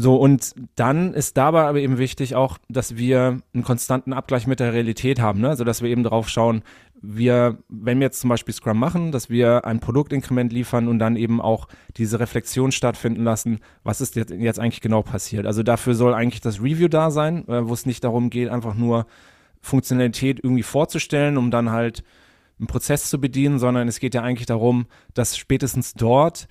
So, 0.00 0.14
und 0.14 0.54
dann 0.76 1.12
ist 1.12 1.36
dabei 1.36 1.62
aber 1.62 1.80
eben 1.80 1.98
wichtig 1.98 2.36
auch, 2.36 2.58
dass 2.68 2.96
wir 2.96 3.40
einen 3.52 3.64
konstanten 3.64 4.12
Abgleich 4.12 4.46
mit 4.46 4.60
der 4.60 4.72
Realität 4.72 5.18
haben, 5.18 5.40
ne? 5.40 5.48
also 5.48 5.64
dass 5.64 5.82
wir 5.82 5.90
eben 5.90 6.04
drauf 6.04 6.28
schauen, 6.28 6.62
wir, 7.00 7.58
wenn 7.68 7.98
wir 7.98 8.06
jetzt 8.06 8.20
zum 8.20 8.30
Beispiel 8.30 8.54
Scrum 8.54 8.78
machen, 8.78 9.12
dass 9.12 9.30
wir 9.30 9.64
ein 9.64 9.80
Produktinkrement 9.80 10.52
liefern 10.52 10.88
und 10.88 10.98
dann 10.98 11.16
eben 11.16 11.40
auch 11.40 11.68
diese 11.96 12.20
Reflexion 12.20 12.72
stattfinden 12.72 13.24
lassen, 13.24 13.60
was 13.84 14.00
ist 14.00 14.16
jetzt, 14.16 14.32
jetzt 14.32 14.58
eigentlich 14.58 14.80
genau 14.80 15.02
passiert. 15.02 15.46
Also 15.46 15.62
dafür 15.62 15.94
soll 15.94 16.14
eigentlich 16.14 16.40
das 16.40 16.60
Review 16.60 16.88
da 16.88 17.10
sein, 17.10 17.46
äh, 17.48 17.68
wo 17.68 17.72
es 17.72 17.86
nicht 17.86 18.04
darum 18.04 18.30
geht, 18.30 18.48
einfach 18.48 18.74
nur 18.74 19.06
Funktionalität 19.60 20.40
irgendwie 20.42 20.62
vorzustellen, 20.62 21.36
um 21.36 21.50
dann 21.50 21.70
halt 21.70 22.02
einen 22.58 22.66
Prozess 22.66 23.08
zu 23.08 23.20
bedienen, 23.20 23.58
sondern 23.58 23.86
es 23.86 24.00
geht 24.00 24.14
ja 24.14 24.22
eigentlich 24.22 24.46
darum, 24.46 24.86
dass 25.14 25.36
spätestens 25.36 25.94
dort 25.94 26.48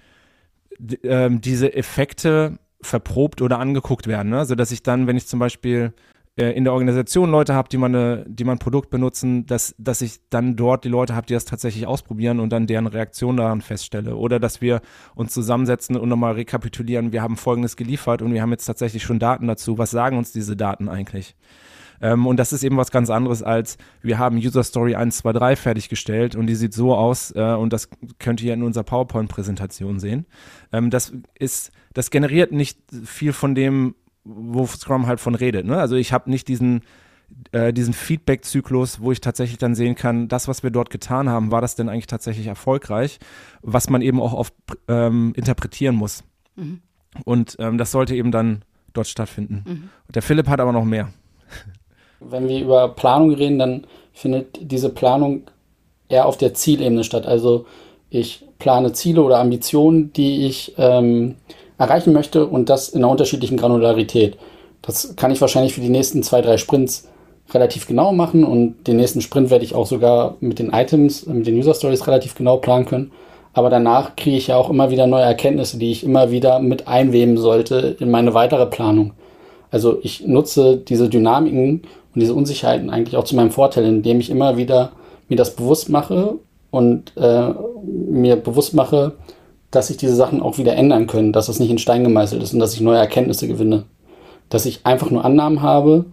äh, 1.03 1.29
diese 1.31 1.73
Effekte 1.73 2.59
verprobt 2.81 3.41
oder 3.41 3.59
angeguckt 3.59 4.07
werden. 4.07 4.29
Ne? 4.29 4.39
Also 4.39 4.55
dass 4.55 4.71
ich 4.71 4.83
dann, 4.83 5.07
wenn 5.07 5.17
ich 5.17 5.27
zum 5.27 5.39
Beispiel 5.39 5.93
äh, 6.37 6.51
in 6.51 6.63
der 6.63 6.73
Organisation 6.73 7.31
Leute 7.31 7.53
habe, 7.53 7.69
die 7.69 7.77
man 7.77 7.95
eine, 7.95 8.25
die 8.27 8.43
man 8.43 8.59
Produkt 8.59 8.89
benutzen, 8.89 9.45
dass, 9.45 9.75
dass 9.77 10.01
ich 10.01 10.19
dann 10.29 10.55
dort 10.55 10.85
die 10.85 10.89
Leute 10.89 11.15
habe, 11.15 11.27
die 11.27 11.33
das 11.33 11.45
tatsächlich 11.45 11.87
ausprobieren 11.87 12.39
und 12.39 12.51
dann 12.51 12.67
deren 12.67 12.87
Reaktion 12.87 13.37
daran 13.37 13.61
feststelle. 13.61 14.15
Oder 14.15 14.39
dass 14.39 14.61
wir 14.61 14.81
uns 15.15 15.33
zusammensetzen 15.33 15.95
und 15.95 16.09
nochmal 16.09 16.33
rekapitulieren, 16.33 17.11
wir 17.11 17.21
haben 17.21 17.37
folgendes 17.37 17.75
geliefert 17.75 18.21
und 18.21 18.33
wir 18.33 18.41
haben 18.41 18.51
jetzt 18.51 18.65
tatsächlich 18.65 19.03
schon 19.03 19.19
Daten 19.19 19.47
dazu. 19.47 19.77
Was 19.77 19.91
sagen 19.91 20.17
uns 20.17 20.31
diese 20.31 20.55
Daten 20.55 20.89
eigentlich? 20.89 21.35
Ähm, 22.01 22.27
und 22.27 22.37
das 22.37 22.53
ist 22.53 22.63
eben 22.63 22.77
was 22.77 22.91
ganz 22.91 23.09
anderes 23.09 23.43
als, 23.43 23.77
wir 24.01 24.19
haben 24.19 24.37
User 24.37 24.63
Story 24.63 24.95
1, 24.95 25.17
2, 25.17 25.33
3 25.33 25.55
fertiggestellt 25.55 26.35
und 26.35 26.47
die 26.47 26.55
sieht 26.55 26.73
so 26.73 26.93
aus 26.93 27.31
äh, 27.35 27.41
und 27.53 27.73
das 27.73 27.89
könnt 28.19 28.41
ihr 28.41 28.53
in 28.53 28.63
unserer 28.63 28.83
PowerPoint-Präsentation 28.83 29.99
sehen. 29.99 30.25
Ähm, 30.71 30.89
das 30.89 31.13
ist, 31.39 31.71
das 31.93 32.11
generiert 32.11 32.51
nicht 32.51 32.79
viel 33.05 33.33
von 33.33 33.55
dem, 33.55 33.95
wo 34.27 34.65
Scrum 34.65 35.07
halt 35.07 35.19
von 35.19 35.35
redet. 35.35 35.65
Ne? 35.65 35.77
Also 35.77 35.95
ich 35.95 36.13
habe 36.13 36.29
nicht 36.29 36.47
diesen, 36.47 36.81
äh, 37.51 37.73
diesen 37.73 37.93
Feedback-Zyklus, 37.93 39.01
wo 39.01 39.11
ich 39.11 39.21
tatsächlich 39.21 39.57
dann 39.57 39.75
sehen 39.75 39.95
kann, 39.95 40.27
das, 40.27 40.47
was 40.47 40.63
wir 40.63 40.69
dort 40.69 40.89
getan 40.89 41.29
haben, 41.29 41.51
war 41.51 41.61
das 41.61 41.75
denn 41.75 41.89
eigentlich 41.89 42.07
tatsächlich 42.07 42.47
erfolgreich, 42.47 43.19
was 43.61 43.89
man 43.89 44.01
eben 44.01 44.21
auch 44.21 44.33
oft 44.33 44.53
ähm, 44.87 45.33
interpretieren 45.35 45.95
muss. 45.95 46.23
Mhm. 46.55 46.81
Und 47.25 47.55
ähm, 47.59 47.77
das 47.77 47.91
sollte 47.91 48.15
eben 48.15 48.31
dann 48.31 48.63
dort 48.93 49.07
stattfinden. 49.07 49.63
Mhm. 49.65 49.89
Der 50.13 50.21
Philipp 50.21 50.47
hat 50.47 50.59
aber 50.59 50.71
noch 50.71 50.85
mehr. 50.85 51.09
Wenn 52.19 52.47
wir 52.47 52.61
über 52.61 52.89
Planung 52.89 53.33
reden, 53.33 53.59
dann 53.59 53.87
findet 54.13 54.71
diese 54.71 54.89
Planung 54.89 55.43
eher 56.09 56.25
auf 56.25 56.37
der 56.37 56.53
Zielebene 56.53 57.03
statt. 57.03 57.25
Also 57.25 57.65
Ich 58.09 58.43
plane 58.59 58.93
Ziele 58.93 59.21
oder 59.21 59.39
Ambitionen, 59.39 60.13
die 60.13 60.45
ich 60.45 60.73
ähm, 60.77 61.35
erreichen 61.77 62.13
möchte 62.13 62.45
und 62.45 62.69
das 62.69 62.89
in 62.89 63.03
einer 63.03 63.11
unterschiedlichen 63.11 63.57
Granularität. 63.57 64.37
Das 64.81 65.15
kann 65.15 65.31
ich 65.31 65.41
wahrscheinlich 65.41 65.73
für 65.73 65.81
die 65.81 65.89
nächsten 65.89 66.23
zwei, 66.23 66.41
drei 66.41 66.57
Sprints 66.57 67.07
relativ 67.53 67.87
genau 67.87 68.11
machen 68.11 68.43
und 68.43 68.87
den 68.87 68.97
nächsten 68.97 69.21
Sprint 69.21 69.49
werde 69.49 69.63
ich 69.63 69.73
auch 69.73 69.87
sogar 69.87 70.35
mit 70.39 70.59
den 70.59 70.71
Items, 70.71 71.25
mit 71.25 71.47
den 71.47 71.57
User 71.57 71.73
Stories 71.73 72.05
relativ 72.07 72.35
genau 72.35 72.57
planen 72.57 72.85
können. 72.85 73.11
Aber 73.53 73.69
danach 73.69 74.15
kriege 74.15 74.37
ich 74.37 74.47
ja 74.47 74.57
auch 74.57 74.69
immer 74.69 74.91
wieder 74.91 75.07
neue 75.07 75.23
Erkenntnisse, 75.23 75.79
die 75.79 75.91
ich 75.91 76.03
immer 76.03 76.29
wieder 76.29 76.59
mit 76.59 76.87
einweben 76.87 77.37
sollte 77.37 77.95
in 77.99 78.11
meine 78.11 78.33
weitere 78.33 78.65
Planung. 78.65 79.13
Also 79.71 79.99
ich 80.03 80.25
nutze 80.27 80.77
diese 80.77 81.09
Dynamiken 81.09 81.81
und 82.13 82.21
diese 82.21 82.33
Unsicherheiten 82.33 82.89
eigentlich 82.89 83.17
auch 83.17 83.23
zu 83.23 83.35
meinem 83.35 83.51
Vorteil, 83.51 83.85
indem 83.85 84.19
ich 84.19 84.29
immer 84.29 84.57
wieder 84.57 84.91
mir 85.27 85.37
das 85.37 85.55
bewusst 85.55 85.89
mache 85.89 86.35
und 86.71 87.13
äh, 87.17 87.49
mir 87.83 88.35
bewusst 88.35 88.73
mache, 88.73 89.13
dass 89.71 89.87
sich 89.87 89.97
diese 89.97 90.15
Sachen 90.15 90.41
auch 90.41 90.57
wieder 90.57 90.75
ändern 90.75 91.07
können, 91.07 91.33
dass 91.33 91.47
das 91.47 91.59
nicht 91.59 91.69
in 91.69 91.77
Stein 91.77 92.03
gemeißelt 92.03 92.41
ist 92.41 92.53
und 92.53 92.59
dass 92.59 92.73
ich 92.73 92.81
neue 92.81 92.97
Erkenntnisse 92.97 93.47
gewinne. 93.47 93.83
Dass 94.49 94.65
ich 94.65 94.85
einfach 94.85 95.09
nur 95.09 95.25
Annahmen 95.25 95.61
habe 95.61 96.05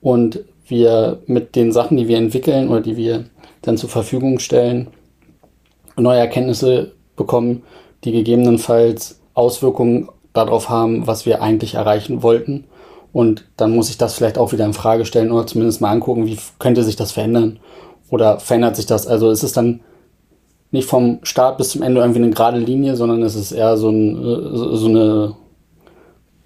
und 0.00 0.40
wir 0.66 1.22
mit 1.26 1.56
den 1.56 1.72
Sachen, 1.72 1.96
die 1.96 2.08
wir 2.08 2.18
entwickeln 2.18 2.68
oder 2.68 2.80
die 2.80 2.96
wir 2.96 3.24
dann 3.62 3.76
zur 3.76 3.88
Verfügung 3.88 4.38
stellen, 4.38 4.88
neue 5.96 6.20
Erkenntnisse 6.20 6.92
bekommen, 7.16 7.62
die 8.04 8.12
gegebenenfalls 8.12 9.20
Auswirkungen 9.34 10.08
darauf 10.32 10.68
haben, 10.68 11.06
was 11.06 11.26
wir 11.26 11.42
eigentlich 11.42 11.74
erreichen 11.74 12.22
wollten. 12.22 12.64
Und 13.12 13.44
dann 13.56 13.74
muss 13.74 13.90
ich 13.90 13.98
das 13.98 14.14
vielleicht 14.14 14.38
auch 14.38 14.52
wieder 14.52 14.64
in 14.64 14.72
Frage 14.72 15.04
stellen 15.04 15.32
oder 15.32 15.46
zumindest 15.46 15.80
mal 15.80 15.90
angucken, 15.90 16.26
wie 16.26 16.38
könnte 16.58 16.84
sich 16.84 16.96
das 16.96 17.12
verändern 17.12 17.58
oder 18.08 18.38
verändert 18.38 18.76
sich 18.76 18.86
das. 18.86 19.06
Also 19.06 19.30
ist 19.30 19.42
es 19.42 19.52
dann 19.52 19.80
nicht 20.70 20.88
vom 20.88 21.18
Start 21.22 21.58
bis 21.58 21.70
zum 21.70 21.82
Ende 21.82 22.00
irgendwie 22.00 22.22
eine 22.22 22.30
gerade 22.30 22.58
Linie, 22.58 22.96
sondern 22.96 23.22
es 23.22 23.34
ist 23.34 23.52
eher 23.52 23.76
so, 23.76 23.90
ein, 23.90 24.16
so 24.76 24.86
eine 24.86 25.34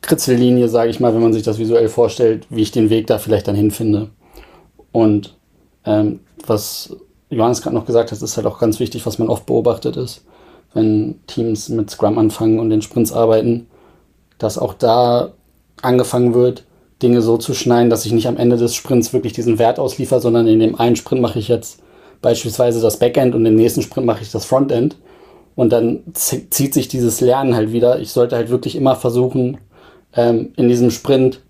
Kritzellinie, 0.01 0.69
sage 0.69 0.91
ich 0.91 1.01
mal, 1.01 1.15
wenn 1.15 1.23
man 1.23 1.33
sich 1.33 1.43
das 1.43 1.59
visuell 1.59 1.89
vorstellt, 1.89 2.47
wie 2.51 2.63
ich 2.63 2.71
den 2.71 2.91
Weg 2.91 3.07
da 3.07 3.19
vielleicht 3.19 3.49
dann 3.49 3.55
hinfinde. 3.55 4.11
Und 4.93 5.37
ähm, 5.85 6.21
was 6.47 6.97
Johannes 7.31 7.63
gerade 7.63 7.75
noch 7.75 7.87
gesagt 7.87 8.13
hat, 8.13 8.23
ist 8.23 8.37
halt 8.37 8.47
auch 8.47 8.59
ganz 8.59 8.81
wichtig, 8.81 9.05
was 9.07 9.19
man 9.19 9.29
oft 9.29 9.47
beobachtet 9.47 9.97
ist, 9.97 10.25
wenn 10.73 11.21
Teams 11.27 11.69
mit 11.69 11.91
Scrum 11.91 12.19
anfangen 12.19 12.59
und 12.59 12.71
den 12.71 12.83
Sprints 12.83 13.13
arbeiten, 13.13 13.67
dass 14.39 14.59
auch 14.59 14.75
da 14.75 15.33
angefangen 15.83 16.35
wird, 16.35 16.65
Dinge 17.03 17.21
so 17.23 17.37
zu 17.37 17.55
schneiden, 17.55 17.91
dass 17.91 18.07
ich 18.07 18.13
nicht 18.13 18.29
am 18.29 18.37
Ende 18.37 18.57
des 18.57 18.75
Sprints 18.75 19.13
wirklich 19.13 19.33
diesen 19.33 19.59
Wert 19.59 19.79
ausliefer, 19.79 20.21
sondern 20.21 20.47
in 20.47 20.61
dem 20.61 20.79
einen 20.79 20.97
Sprint 20.97 21.21
mache 21.21 21.39
ich 21.39 21.49
jetzt 21.49 21.83
beispielsweise 22.25 22.81
das 22.81 22.99
Backend 22.99 23.35
und 23.35 23.45
im 23.45 23.55
nächsten 23.55 23.83
Sprint 23.83 24.07
mache 24.07 24.23
ich 24.23 24.33
das 24.33 24.47
Frontend. 24.47 24.97
Und 25.55 25.71
dann 25.73 26.03
zieht 26.15 26.75
sich 26.75 26.89
dieses 26.89 27.21
Lernen 27.21 27.55
halt 27.55 27.71
wieder. 27.71 28.01
Ich 28.01 28.11
sollte 28.11 28.35
halt 28.35 28.49
wirklich 28.49 28.75
immer 28.75 28.97
versuchen, 28.97 29.59
ähm, 30.15 30.53
in 30.57 30.69
diesem 30.69 30.91
Sprint 30.91 31.41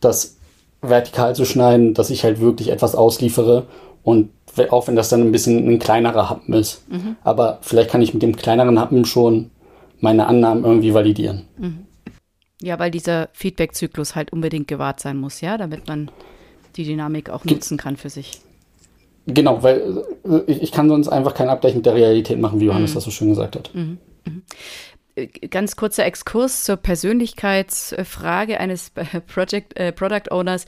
das 0.00 0.38
vertikal 0.80 1.36
zu 1.36 1.44
schneiden, 1.44 1.94
dass 1.94 2.10
ich 2.10 2.24
halt 2.24 2.40
wirklich 2.40 2.70
etwas 2.70 2.94
ausliefere 2.96 3.66
und 4.02 4.30
auch 4.70 4.88
wenn 4.88 4.96
das 4.96 5.08
dann 5.08 5.20
ein 5.20 5.32
bisschen 5.32 5.68
ein 5.68 5.78
kleinerer 5.78 6.30
Happen 6.30 6.52
ist. 6.54 6.88
Mhm. 6.90 7.16
Aber 7.22 7.58
vielleicht 7.62 7.90
kann 7.90 8.02
ich 8.02 8.14
mit 8.14 8.22
dem 8.22 8.36
kleineren 8.36 8.78
Happen 8.78 9.04
schon 9.04 9.50
meine 10.00 10.26
Annahmen 10.26 10.64
irgendwie 10.64 10.94
validieren. 10.94 11.46
Mhm. 11.58 11.86
Ja, 12.60 12.78
weil 12.78 12.90
dieser 12.90 13.28
Feedback-Zyklus 13.32 14.14
halt 14.14 14.32
unbedingt 14.32 14.68
gewahrt 14.68 15.00
sein 15.00 15.18
muss, 15.18 15.40
ja, 15.40 15.58
damit 15.58 15.86
man 15.86 16.10
die 16.76 16.84
Dynamik 16.84 17.30
auch 17.30 17.44
nutzen 17.44 17.76
kann 17.76 17.96
für 17.96 18.10
sich. 18.10 18.40
Genau, 19.26 19.62
weil 19.62 20.04
äh, 20.24 20.52
ich 20.52 20.72
kann 20.72 20.88
sonst 20.88 21.08
einfach 21.08 21.34
kein 21.34 21.48
Abgleich 21.48 21.74
mit 21.74 21.86
der 21.86 21.94
Realität 21.94 22.38
machen, 22.38 22.60
wie 22.60 22.66
Johannes 22.66 22.90
mhm. 22.90 22.94
das 22.94 23.04
so 23.04 23.10
schön 23.10 23.30
gesagt 23.30 23.56
hat. 23.56 23.74
Mhm. 23.74 23.98
Mhm. 24.26 24.42
Äh, 25.16 25.26
ganz 25.26 25.76
kurzer 25.76 26.04
Exkurs 26.04 26.64
zur 26.64 26.76
Persönlichkeitsfrage 26.76 28.60
eines 28.60 28.90
Project, 29.26 29.78
äh, 29.78 29.92
Product 29.92 30.30
Owners. 30.30 30.66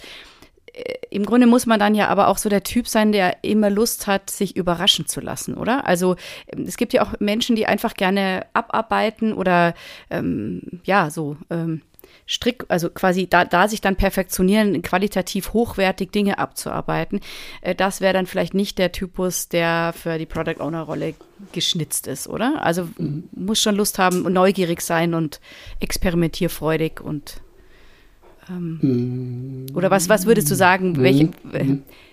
Äh, 0.73 0.95
Im 1.11 1.27
Grunde 1.27 1.47
muss 1.47 1.67
man 1.67 1.81
dann 1.81 1.95
ja 1.95 2.09
aber 2.09 2.29
auch 2.29 2.39
so 2.39 2.49
der 2.49 2.63
Typ 2.63 2.89
sein, 2.89 3.13
der 3.13 3.45
immer 3.45 3.71
Lust 3.71 4.07
hat, 4.07 4.31
sich 4.31 4.57
überraschen 4.57 5.07
zu 5.07 5.21
lassen, 5.21 5.55
oder? 5.55 5.87
Also 5.87 6.17
ähm, 6.49 6.65
es 6.67 6.77
gibt 6.77 6.93
ja 6.93 7.03
auch 7.03 7.19
Menschen, 7.19 7.57
die 7.57 7.67
einfach 7.67 7.95
gerne 7.95 8.47
abarbeiten 8.55 9.33
oder 9.33 9.75
ähm, 10.11 10.81
ja, 10.85 11.11
so 11.11 11.37
ähm, 11.51 11.83
strick, 12.27 12.65
also 12.69 12.91
quasi 12.91 13.29
da, 13.29 13.45
da 13.45 13.69
sich 13.69 13.81
dann 13.81 13.97
perfektionieren, 13.97 14.83
qualitativ 14.83 15.53
hochwertig 15.53 16.11
Dinge 16.11 16.39
abzuarbeiten. 16.39 17.21
Äh, 17.61 17.75
das 17.75 18.01
wäre 18.01 18.13
dann 18.13 18.27
vielleicht 18.27 18.55
nicht 18.55 18.79
der 18.79 18.93
Typus, 18.93 19.49
der 19.49 19.95
für 19.97 20.19
die 20.19 20.27
Product 20.27 20.61
Owner 20.61 20.83
Rolle 20.83 21.15
geschnitzt 21.53 22.07
ist, 22.07 22.29
oder? 22.29 22.63
Also 22.63 22.89
mhm. 22.99 23.29
muss 23.33 23.61
schon 23.61 23.77
Lust 23.77 23.99
haben 23.99 24.27
und 24.27 24.33
neugierig 24.33 24.81
sein 24.81 25.15
und 25.15 25.41
experimentierfreudig 25.81 27.01
und 27.01 27.41
ähm, 28.49 28.79
mhm. 28.83 29.77
oder 29.77 29.91
was, 29.91 30.09
was 30.09 30.27
würdest 30.27 30.51
du 30.51 30.55
sagen, 30.55 30.93
mhm. 30.93 31.03
welche, 31.03 31.31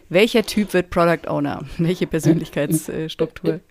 welcher 0.10 0.44
Typ 0.44 0.74
wird 0.74 0.90
Product 0.90 1.28
Owner? 1.28 1.64
Welche 1.78 2.08
Persönlichkeitsstruktur? 2.08 3.62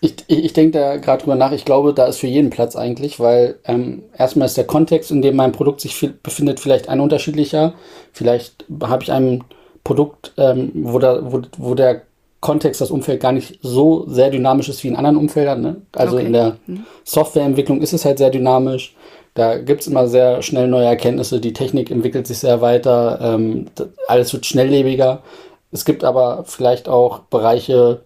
Ich, 0.00 0.14
ich, 0.28 0.44
ich 0.44 0.52
denke 0.52 0.78
da 0.78 0.96
gerade 0.96 1.22
drüber 1.22 1.34
nach. 1.34 1.52
Ich 1.52 1.64
glaube, 1.64 1.92
da 1.92 2.06
ist 2.06 2.18
für 2.18 2.26
jeden 2.26 2.50
Platz 2.50 2.76
eigentlich, 2.76 3.18
weil 3.18 3.58
ähm, 3.64 4.04
erstmal 4.16 4.46
ist 4.46 4.56
der 4.56 4.66
Kontext, 4.66 5.10
in 5.10 5.22
dem 5.22 5.36
mein 5.36 5.52
Produkt 5.52 5.80
sich 5.80 5.94
viel, 5.94 6.14
befindet, 6.22 6.60
vielleicht 6.60 6.88
ein 6.88 7.00
unterschiedlicher. 7.00 7.74
Vielleicht 8.12 8.64
habe 8.82 9.02
ich 9.02 9.12
ein 9.12 9.44
Produkt, 9.84 10.32
ähm, 10.36 10.70
wo, 10.74 10.98
da, 10.98 11.32
wo, 11.32 11.42
wo 11.56 11.74
der 11.74 12.02
Kontext, 12.40 12.80
das 12.80 12.90
Umfeld 12.90 13.20
gar 13.20 13.32
nicht 13.32 13.58
so 13.62 14.04
sehr 14.08 14.30
dynamisch 14.30 14.68
ist 14.68 14.84
wie 14.84 14.88
in 14.88 14.96
anderen 14.96 15.16
Umfeldern. 15.16 15.60
Ne? 15.60 15.76
Also 15.92 16.16
okay. 16.16 16.26
in 16.26 16.32
der 16.32 16.56
mhm. 16.66 16.84
Softwareentwicklung 17.04 17.80
ist 17.82 17.92
es 17.92 18.04
halt 18.04 18.18
sehr 18.18 18.30
dynamisch. 18.30 18.94
Da 19.34 19.58
gibt 19.58 19.82
es 19.82 19.86
immer 19.86 20.08
sehr 20.08 20.42
schnell 20.42 20.68
neue 20.68 20.86
Erkenntnisse. 20.86 21.40
Die 21.40 21.52
Technik 21.52 21.90
entwickelt 21.90 22.26
sich 22.26 22.38
sehr 22.38 22.60
weiter. 22.60 23.18
Ähm, 23.22 23.66
alles 24.06 24.32
wird 24.32 24.46
schnelllebiger. 24.46 25.22
Es 25.70 25.84
gibt 25.84 26.04
aber 26.04 26.44
vielleicht 26.46 26.88
auch 26.88 27.20
Bereiche, 27.20 28.00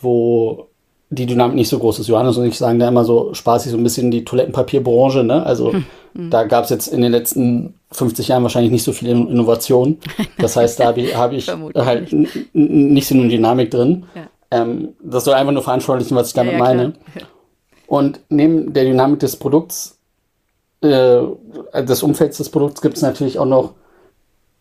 wo 0.00 0.68
die 1.12 1.26
Dynamik 1.26 1.56
nicht 1.56 1.68
so 1.68 1.78
groß 1.78 1.98
ist. 1.98 2.08
Johannes 2.08 2.38
und 2.38 2.46
ich 2.46 2.56
sagen 2.56 2.78
da 2.78 2.88
immer 2.88 3.04
so 3.04 3.34
spaßig 3.34 3.70
so 3.70 3.76
ein 3.76 3.84
bisschen 3.84 4.10
die 4.10 4.24
Toilettenpapierbranche. 4.24 5.22
Ne? 5.22 5.44
Also 5.44 5.72
hm. 5.72 5.84
hm. 6.14 6.30
da 6.30 6.44
gab 6.44 6.64
es 6.64 6.70
jetzt 6.70 6.86
in 6.86 7.02
den 7.02 7.12
letzten 7.12 7.74
50 7.92 8.28
Jahren 8.28 8.42
wahrscheinlich 8.42 8.72
nicht 8.72 8.82
so 8.82 8.92
viel 8.92 9.10
Innovation. 9.10 9.98
Das 10.38 10.56
heißt, 10.56 10.80
da 10.80 10.86
habe 10.86 11.00
ich, 11.00 11.16
hab 11.16 11.32
ich 11.32 11.48
halt 11.48 12.12
nicht 12.52 13.06
so 13.06 13.14
eine 13.14 13.28
Dynamik 13.28 13.70
drin. 13.70 14.04
Ja. 14.14 14.62
Ähm, 14.62 14.94
das 15.02 15.24
soll 15.24 15.34
einfach 15.34 15.52
nur 15.52 15.62
veranschaulichen, 15.62 16.16
was 16.16 16.28
ich 16.28 16.34
damit 16.34 16.54
ja, 16.54 16.58
ja, 16.58 16.64
meine. 16.64 16.92
Und 17.86 18.20
neben 18.28 18.72
der 18.72 18.84
Dynamik 18.84 19.20
des 19.20 19.36
Produkts, 19.36 19.98
äh, 20.80 21.20
des 21.74 22.02
Umfelds 22.02 22.38
des 22.38 22.48
Produkts, 22.48 22.80
gibt 22.80 22.96
es 22.96 23.02
natürlich 23.02 23.38
auch 23.38 23.46
noch 23.46 23.74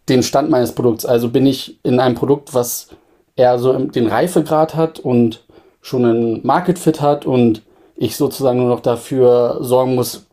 den 0.10 0.22
Stand 0.22 0.50
meines 0.50 0.74
Produkts. 0.74 1.06
Also 1.06 1.30
bin 1.30 1.46
ich 1.46 1.80
in 1.84 2.00
einem 2.00 2.16
Produkt, 2.16 2.54
was 2.54 2.90
eher 3.36 3.58
so 3.58 3.74
den 3.74 4.08
Reifegrad 4.08 4.76
hat 4.76 5.00
und 5.00 5.44
schon 5.82 6.06
einen 6.06 6.46
Market 6.46 6.80
Fit 6.80 7.02
hat 7.02 7.26
und 7.26 7.64
ich 7.96 8.16
sozusagen 8.16 8.60
nur 8.60 8.70
noch 8.70 8.80
dafür 8.80 9.58
sorgen 9.62 9.96
muss, 9.96 10.28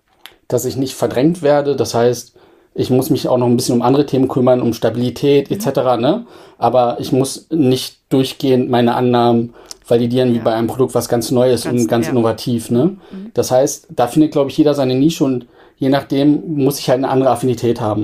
dass 0.47 0.65
ich 0.65 0.77
nicht 0.77 0.95
verdrängt 0.95 1.43
werde. 1.43 1.77
Das 1.77 1.95
heißt, 1.95 2.35
ich 2.75 2.91
muss 2.91 3.11
mich 3.11 3.29
auch 3.29 3.39
noch 3.39 3.47
ein 3.47 3.57
bisschen 3.57 3.75
um 3.75 3.83
andere 3.83 4.07
Themen 4.07 4.29
kümmern, 4.29 4.63
um 4.63 4.73
Stabilität 4.73 5.51
etc. 5.51 5.99
Ne? 5.99 6.27
Aber 6.59 6.99
ich 7.01 7.13
muss 7.13 7.49
nicht 7.51 7.99
durchgehend 8.09 8.71
meine 8.71 8.95
Annahmen 8.95 9.55
validieren, 9.87 10.33
wie 10.33 10.39
ja. 10.39 10.45
bei 10.45 10.55
einem 10.55 10.69
Produkt, 10.69 10.95
was 10.95 11.09
ganz 11.09 11.31
Neues 11.31 11.65
ganz, 11.65 11.83
und 11.83 11.89
ganz 11.89 12.07
ja. 12.07 12.13
innovativ. 12.13 12.71
Ne? 12.71 12.99
Mhm. 13.11 13.31
Das 13.35 13.51
heißt, 13.51 13.89
da 13.91 14.07
findet, 14.07 14.33
glaube 14.33 14.51
ich, 14.51 14.57
jeder 14.57 14.75
seine 14.75 14.95
Nische 14.95 15.25
und 15.25 15.47
je 15.77 15.89
nachdem 15.89 16.57
muss 16.57 16.79
ich 16.79 16.89
halt 16.89 16.99
eine 16.99 17.09
andere 17.09 17.31
Affinität 17.31 17.81
haben. 17.81 18.03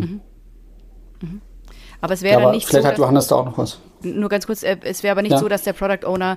Mhm. 1.21 1.29
Mhm. 1.29 1.41
Aber 2.01 2.15
es 2.15 2.23
wäre 2.23 2.43
ja, 2.43 2.51
nicht 2.51 2.67
vielleicht 2.67 2.67
so. 2.67 2.71
Vielleicht 2.71 2.87
hat 2.87 2.99
Johannes 2.99 3.27
da 3.29 3.37
auch 3.37 3.47
noch 3.47 3.59
was. 3.59 3.79
Nur 4.03 4.29
ganz 4.29 4.47
kurz, 4.47 4.63
äh, 4.63 4.77
es 4.83 5.03
wäre 5.03 5.13
aber 5.13 5.23
nicht 5.23 5.39
so, 5.39 5.49
dass 5.49 5.63
der 5.63 5.73
Product 5.73 6.07
Owner 6.07 6.37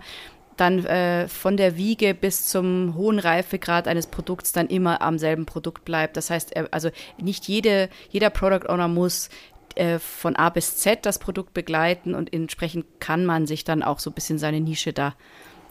dann 0.57 0.85
äh, 0.85 1.27
von 1.27 1.57
der 1.57 1.77
Wiege 1.77 2.13
bis 2.13 2.47
zum 2.47 2.95
hohen 2.95 3.19
Reifegrad 3.19 3.87
eines 3.87 4.07
Produkts 4.07 4.51
dann 4.51 4.67
immer 4.67 5.01
am 5.01 5.17
selben 5.19 5.45
Produkt 5.45 5.85
bleibt. 5.85 6.17
Das 6.17 6.29
heißt, 6.29 6.55
also 6.73 6.89
nicht 7.21 7.47
jede, 7.47 7.89
jeder 8.09 8.29
Product 8.29 8.69
Owner 8.69 8.87
muss 8.87 9.29
äh, 9.75 9.99
von 9.99 10.35
A 10.35 10.49
bis 10.49 10.77
Z 10.77 11.05
das 11.05 11.19
Produkt 11.19 11.53
begleiten 11.53 12.15
und 12.15 12.33
entsprechend 12.33 12.85
kann 12.99 13.25
man 13.25 13.45
sich 13.45 13.63
dann 13.63 13.83
auch 13.83 13.99
so 13.99 14.09
ein 14.09 14.13
bisschen 14.13 14.39
seine 14.39 14.59
Nische 14.59 14.91
da 14.93 15.13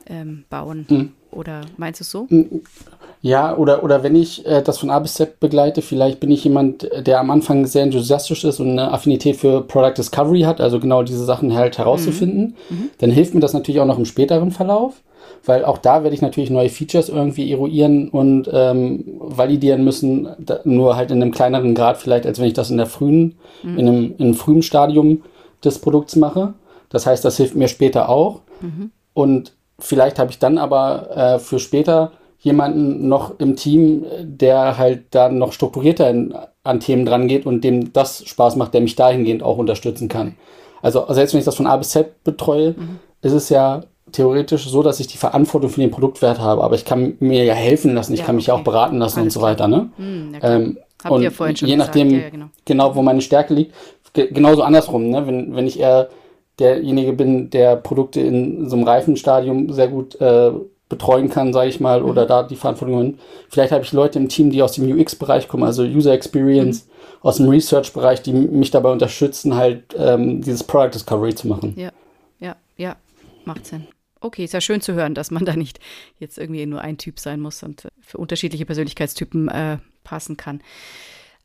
ähm, 0.09 0.45
bauen. 0.49 0.87
Mhm. 0.89 1.13
Oder 1.31 1.63
meinst 1.77 2.01
du 2.01 2.05
es 2.05 2.11
so? 2.11 2.27
Hm. 2.29 2.63
Ja, 3.21 3.57
oder, 3.57 3.83
oder 3.83 4.03
wenn 4.03 4.15
ich 4.15 4.47
äh, 4.47 4.63
das 4.63 4.79
von 4.79 4.91
A 4.91 4.99
bis 4.99 5.15
Z 5.15 5.41
begleite, 5.41 5.83
vielleicht 5.83 6.21
bin 6.21 6.31
ich 6.31 6.45
jemand, 6.45 6.89
der 6.99 7.21
am 7.21 7.31
Anfang 7.31 7.67
sehr 7.67 7.83
enthusiastisch 7.83 8.45
ist 8.45 8.61
und 8.61 8.71
eine 8.71 8.93
Affinität 8.93 9.37
für 9.37 9.63
Product 9.63 9.95
Discovery 9.99 10.43
hat, 10.43 10.61
also 10.61 10.81
genau 10.81 11.03
diese 11.03 11.25
Sachen 11.25 11.55
halt 11.55 11.79
herauszufinden. 11.79 12.57
Mhm. 12.71 12.77
Mhm. 12.77 12.91
Dann 12.99 13.11
hilft 13.11 13.35
mir 13.35 13.41
das 13.41 13.53
natürlich 13.53 13.81
auch 13.81 13.87
noch 13.87 13.99
im 13.99 14.05
späteren 14.05 14.51
Verlauf, 14.51 15.03
weil 15.45 15.65
auch 15.65 15.79
da 15.79 16.03
werde 16.03 16.15
ich 16.15 16.23
natürlich 16.23 16.51
neue 16.51 16.69
Features 16.69 17.09
irgendwie 17.09 17.51
eruieren 17.51 18.09
und 18.09 18.49
ähm, 18.53 19.05
validieren 19.19 19.85
müssen, 19.85 20.29
da, 20.39 20.61
nur 20.65 20.97
halt 20.97 21.11
in 21.11 21.21
einem 21.21 21.33
kleineren 21.33 21.75
Grad 21.75 21.99
vielleicht, 21.99 22.27
als 22.27 22.39
wenn 22.39 22.47
ich 22.47 22.55
das 22.55 22.71
in 22.71 22.77
der 22.77 22.87
frühen, 22.87 23.37
mhm. 23.63 23.79
in, 23.79 23.89
einem, 23.89 24.15
in 24.19 24.25
einem 24.25 24.35
frühen 24.35 24.63
Stadium 24.63 25.23
des 25.65 25.81
Produkts 25.81 26.17
mache. 26.17 26.55
Das 26.89 27.07
heißt, 27.07 27.25
das 27.25 27.37
hilft 27.37 27.57
mir 27.57 27.69
später 27.69 28.09
auch. 28.09 28.43
Mhm. 28.61 28.91
Und 29.15 29.53
vielleicht 29.79 30.19
habe 30.19 30.31
ich 30.31 30.39
dann 30.39 30.59
aber 30.59 31.17
äh, 31.17 31.39
für 31.39 31.59
später 31.59 32.13
jemanden 32.39 33.09
noch 33.09 33.39
im 33.39 33.57
Team, 33.57 34.05
der 34.23 34.79
halt 34.79 35.07
dann 35.15 35.39
noch 35.39 35.53
strukturierter 35.53 36.11
in, 36.11 36.35
an 36.63 36.81
Themen 36.81 37.07
dran 37.07 37.29
geht 37.29 37.47
und 37.47 37.63
dem 37.65 37.93
das 37.93 38.25
Spaß 38.27 38.57
macht, 38.57 38.75
der 38.75 38.81
mich 38.81 38.97
dahingehend 38.97 39.43
auch 39.43 39.59
unterstützen 39.59 40.09
kann. 40.09 40.37
Also 40.83 41.05
selbst 41.09 41.33
wenn 41.33 41.41
ich 41.41 41.45
das 41.45 41.57
von 41.57 41.67
A 41.67 41.77
bis 41.77 41.91
Z 41.91 42.23
betreue, 42.25 42.73
mhm. 42.73 42.99
ist 43.23 43.33
es 43.33 43.49
ja 43.49 43.83
theoretisch 44.13 44.69
so, 44.69 44.83
dass 44.83 45.01
ich 45.01 45.09
die 45.09 45.17
Verantwortung 45.17 45.71
für 45.71 45.81
den 45.81 45.91
Produktwert 45.91 46.39
habe, 46.39 46.63
aber 46.63 46.75
ich 46.77 46.85
kann 46.85 47.17
mir 47.19 47.45
ja 47.45 47.55
helfen 47.55 47.95
lassen, 47.95 48.13
ich 48.13 48.21
ja, 48.21 48.27
kann 48.27 48.37
mich 48.37 48.45
okay. 48.45 48.57
ja 48.57 48.61
auch 48.61 48.65
beraten 48.65 48.99
lassen 48.99 49.21
Alles 49.21 49.37
und 49.37 49.41
so 49.41 49.45
weiter. 49.45 49.69
Ne? 49.69 49.91
Mhm, 49.97 50.37
ähm, 50.43 50.79
und 51.09 51.23
je 51.23 51.29
gesagt. 51.29 51.63
nachdem, 51.77 52.11
ja, 52.11 52.29
genau. 52.31 52.47
genau. 52.65 52.95
wo 52.95 53.03
meine 53.03 53.21
Stärke 53.21 53.55
liegt, 53.55 53.75
genauso 54.15 54.63
andersrum, 54.63 55.11
ne? 55.11 55.27
wenn, 55.27 55.55
wenn 55.55 55.67
ich 55.67 55.81
eher 55.81 56.09
derjenige 56.59 57.13
bin, 57.13 57.51
der 57.51 57.77
Produkte 57.77 58.21
in 58.21 58.69
so 58.69 58.77
einem 58.77 58.85
Reifenstadium 58.85 59.73
sehr 59.73 59.89
gut 59.89 60.21
äh, 60.21 60.53
betreuen 60.89 61.29
kann, 61.29 61.53
sage 61.53 61.69
ich 61.69 61.81
mal, 61.81 62.01
mhm. 62.01 62.09
oder 62.09 62.27
da 62.27 62.43
die 62.43 62.57
Verantwortung. 62.57 63.19
Vielleicht 63.49 63.73
habe 63.73 63.85
ich 63.85 63.93
Leute 63.93 64.19
im 64.19 64.29
Team, 64.29 64.51
die 64.51 64.63
aus 64.63 64.73
dem 64.73 64.91
UX-Bereich 64.91 65.49
kommen, 65.49 65.65
also 65.65 65.83
User 65.83 66.13
Experience, 66.13 66.87
mhm. 66.87 66.91
aus 67.23 67.37
dem 67.37 67.49
Research-Bereich, 67.49 68.23
die 68.23 68.33
mich 68.33 68.71
dabei 68.71 68.93
unterstützen, 68.93 69.57
halt 69.57 69.83
ähm, 69.99 70.41
dieses 70.43 70.65
Product 70.65 70.95
Discovery 70.95 71.35
zu 71.35 71.49
machen. 71.49 71.75
Ja, 71.77 71.91
ja, 72.39 72.57
ja, 72.77 72.97
macht 73.45 73.67
Sinn. 73.67 73.89
Okay, 74.21 74.45
ist 74.45 74.55
ja 74.55 74.61
schön 74.61 74.81
zu 74.81 74.95
hören, 74.95 75.15
dass 75.15 75.31
man 75.31 75.45
da 75.45 75.57
nicht 75.57 75.79
jetzt 76.19 76.39
irgendwie 76.39 76.65
nur 76.67 76.81
ein 76.81 76.99
Typ 76.99 77.19
sein 77.19 77.41
muss 77.41 77.63
und 77.63 77.89
für 78.01 78.19
unterschiedliche 78.19 78.65
Persönlichkeitstypen 78.65 79.49
äh, 79.49 79.79
passen 80.05 80.37
kann. 80.37 80.63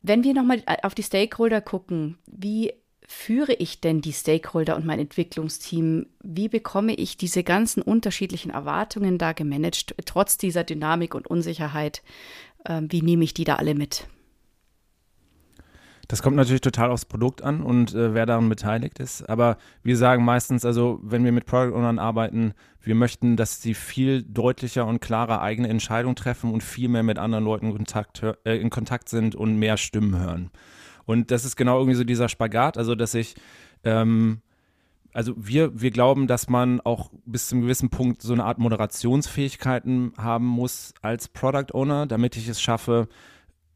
Wenn 0.02 0.24
wir 0.24 0.34
nochmal 0.34 0.62
auf 0.82 0.94
die 0.94 1.02
Stakeholder 1.02 1.60
gucken, 1.60 2.18
wie 2.26 2.72
führe 3.12 3.52
ich 3.52 3.80
denn 3.80 4.00
die 4.00 4.12
Stakeholder 4.12 4.74
und 4.74 4.86
mein 4.86 4.98
Entwicklungsteam? 4.98 6.06
Wie 6.22 6.48
bekomme 6.48 6.94
ich 6.94 7.16
diese 7.16 7.44
ganzen 7.44 7.82
unterschiedlichen 7.82 8.50
Erwartungen 8.50 9.18
da 9.18 9.32
gemanagt, 9.32 9.94
trotz 10.06 10.38
dieser 10.38 10.64
Dynamik 10.64 11.14
und 11.14 11.28
Unsicherheit? 11.28 12.02
Ähm, 12.66 12.90
wie 12.90 13.02
nehme 13.02 13.24
ich 13.24 13.34
die 13.34 13.44
da 13.44 13.56
alle 13.56 13.74
mit? 13.74 14.08
Das 16.08 16.22
kommt 16.22 16.36
natürlich 16.36 16.60
total 16.60 16.90
aufs 16.90 17.04
Produkt 17.04 17.42
an 17.42 17.62
und 17.62 17.94
äh, 17.94 18.12
wer 18.12 18.26
daran 18.26 18.48
beteiligt 18.48 18.98
ist. 18.98 19.28
Aber 19.28 19.56
wir 19.82 19.96
sagen 19.96 20.24
meistens, 20.24 20.64
also 20.64 20.98
wenn 21.02 21.24
wir 21.24 21.32
mit 21.32 21.46
Product 21.46 21.74
Ownern 21.74 21.98
arbeiten, 21.98 22.54
wir 22.80 22.94
möchten, 22.94 23.36
dass 23.36 23.62
sie 23.62 23.74
viel 23.74 24.22
deutlicher 24.22 24.86
und 24.86 25.00
klarer 25.00 25.40
eigene 25.42 25.68
Entscheidungen 25.68 26.16
treffen 26.16 26.52
und 26.52 26.62
viel 26.62 26.88
mehr 26.88 27.02
mit 27.02 27.18
anderen 27.18 27.44
Leuten 27.44 27.72
Kontakt, 27.72 28.22
äh, 28.44 28.56
in 28.56 28.70
Kontakt 28.70 29.08
sind 29.08 29.34
und 29.34 29.56
mehr 29.56 29.76
Stimmen 29.76 30.18
hören. 30.18 30.50
Und 31.04 31.30
das 31.30 31.44
ist 31.44 31.56
genau 31.56 31.78
irgendwie 31.78 31.96
so 31.96 32.04
dieser 32.04 32.28
Spagat, 32.28 32.78
also 32.78 32.94
dass 32.94 33.14
ich, 33.14 33.34
ähm, 33.84 34.40
also 35.12 35.34
wir, 35.36 35.80
wir 35.80 35.90
glauben, 35.90 36.26
dass 36.26 36.48
man 36.48 36.80
auch 36.80 37.10
bis 37.26 37.48
zu 37.48 37.54
einem 37.54 37.62
gewissen 37.62 37.90
Punkt 37.90 38.22
so 38.22 38.32
eine 38.32 38.44
Art 38.44 38.58
Moderationsfähigkeiten 38.58 40.12
haben 40.16 40.46
muss 40.46 40.94
als 41.02 41.28
Product 41.28 41.74
Owner, 41.74 42.06
damit 42.06 42.36
ich 42.36 42.48
es 42.48 42.60
schaffe, 42.60 43.08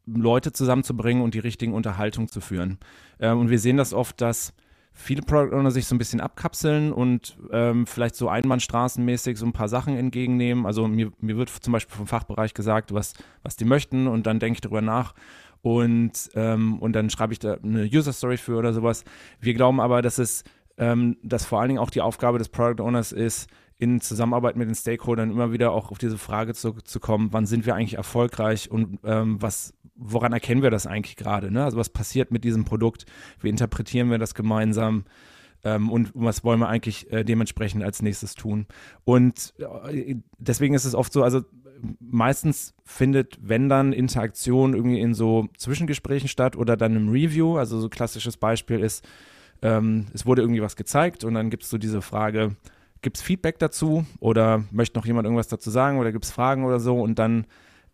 Leute 0.05 0.53
zusammenzubringen 0.53 1.21
und 1.21 1.33
die 1.33 1.39
richtigen 1.39 1.73
Unterhaltungen 1.73 2.29
zu 2.29 2.41
führen. 2.41 2.79
Ähm, 3.19 3.39
und 3.39 3.49
wir 3.49 3.59
sehen 3.59 3.77
das 3.77 3.93
oft, 3.93 4.21
dass 4.21 4.53
viele 4.97 5.21
Product 5.21 5.55
Owner 5.55 5.69
sich 5.69 5.85
so 5.85 5.93
ein 5.93 5.99
bisschen 5.99 6.19
abkapseln 6.19 6.91
und 6.91 7.37
ähm, 7.51 7.85
vielleicht 7.85 8.15
so 8.15 8.29
einbahnstraßenmäßig 8.29 9.37
so 9.37 9.45
ein 9.45 9.53
paar 9.53 9.69
Sachen 9.69 9.95
entgegennehmen. 9.95 10.65
Also 10.65 10.87
mir, 10.87 11.11
mir 11.21 11.37
wird 11.37 11.49
zum 11.49 11.71
Beispiel 11.71 11.95
vom 11.95 12.07
Fachbereich 12.07 12.55
gesagt, 12.55 12.93
was, 12.93 13.13
was 13.43 13.55
die 13.55 13.65
möchten 13.65 14.07
und 14.07 14.25
dann 14.25 14.39
denke 14.39 14.57
ich 14.57 14.61
darüber 14.61 14.81
nach 14.81 15.13
und, 15.61 16.11
ähm, 16.33 16.79
und 16.79 16.93
dann 16.93 17.11
schreibe 17.11 17.31
ich 17.31 17.39
da 17.39 17.57
eine 17.63 17.83
User 17.83 18.11
Story 18.11 18.37
für 18.37 18.57
oder 18.57 18.73
sowas. 18.73 19.03
Wir 19.39 19.53
glauben 19.53 19.79
aber, 19.79 20.01
dass 20.01 20.17
es, 20.17 20.43
ähm, 20.77 21.17
dass 21.21 21.45
vor 21.45 21.61
allen 21.61 21.69
Dingen 21.69 21.79
auch 21.79 21.91
die 21.91 22.01
Aufgabe 22.01 22.39
des 22.39 22.49
Product 22.49 22.83
Owners 22.83 23.11
ist, 23.11 23.47
in 23.79 24.01
Zusammenarbeit 24.01 24.55
mit 24.55 24.67
den 24.67 24.75
Stakeholdern 24.75 25.29
immer 25.29 25.51
wieder 25.51 25.71
auch 25.71 25.91
auf 25.91 25.97
diese 25.97 26.17
Frage 26.17 26.53
zu, 26.53 26.73
zu 26.73 26.99
kommen, 26.99 27.29
wann 27.31 27.45
sind 27.45 27.65
wir 27.65 27.75
eigentlich 27.75 27.95
erfolgreich 27.95 28.71
und 28.71 28.99
ähm, 29.03 29.41
was, 29.41 29.73
woran 29.95 30.33
erkennen 30.33 30.63
wir 30.63 30.71
das 30.71 30.87
eigentlich 30.87 31.15
gerade? 31.15 31.51
Ne? 31.51 31.63
Also 31.63 31.77
was 31.77 31.89
passiert 31.89 32.31
mit 32.31 32.43
diesem 32.43 32.65
Produkt? 32.65 33.05
Wie 33.39 33.49
interpretieren 33.49 34.09
wir 34.09 34.17
das 34.17 34.33
gemeinsam? 34.33 35.05
Ähm, 35.63 35.91
und 35.91 36.11
was 36.13 36.43
wollen 36.43 36.59
wir 36.59 36.69
eigentlich 36.69 37.11
äh, 37.11 37.23
dementsprechend 37.23 37.83
als 37.83 38.01
nächstes 38.01 38.33
tun? 38.33 38.65
Und 39.05 39.53
äh, 39.59 40.15
deswegen 40.39 40.73
ist 40.73 40.85
es 40.85 40.95
oft 40.95 41.13
so, 41.13 41.23
also 41.23 41.41
meistens 41.99 42.73
findet, 42.83 43.37
wenn 43.41 43.69
dann 43.69 43.93
Interaktion 43.93 44.73
irgendwie 44.73 44.99
in 44.99 45.13
so 45.13 45.47
Zwischengesprächen 45.57 46.27
statt 46.27 46.55
oder 46.55 46.77
dann 46.77 46.95
im 46.95 47.09
Review. 47.09 47.57
Also 47.57 47.79
so 47.79 47.87
ein 47.87 47.91
klassisches 47.91 48.37
Beispiel 48.37 48.79
ist, 48.79 49.07
ähm, 49.61 50.07
es 50.13 50.25
wurde 50.25 50.41
irgendwie 50.41 50.61
was 50.61 50.75
gezeigt 50.75 51.23
und 51.23 51.33
dann 51.33 51.49
gibt 51.49 51.63
es 51.63 51.69
so 51.69 51.77
diese 51.77 52.01
Frage, 52.01 52.55
gibt 53.01 53.17
es 53.17 53.23
Feedback 53.23 53.59
dazu 53.59 54.05
oder 54.19 54.63
möchte 54.71 54.97
noch 54.97 55.05
jemand 55.05 55.25
irgendwas 55.25 55.47
dazu 55.47 55.69
sagen 55.69 55.99
oder 55.99 56.11
gibt 56.11 56.25
es 56.25 56.31
Fragen 56.31 56.65
oder 56.65 56.79
so 56.79 56.99
und 56.99 57.19
dann, 57.19 57.45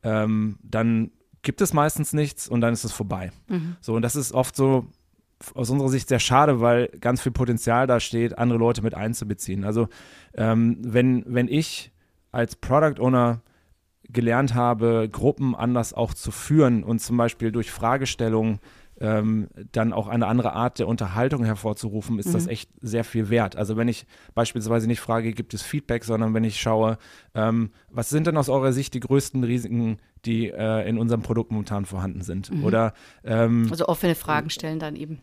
ähm, 0.04 0.58
dann 0.64 1.12
gibt 1.42 1.62
es 1.62 1.74
meistens 1.74 2.14
nichts 2.14 2.48
und 2.48 2.62
dann 2.62 2.74
ist 2.74 2.84
es 2.84 2.92
vorbei. 2.92 3.32
Mhm. 3.48 3.76
So, 3.82 3.96
und 3.96 4.02
das 4.02 4.16
ist 4.16 4.34
oft 4.34 4.56
so 4.56 4.88
aus 5.56 5.70
unserer 5.70 5.90
Sicht 5.90 6.08
sehr 6.08 6.20
schade, 6.20 6.62
weil 6.62 6.88
ganz 7.02 7.22
viel 7.22 7.32
Potenzial 7.32 7.86
da 7.86 8.00
steht, 8.00 8.38
andere 8.38 8.58
Leute 8.58 8.82
mit 8.82 8.94
einzubeziehen. 8.94 9.66
Also 9.66 9.90
ähm, 10.36 10.78
wenn, 10.82 11.24
wenn 11.28 11.48
ich 11.48 11.92
als 12.32 12.56
Product 12.56 13.02
Owner 13.02 13.42
gelernt 14.10 14.54
habe, 14.54 15.10
Gruppen 15.12 15.56
anders 15.56 15.94
auch 15.94 16.14
zu 16.14 16.32
führen 16.32 16.84
und 16.84 17.00
zum 17.00 17.18
Beispiel 17.18 17.52
durch 17.52 17.72
Fragestellungen 17.72 18.60
ähm, 19.00 19.50
dann 19.72 19.94
auch 19.94 20.08
eine 20.08 20.28
andere 20.28 20.54
Art 20.54 20.80
der 20.80 20.88
Unterhaltung 20.88 21.44
hervorzurufen, 21.44 22.20
ist 22.20 22.28
mhm. 22.28 22.34
das 22.34 22.48
echt 22.48 22.70
sehr 22.82 23.04
viel 23.04 23.30
wert. 23.30 23.56
Also 23.56 23.78
wenn 23.78 23.88
ich 23.88 24.06
beispielsweise 24.36 24.88
nicht 24.88 25.00
frage, 25.00 25.34
gibt 25.34 25.54
es 25.54 25.62
Feedback, 25.62 26.04
sondern 26.04 26.34
wenn 26.34 26.44
ich 26.44 26.60
schaue, 26.60 26.98
ähm, 27.34 27.72
was 27.90 28.10
sind 28.10 28.28
denn 28.28 28.38
aus 28.38 28.50
eurer 28.50 28.74
Sicht 28.74 28.94
die 28.94 29.00
größten 29.00 29.44
Risiken, 29.44 29.98
die 30.26 30.50
äh, 30.50 30.88
in 30.88 30.98
unserem 30.98 31.22
Produkt 31.22 31.52
momentan 31.52 31.86
vorhanden 31.86 32.22
sind? 32.22 32.52
Mhm. 32.52 32.64
Oder 32.64 32.94
ähm, 33.24 33.68
also 33.72 33.88
offene 33.88 34.16
Fragen 34.16 34.50
stellen 34.50 34.80
dann 34.80 34.96
eben. 34.96 35.22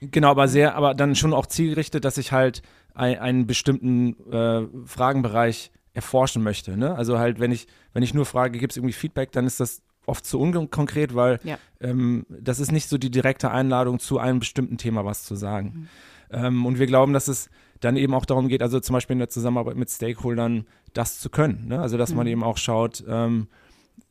Genau, 0.00 0.30
aber 0.30 0.48
sehr, 0.48 0.74
aber 0.76 0.94
dann 0.94 1.14
schon 1.14 1.32
auch 1.32 1.46
zielgerichtet, 1.46 2.04
dass 2.04 2.18
ich 2.18 2.32
halt 2.32 2.62
ein, 2.94 3.18
einen 3.18 3.46
bestimmten 3.46 4.16
äh, 4.32 4.66
Fragenbereich 4.84 5.70
erforschen 5.92 6.42
möchte. 6.42 6.76
Ne? 6.76 6.94
Also 6.94 7.18
halt, 7.18 7.40
wenn 7.40 7.52
ich, 7.52 7.66
wenn 7.92 8.02
ich 8.02 8.14
nur 8.14 8.24
frage, 8.24 8.58
gibt 8.58 8.72
es 8.72 8.76
irgendwie 8.76 8.92
Feedback, 8.92 9.32
dann 9.32 9.46
ist 9.46 9.60
das 9.60 9.82
oft 10.06 10.26
zu 10.26 10.40
unkonkret, 10.40 11.14
weil 11.14 11.40
ja. 11.44 11.58
ähm, 11.80 12.26
das 12.28 12.60
ist 12.60 12.72
nicht 12.72 12.88
so 12.88 12.98
die 12.98 13.10
direkte 13.10 13.50
Einladung, 13.50 13.98
zu 13.98 14.18
einem 14.18 14.40
bestimmten 14.40 14.78
Thema 14.78 15.04
was 15.04 15.24
zu 15.24 15.34
sagen. 15.34 15.72
Mhm. 15.72 15.88
Ähm, 16.32 16.66
und 16.66 16.78
wir 16.78 16.86
glauben, 16.86 17.12
dass 17.12 17.28
es 17.28 17.50
dann 17.80 17.96
eben 17.96 18.14
auch 18.14 18.26
darum 18.26 18.48
geht, 18.48 18.62
also 18.62 18.80
zum 18.80 18.94
Beispiel 18.94 19.14
in 19.14 19.20
der 19.20 19.28
Zusammenarbeit 19.28 19.76
mit 19.76 19.90
Stakeholdern, 19.90 20.66
das 20.92 21.18
zu 21.18 21.30
können. 21.30 21.68
Ne? 21.68 21.80
Also 21.80 21.96
dass 21.96 22.10
mhm. 22.10 22.16
man 22.16 22.26
eben 22.26 22.42
auch 22.42 22.56
schaut, 22.56 23.04
ähm, 23.08 23.48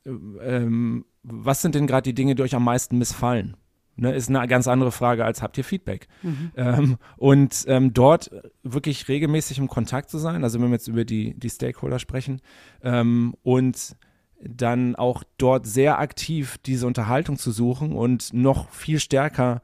äh, 0.04 0.10
ähm, 0.10 1.04
was 1.22 1.62
sind 1.62 1.74
denn 1.74 1.86
gerade 1.86 2.02
die 2.02 2.14
Dinge, 2.14 2.34
die 2.34 2.42
euch 2.42 2.54
am 2.54 2.64
meisten 2.64 2.98
missfallen? 2.98 3.56
Ne, 3.96 4.14
ist 4.14 4.30
eine 4.30 4.48
ganz 4.48 4.66
andere 4.66 4.92
Frage 4.92 5.26
als 5.26 5.42
habt 5.42 5.58
ihr 5.58 5.64
Feedback. 5.64 6.08
Mhm. 6.22 6.52
Ähm, 6.56 6.96
und 7.18 7.64
ähm, 7.66 7.92
dort 7.92 8.30
wirklich 8.62 9.08
regelmäßig 9.08 9.58
im 9.58 9.68
Kontakt 9.68 10.08
zu 10.08 10.16
sein, 10.16 10.42
also 10.42 10.58
wenn 10.58 10.68
wir 10.68 10.76
jetzt 10.76 10.88
über 10.88 11.04
die, 11.04 11.38
die 11.38 11.50
Stakeholder 11.50 11.98
sprechen 11.98 12.40
und 13.42 13.96
dann 14.42 14.96
auch 14.96 15.22
dort 15.38 15.66
sehr 15.66 15.98
aktiv 15.98 16.58
diese 16.64 16.86
Unterhaltung 16.86 17.36
zu 17.36 17.50
suchen 17.50 17.92
und 17.92 18.32
noch 18.32 18.70
viel 18.70 18.98
stärker 19.00 19.62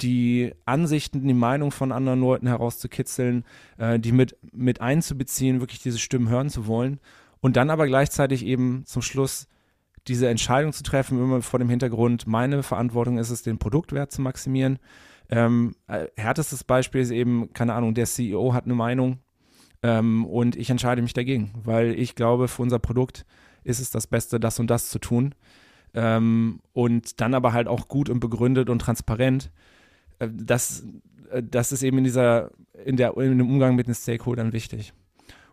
die 0.00 0.52
Ansichten, 0.64 1.26
die 1.26 1.34
Meinung 1.34 1.70
von 1.70 1.92
anderen 1.92 2.20
Leuten 2.20 2.48
herauszukitzeln, 2.48 3.44
äh, 3.78 3.98
die 3.98 4.12
mit, 4.12 4.36
mit 4.52 4.80
einzubeziehen, 4.80 5.60
wirklich 5.60 5.82
diese 5.82 5.98
Stimmen 5.98 6.28
hören 6.28 6.50
zu 6.50 6.66
wollen 6.66 6.98
und 7.40 7.56
dann 7.56 7.70
aber 7.70 7.86
gleichzeitig 7.86 8.44
eben 8.44 8.84
zum 8.86 9.02
Schluss 9.02 9.46
diese 10.08 10.28
Entscheidung 10.28 10.72
zu 10.72 10.82
treffen, 10.82 11.18
immer 11.18 11.42
vor 11.42 11.58
dem 11.58 11.68
Hintergrund, 11.68 12.26
meine 12.26 12.62
Verantwortung 12.62 13.18
ist 13.18 13.30
es, 13.30 13.42
den 13.42 13.58
Produktwert 13.58 14.12
zu 14.12 14.20
maximieren. 14.20 14.78
Ähm, 15.30 15.74
äh, 15.86 16.06
härtestes 16.16 16.64
Beispiel 16.64 17.00
ist 17.00 17.10
eben, 17.10 17.52
keine 17.52 17.74
Ahnung, 17.74 17.94
der 17.94 18.06
CEO 18.06 18.52
hat 18.52 18.64
eine 18.64 18.74
Meinung 18.74 19.18
ähm, 19.82 20.26
und 20.26 20.56
ich 20.56 20.70
entscheide 20.70 21.02
mich 21.02 21.14
dagegen, 21.14 21.52
weil 21.62 21.98
ich 21.98 22.14
glaube, 22.14 22.48
für 22.48 22.62
unser 22.62 22.78
Produkt 22.78 23.24
ist 23.64 23.80
es 23.80 23.90
das 23.90 24.06
Beste, 24.06 24.38
das 24.38 24.60
und 24.60 24.68
das 24.68 24.88
zu 24.90 24.98
tun. 24.98 25.34
Ähm, 25.94 26.60
und 26.72 27.20
dann 27.20 27.34
aber 27.34 27.52
halt 27.52 27.68
auch 27.68 27.88
gut 27.88 28.08
und 28.08 28.20
begründet 28.20 28.68
und 28.68 28.80
transparent. 28.80 29.50
Äh, 30.18 30.28
das, 30.32 30.84
äh, 31.30 31.42
das 31.42 31.72
ist 31.72 31.82
eben 31.82 31.98
in 31.98 32.04
dieser, 32.04 32.50
in 32.84 32.96
der, 32.96 33.16
in 33.16 33.38
dem 33.38 33.48
Umgang 33.48 33.76
mit 33.76 33.86
den 33.86 33.94
Stakeholdern 33.94 34.52
wichtig. 34.52 34.92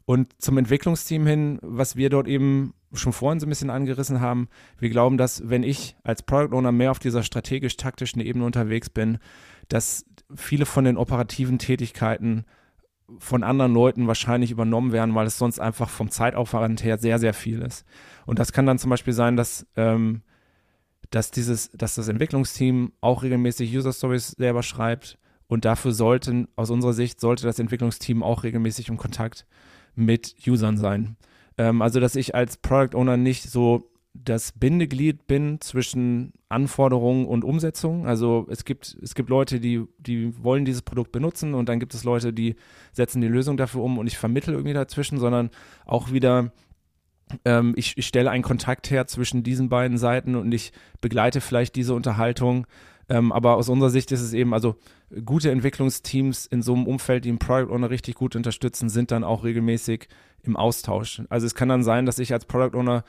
Und 0.05 0.41
zum 0.41 0.57
Entwicklungsteam 0.57 1.25
hin, 1.27 1.59
was 1.61 1.95
wir 1.95 2.09
dort 2.09 2.27
eben 2.27 2.73
schon 2.93 3.13
vorhin 3.13 3.39
so 3.39 3.45
ein 3.45 3.49
bisschen 3.49 3.69
angerissen 3.69 4.19
haben, 4.19 4.49
wir 4.79 4.89
glauben, 4.89 5.17
dass 5.17 5.47
wenn 5.49 5.63
ich 5.63 5.95
als 6.03 6.23
Product 6.23 6.55
Owner 6.55 6.71
mehr 6.71 6.91
auf 6.91 6.99
dieser 6.99 7.23
strategisch-taktischen 7.23 8.21
Ebene 8.21 8.45
unterwegs 8.45 8.89
bin, 8.89 9.19
dass 9.69 10.05
viele 10.35 10.65
von 10.65 10.83
den 10.83 10.97
operativen 10.97 11.59
Tätigkeiten 11.59 12.45
von 13.19 13.43
anderen 13.43 13.73
Leuten 13.73 14.07
wahrscheinlich 14.07 14.51
übernommen 14.51 14.91
werden, 14.91 15.15
weil 15.15 15.27
es 15.27 15.37
sonst 15.37 15.59
einfach 15.59 15.89
vom 15.89 16.09
Zeitaufwand 16.09 16.83
her 16.83 16.97
sehr, 16.97 17.19
sehr 17.19 17.33
viel 17.33 17.61
ist. 17.61 17.85
Und 18.25 18.39
das 18.39 18.51
kann 18.53 18.65
dann 18.65 18.79
zum 18.79 18.89
Beispiel 18.89 19.13
sein, 19.13 19.35
dass, 19.35 19.65
ähm, 19.75 20.21
dass, 21.09 21.31
dieses, 21.31 21.69
dass 21.71 21.95
das 21.95 22.07
Entwicklungsteam 22.07 22.93
auch 23.01 23.23
regelmäßig 23.23 23.75
User 23.75 23.93
Stories 23.93 24.31
selber 24.31 24.63
schreibt 24.63 25.17
und 25.47 25.65
dafür 25.65 25.91
sollten, 25.91 26.47
aus 26.55 26.69
unserer 26.69 26.93
Sicht, 26.93 27.19
sollte 27.19 27.43
das 27.43 27.59
Entwicklungsteam 27.59 28.23
auch 28.23 28.43
regelmäßig 28.43 28.89
im 28.89 28.97
Kontakt 28.97 29.45
mit 29.95 30.35
Usern 30.47 30.77
sein. 30.77 31.17
Ähm, 31.57 31.81
also, 31.81 31.99
dass 31.99 32.15
ich 32.15 32.35
als 32.35 32.57
Product 32.57 32.95
Owner 32.95 33.17
nicht 33.17 33.43
so 33.43 33.90
das 34.13 34.51
Bindeglied 34.51 35.25
bin 35.27 35.61
zwischen 35.61 36.33
Anforderungen 36.49 37.25
und 37.25 37.45
Umsetzung. 37.45 38.05
Also 38.05 38.45
es 38.49 38.65
gibt, 38.65 38.97
es 39.01 39.15
gibt 39.15 39.29
Leute, 39.29 39.59
die, 39.59 39.85
die 39.99 40.33
wollen 40.43 40.65
dieses 40.65 40.81
Produkt 40.81 41.11
benutzen 41.11 41.53
und 41.53 41.69
dann 41.69 41.79
gibt 41.79 41.93
es 41.93 42.03
Leute, 42.03 42.33
die 42.33 42.55
setzen 42.91 43.21
die 43.21 43.27
Lösung 43.27 43.55
dafür 43.55 43.81
um 43.83 43.97
und 43.97 44.07
ich 44.07 44.17
vermittle 44.17 44.53
irgendwie 44.53 44.73
dazwischen, 44.73 45.17
sondern 45.17 45.49
auch 45.85 46.11
wieder 46.11 46.51
ähm, 47.45 47.73
ich, 47.77 47.97
ich 47.97 48.07
stelle 48.07 48.29
einen 48.29 48.43
Kontakt 48.43 48.91
her 48.91 49.07
zwischen 49.07 49.43
diesen 49.43 49.69
beiden 49.69 49.97
Seiten 49.97 50.35
und 50.35 50.51
ich 50.51 50.71
begleite 50.99 51.41
vielleicht 51.41 51.75
diese 51.75 51.93
Unterhaltung. 51.93 52.67
Ähm, 53.09 53.31
aber 53.31 53.55
aus 53.55 53.69
unserer 53.69 53.89
Sicht 53.89 54.11
ist 54.11 54.21
es 54.21 54.33
eben, 54.33 54.53
also 54.53 54.75
gute 55.25 55.51
Entwicklungsteams 55.51 56.45
in 56.45 56.61
so 56.61 56.73
einem 56.73 56.87
Umfeld, 56.87 57.25
die 57.25 57.29
einen 57.29 57.39
Product 57.39 57.73
Owner 57.73 57.89
richtig 57.89 58.15
gut 58.15 58.35
unterstützen, 58.35 58.89
sind 58.89 59.11
dann 59.11 59.23
auch 59.23 59.43
regelmäßig 59.43 60.07
im 60.43 60.55
Austausch. 60.55 61.21
Also 61.29 61.45
es 61.45 61.55
kann 61.55 61.69
dann 61.69 61.83
sein, 61.83 62.05
dass 62.05 62.19
ich 62.19 62.33
als 62.33 62.45
Product 62.45 62.77
Owner 62.77 63.03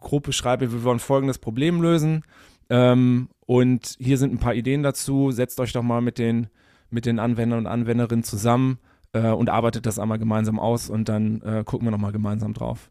grob 0.00 0.24
beschreibe, 0.24 0.72
wir 0.72 0.82
wollen 0.84 0.98
folgendes 0.98 1.38
Problem 1.38 1.80
lösen 1.80 2.24
ähm, 2.68 3.28
und 3.46 3.96
hier 3.98 4.18
sind 4.18 4.32
ein 4.32 4.38
paar 4.38 4.54
Ideen 4.54 4.82
dazu. 4.82 5.30
Setzt 5.30 5.60
euch 5.60 5.72
doch 5.72 5.82
mal 5.82 6.00
mit 6.00 6.18
den, 6.18 6.48
mit 6.90 7.06
den 7.06 7.18
Anwendern 7.18 7.60
und 7.60 7.66
Anwenderinnen 7.66 8.24
zusammen 8.24 8.78
äh, 9.12 9.30
und 9.30 9.48
arbeitet 9.48 9.86
das 9.86 9.98
einmal 9.98 10.18
gemeinsam 10.18 10.58
aus 10.58 10.90
und 10.90 11.08
dann 11.08 11.42
äh, 11.42 11.64
gucken 11.64 11.86
wir 11.86 11.92
nochmal 11.92 12.12
gemeinsam 12.12 12.54
drauf 12.54 12.90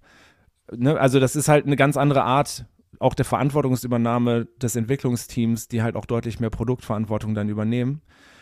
ne, 0.76 1.00
also 1.00 1.20
das 1.20 1.36
ist 1.36 1.48
halt 1.48 1.66
eine 1.66 1.76
ganz 1.76 1.98
andere 1.98 2.24
Art 2.24 2.66
auch 3.00 3.14
der 3.14 3.26
Verantwortungsübernahme 3.26 4.46
des 4.62 4.76
Entwicklungsteams, 4.76 5.68
die 5.68 5.82
halt 5.82 5.96
auch 5.96 6.06
deutlich 6.06 6.40
mehr 6.40 6.50
Produktverantwortung 6.50 7.34
dann 7.34 7.48
übernehmen. 7.48 8.02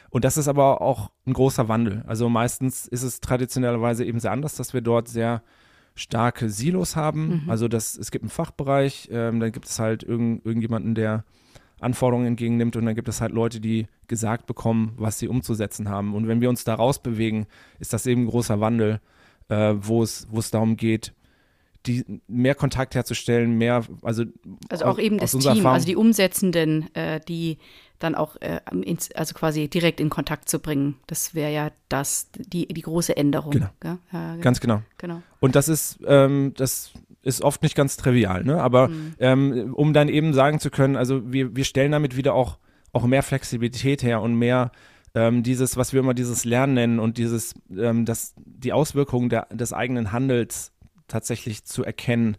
Und 0.09 0.23
das 0.23 0.37
ist 0.37 0.47
aber 0.47 0.81
auch 0.81 1.11
ein 1.27 1.33
großer 1.33 1.67
Wandel. 1.67 2.03
Also 2.07 2.29
meistens 2.29 2.87
ist 2.87 3.03
es 3.03 3.19
traditionellerweise 3.19 4.05
eben 4.05 4.19
sehr 4.19 4.31
anders, 4.31 4.55
dass 4.55 4.73
wir 4.73 4.81
dort 4.81 5.09
sehr 5.09 5.43
starke 5.97 6.49
Silos 6.49 6.95
haben. 6.95 7.43
Mhm. 7.43 7.49
Also 7.49 7.67
das, 7.67 7.97
es 7.97 8.11
gibt 8.11 8.23
einen 8.23 8.29
Fachbereich, 8.29 9.09
ähm, 9.11 9.39
dann 9.39 9.51
gibt 9.51 9.65
es 9.65 9.79
halt 9.79 10.03
irgend, 10.03 10.45
irgendjemanden, 10.45 10.95
der 10.95 11.25
Anforderungen 11.79 12.27
entgegennimmt 12.27 12.75
und 12.75 12.85
dann 12.85 12.95
gibt 12.95 13.07
es 13.07 13.19
halt 13.21 13.33
Leute, 13.33 13.59
die 13.59 13.87
gesagt 14.07 14.45
bekommen, 14.45 14.93
was 14.97 15.19
sie 15.19 15.27
umzusetzen 15.27 15.89
haben. 15.89 16.15
Und 16.15 16.27
wenn 16.27 16.41
wir 16.41 16.49
uns 16.49 16.63
da 16.63 16.75
rausbewegen, 16.75 17.45
ist 17.79 17.93
das 17.93 18.05
eben 18.05 18.23
ein 18.23 18.27
großer 18.29 18.59
Wandel, 18.59 19.01
äh, 19.49 19.75
wo 19.79 20.01
es 20.01 20.51
darum 20.51 20.77
geht, 20.77 21.13
die, 21.87 22.21
mehr 22.27 22.55
Kontakt 22.55 22.95
herzustellen, 22.95 23.57
mehr, 23.57 23.83
also 24.01 24.23
Also 24.69 24.85
auch 24.85 24.99
eben 24.99 25.17
das 25.17 25.31
Team, 25.31 25.41
Erfahrung. 25.41 25.65
also 25.67 25.87
die 25.87 25.95
Umsetzenden, 25.95 26.93
äh, 26.95 27.19
die 27.27 27.57
dann 27.99 28.15
auch, 28.15 28.35
äh, 28.41 28.59
ins, 28.83 29.11
also 29.13 29.33
quasi 29.33 29.67
direkt 29.67 29.99
in 29.99 30.09
Kontakt 30.09 30.49
zu 30.49 30.59
bringen. 30.59 30.95
Das 31.07 31.33
wäre 31.33 31.51
ja 31.51 31.71
das, 31.89 32.29
die, 32.37 32.67
die 32.67 32.81
große 32.81 33.17
Änderung. 33.17 33.51
Genau. 33.51 33.69
Ja, 33.83 33.97
ja, 34.11 34.35
ganz 34.37 34.59
genau. 34.59 34.81
genau. 34.97 35.21
Und 35.39 35.55
das 35.55 35.67
ist, 35.67 35.99
ähm, 36.05 36.53
das 36.55 36.91
ist 37.23 37.41
oft 37.41 37.63
nicht 37.63 37.75
ganz 37.75 37.97
trivial, 37.97 38.43
ne? 38.43 38.61
Aber 38.61 38.89
mhm. 38.89 39.15
ähm, 39.19 39.73
um 39.73 39.93
dann 39.93 40.09
eben 40.09 40.33
sagen 40.33 40.59
zu 40.59 40.69
können, 40.69 40.95
also 40.95 41.31
wir, 41.31 41.55
wir 41.55 41.65
stellen 41.65 41.91
damit 41.91 42.15
wieder 42.15 42.33
auch, 42.33 42.57
auch 42.93 43.05
mehr 43.05 43.23
Flexibilität 43.23 44.03
her 44.03 44.21
und 44.21 44.35
mehr 44.35 44.71
ähm, 45.15 45.41
dieses, 45.41 45.77
was 45.77 45.93
wir 45.93 46.01
immer 46.01 46.13
dieses 46.13 46.45
Lernen 46.45 46.75
nennen 46.75 46.99
und 46.99 47.17
dieses, 47.17 47.55
ähm, 47.75 48.05
das, 48.05 48.35
die 48.37 48.73
Auswirkungen 48.73 49.29
der, 49.29 49.47
des 49.51 49.73
eigenen 49.73 50.11
Handels 50.11 50.71
tatsächlich 51.07 51.65
zu 51.65 51.83
erkennen. 51.83 52.37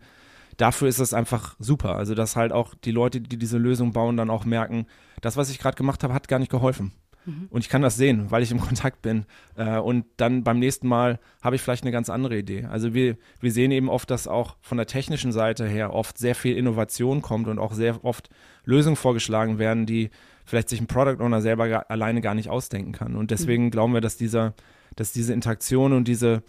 Dafür 0.57 0.89
ist 0.89 0.99
es 0.99 1.15
einfach 1.15 1.57
super. 1.59 1.97
Also, 1.97 2.15
dass 2.15 2.37
halt 2.37 2.53
auch 2.53 2.75
die 2.75 2.91
Leute, 2.91 3.21
die 3.21 3.39
diese 3.39 3.59
Lösung 3.59 3.93
bauen, 3.93 4.17
dann 4.17 4.31
auch 4.31 4.45
merken, 4.45 4.87
das, 5.21 5.37
was 5.37 5.51
ich 5.51 5.59
gerade 5.59 5.77
gemacht 5.77 6.03
habe, 6.03 6.15
hat 6.15 6.29
gar 6.29 6.39
nicht 6.39 6.51
geholfen. 6.51 6.93
Mhm. 7.29 7.47
Und 7.51 7.61
ich 7.61 7.69
kann 7.69 7.83
das 7.83 7.97
sehen, 7.97 8.31
weil 8.31 8.43
ich 8.43 8.51
im 8.51 8.61
Kontakt 8.67 9.03
bin. 9.03 9.25
Äh, 9.57 9.79
und 9.79 10.05
dann 10.17 10.43
beim 10.43 10.59
nächsten 10.59 10.89
Mal 10.89 11.21
habe 11.43 11.57
ich 11.57 11.63
vielleicht 11.63 11.85
eine 11.85 11.93
ganz 11.93 12.11
andere 12.11 12.39
Idee. 12.39 12.65
Also 12.65 12.95
wir, 12.95 13.17
wir 13.41 13.53
sehen 13.53 13.71
eben 13.71 13.89
oft, 13.89 14.11
dass 14.11 14.27
auch 14.27 14.57
von 14.61 14.79
der 14.79 14.87
technischen 14.87 15.33
Seite 15.33 15.69
her 15.69 15.93
oft 15.93 16.19
sehr 16.19 16.35
viel 16.35 16.57
Innovation 16.57 17.23
kommt 17.23 17.49
und 17.49 17.59
auch 17.59 17.73
sehr 17.73 18.05
oft 18.05 18.29
Lösungen 18.65 18.97
vorgeschlagen 18.97 19.59
werden, 19.59 19.87
die 19.87 20.11
vielleicht 20.45 20.71
sich 20.71 20.81
ein 20.81 20.87
Product 20.87 21.23
Owner 21.23 21.43
selber 21.43 21.91
alleine 21.91 22.21
gar 22.21 22.35
nicht 22.35 22.49
ausdenken 22.49 22.93
kann. 22.93 23.17
Und 23.17 23.31
deswegen 23.31 23.67
mhm. 23.67 23.71
glauben 23.71 23.93
wir, 23.93 24.01
dass 24.01 24.17
dieser, 24.17 24.55
dass 24.97 25.13
diese 25.13 25.33
Interaktion 25.33 25.93
und 25.93 26.09
diese, 26.09 26.43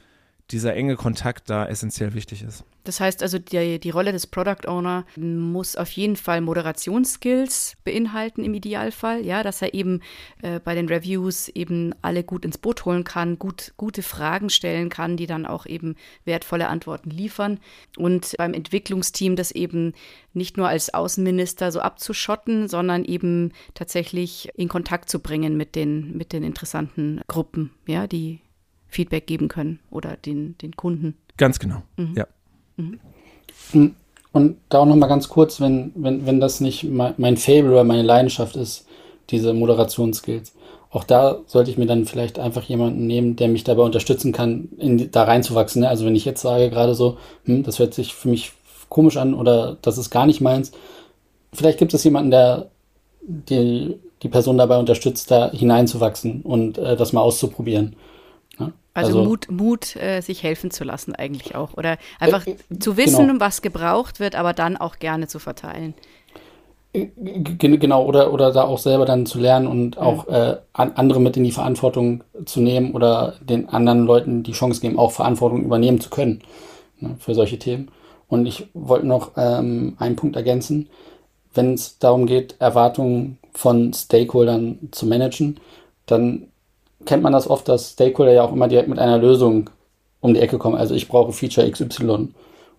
dieser 0.52 0.76
enge 0.76 0.96
Kontakt 0.96 1.50
da 1.50 1.66
essentiell 1.66 2.14
wichtig 2.14 2.44
ist. 2.44 2.64
Das 2.84 3.00
heißt 3.00 3.22
also, 3.22 3.38
die, 3.38 3.80
die 3.80 3.90
Rolle 3.92 4.12
des 4.12 4.26
Product 4.26 4.68
Owner 4.68 5.06
muss 5.16 5.76
auf 5.76 5.92
jeden 5.92 6.16
Fall 6.16 6.42
Moderationsskills 6.42 7.76
beinhalten 7.84 8.44
im 8.44 8.56
Idealfall, 8.56 9.24
ja, 9.24 9.44
dass 9.44 9.62
er 9.62 9.76
eben 9.76 10.02
äh, 10.42 10.60
bei 10.60 10.74
den 10.74 10.88
Reviews 10.88 11.50
eben 11.50 11.94
alle 12.02 12.24
gut 12.24 12.46
ins 12.46 12.58
Boot 12.58 12.86
holen 12.86 13.04
kann, 13.04 13.38
gut, 13.38 13.74
gute 13.78 14.02
Fragen 14.02 14.50
stellen 14.50 14.90
kann, 14.90 15.18
die 15.18 15.28
dann 15.28 15.46
auch 15.46 15.68
eben 15.68 15.96
wertvolle 16.26 16.68
Antworten 16.68 17.12
liefern. 17.12 17.60
Und 17.98 18.34
beim 18.38 18.56
Entwicklungsteam 18.56 19.36
das 19.36 19.52
eben 19.52 19.94
nicht 20.34 20.58
nur 20.58 20.68
als 20.68 20.94
Außenminister 20.94 21.72
so 21.72 21.82
abzuschotten, 21.82 22.68
sondern 22.68 23.06
eben 23.06 23.52
tatsächlich 23.76 24.50
in 24.56 24.68
Kontakt 24.68 25.10
zu 25.10 25.20
bringen 25.20 25.58
mit 25.58 25.76
den, 25.76 26.18
mit 26.18 26.34
den 26.34 26.44
interessanten 26.44 27.22
Gruppen, 27.28 27.72
ja, 27.86 28.08
die 28.08 28.40
Feedback 28.90 29.28
geben 29.28 29.48
können 29.48 29.80
oder 29.92 30.18
den, 30.18 30.58
den 30.58 30.76
Kunden. 30.76 31.16
Ganz 31.38 31.60
genau, 31.60 31.82
mhm. 31.98 32.14
ja. 32.16 32.28
Mhm. 32.78 33.00
Hm. 33.72 33.96
Und 34.32 34.58
da 34.70 34.80
auch 34.80 34.86
nochmal 34.86 35.10
ganz 35.10 35.28
kurz, 35.28 35.60
wenn, 35.60 35.92
wenn, 35.96 36.26
wenn 36.26 36.40
das 36.40 36.60
nicht 36.62 36.84
mein 36.84 37.38
Fable 37.38 37.72
oder 37.72 37.84
meine 37.84 38.04
Leidenschaft 38.04 38.56
ist, 38.56 38.86
diese 39.30 39.54
Moderationsskills. 39.54 40.54
Auch 40.92 41.04
da 41.04 41.40
sollte 41.46 41.72
ich 41.72 41.78
mir 41.78 41.86
dann 41.86 42.06
vielleicht 42.06 42.40
einfach 42.40 42.64
jemanden 42.64 43.06
nehmen, 43.06 43.36
der 43.36 43.48
mich 43.48 43.64
dabei 43.64 43.84
unterstützen 43.84 44.32
kann, 44.32 44.70
in, 44.78 45.12
da 45.12 45.24
reinzuwachsen. 45.24 45.82
Ne? 45.82 45.90
Also 45.90 46.06
wenn 46.06 46.16
ich 46.16 46.26
jetzt 46.26 46.42
sage 46.42 46.70
gerade 46.70 46.96
so, 46.96 47.18
hm, 47.46 47.64
das 47.64 47.80
hört 47.80 47.94
sich 47.94 48.14
für 48.14 48.30
mich 48.30 48.54
komisch 48.90 49.18
an 49.18 49.34
oder 49.34 49.78
das 49.82 49.98
ist 49.98 50.10
gar 50.10 50.26
nicht 50.26 50.42
meins, 50.42 50.72
vielleicht 51.54 51.78
gibt 51.78 51.94
es 51.94 52.04
jemanden, 52.04 52.32
der 52.32 52.70
die, 53.22 53.96
die 54.24 54.30
Person 54.30 54.58
dabei 54.58 54.78
unterstützt, 54.78 55.30
da 55.30 55.52
hineinzuwachsen 55.52 56.42
und 56.42 56.78
äh, 56.78 56.96
das 56.96 57.14
mal 57.14 57.22
auszuprobieren. 57.22 57.96
Also, 59.06 59.20
also, 59.20 59.30
Mut, 59.30 59.52
Mut 59.52 59.96
äh, 59.96 60.22
sich 60.22 60.44
helfen 60.44 60.72
zu 60.72 60.84
lassen 60.84 61.16
eigentlich 61.16 61.56
auch. 61.56 61.74
Oder 61.76 61.98
einfach 62.20 62.46
äh, 62.48 62.52
äh 62.52 62.80
zu 62.80 62.98
wissen, 62.98 63.28
genau. 63.28 63.40
was 63.40 63.62
gebraucht 63.62 64.20
wird, 64.20 64.36
aber 64.36 64.54
dann 64.54 64.78
auch 64.78 64.98
gerne 64.98 65.28
zu 65.28 65.40
verteilen. 65.40 65.94
Äh, 66.94 67.08
genau, 67.18 68.06
oder, 68.06 68.34
oder 68.34 68.52
da 68.52 68.64
auch 68.64 68.80
selber 68.80 69.06
dann 69.06 69.26
zu 69.26 69.40
lernen 69.40 69.68
und 69.68 69.96
mhm. 69.96 70.02
auch 70.02 70.28
äh, 70.28 70.58
andere 70.74 71.20
mit 71.20 71.38
in 71.38 71.44
die 71.44 71.52
Verantwortung 71.52 72.24
zu 72.46 72.62
nehmen 72.62 72.94
oder 72.94 73.36
den 73.42 73.70
anderen 73.70 74.06
Leuten 74.06 74.44
die 74.44 74.54
Chance 74.54 74.82
geben, 74.82 74.98
auch 74.98 75.12
Verantwortung 75.12 75.64
übernehmen 75.64 76.02
zu 76.02 76.10
können 76.10 76.42
ne, 77.00 77.16
für 77.20 77.36
solche 77.36 77.60
Themen. 77.60 77.92
Und 78.28 78.46
ich 78.46 78.68
wollte 78.74 79.08
noch 79.08 79.32
ähm, 79.38 79.96
einen 80.00 80.16
Punkt 80.16 80.36
ergänzen, 80.36 80.90
wenn 81.54 81.74
es 81.74 81.98
darum 81.98 82.26
geht, 82.28 82.56
Erwartungen 82.60 83.40
von 83.54 83.92
Stakeholdern 83.94 84.90
zu 84.92 85.08
managen, 85.08 85.60
dann 86.06 86.48
kennt 87.06 87.24
man 87.24 87.34
das 87.34 87.50
oft, 87.50 87.68
dass 87.68 87.92
Stakeholder 87.92 88.34
ja 88.34 88.44
auch 88.44 88.54
immer 88.54 88.68
direkt 88.68 88.90
mit 88.90 89.00
einer 89.00 89.18
Lösung 89.18 89.70
um 90.22 90.34
die 90.34 90.40
Ecke 90.40 90.58
kommen. 90.58 90.76
Also 90.76 90.96
ich 90.96 91.08
brauche 91.08 91.32
Feature 91.32 91.70
XY. 91.70 92.30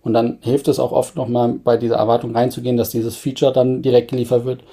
Und 0.03 0.13
dann 0.13 0.39
hilft 0.41 0.67
es 0.67 0.79
auch 0.79 0.91
oft 0.91 1.15
nochmal 1.15 1.53
bei 1.63 1.77
dieser 1.77 1.95
Erwartung 1.95 2.35
reinzugehen, 2.35 2.77
dass 2.77 2.89
dieses 2.89 3.15
Feature 3.15 3.53
dann 3.53 3.81
direkt 3.81 4.09
geliefert 4.09 4.45
wird, 4.45 4.63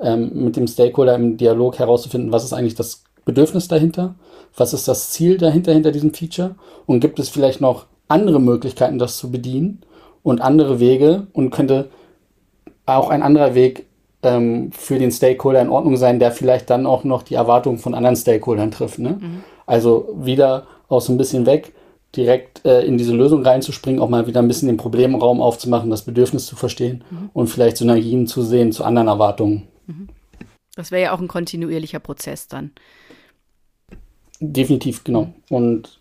ähm, 0.00 0.30
mit 0.44 0.56
dem 0.56 0.66
Stakeholder 0.66 1.14
im 1.14 1.36
Dialog 1.36 1.78
herauszufinden, 1.78 2.32
was 2.32 2.44
ist 2.44 2.52
eigentlich 2.52 2.74
das 2.74 3.04
Bedürfnis 3.24 3.68
dahinter, 3.68 4.16
was 4.56 4.72
ist 4.72 4.88
das 4.88 5.10
Ziel 5.10 5.38
dahinter, 5.38 5.72
hinter 5.72 5.92
diesem 5.92 6.12
Feature 6.12 6.56
und 6.86 7.00
gibt 7.00 7.20
es 7.20 7.28
vielleicht 7.28 7.60
noch 7.60 7.86
andere 8.08 8.40
Möglichkeiten, 8.40 8.98
das 8.98 9.16
zu 9.16 9.30
bedienen 9.30 9.82
und 10.24 10.40
andere 10.40 10.80
Wege 10.80 11.28
und 11.32 11.50
könnte 11.50 11.88
auch 12.84 13.10
ein 13.10 13.22
anderer 13.22 13.54
Weg 13.54 13.86
ähm, 14.22 14.70
für 14.72 14.98
den 14.98 15.10
Stakeholder 15.10 15.60
in 15.60 15.68
Ordnung 15.68 15.96
sein, 15.96 16.18
der 16.18 16.32
vielleicht 16.32 16.70
dann 16.70 16.86
auch 16.86 17.04
noch 17.04 17.22
die 17.22 17.34
Erwartungen 17.34 17.78
von 17.78 17.94
anderen 17.94 18.16
Stakeholdern 18.16 18.70
trifft. 18.70 18.98
Ne? 18.98 19.18
Mhm. 19.20 19.42
Also 19.66 20.08
wieder 20.16 20.66
aus 20.88 21.06
so 21.06 21.12
ein 21.12 21.18
bisschen 21.18 21.46
weg, 21.46 21.72
direkt 22.14 22.64
äh, 22.64 22.82
in 22.82 22.98
diese 22.98 23.14
Lösung 23.14 23.42
reinzuspringen, 23.44 24.00
auch 24.00 24.08
mal 24.08 24.26
wieder 24.26 24.40
ein 24.40 24.48
bisschen 24.48 24.68
den 24.68 24.76
Problemraum 24.76 25.40
aufzumachen, 25.40 25.90
das 25.90 26.02
Bedürfnis 26.02 26.46
zu 26.46 26.56
verstehen 26.56 27.04
mhm. 27.10 27.30
und 27.32 27.46
vielleicht 27.48 27.78
Synergien 27.78 28.26
zu 28.26 28.42
sehen 28.42 28.72
zu 28.72 28.84
anderen 28.84 29.08
Erwartungen. 29.08 29.68
Mhm. 29.86 30.08
Das 30.76 30.90
wäre 30.90 31.02
ja 31.02 31.12
auch 31.12 31.20
ein 31.20 31.28
kontinuierlicher 31.28 31.98
Prozess 31.98 32.48
dann. 32.48 32.72
Definitiv, 34.40 35.04
genau. 35.04 35.28
Und 35.50 36.00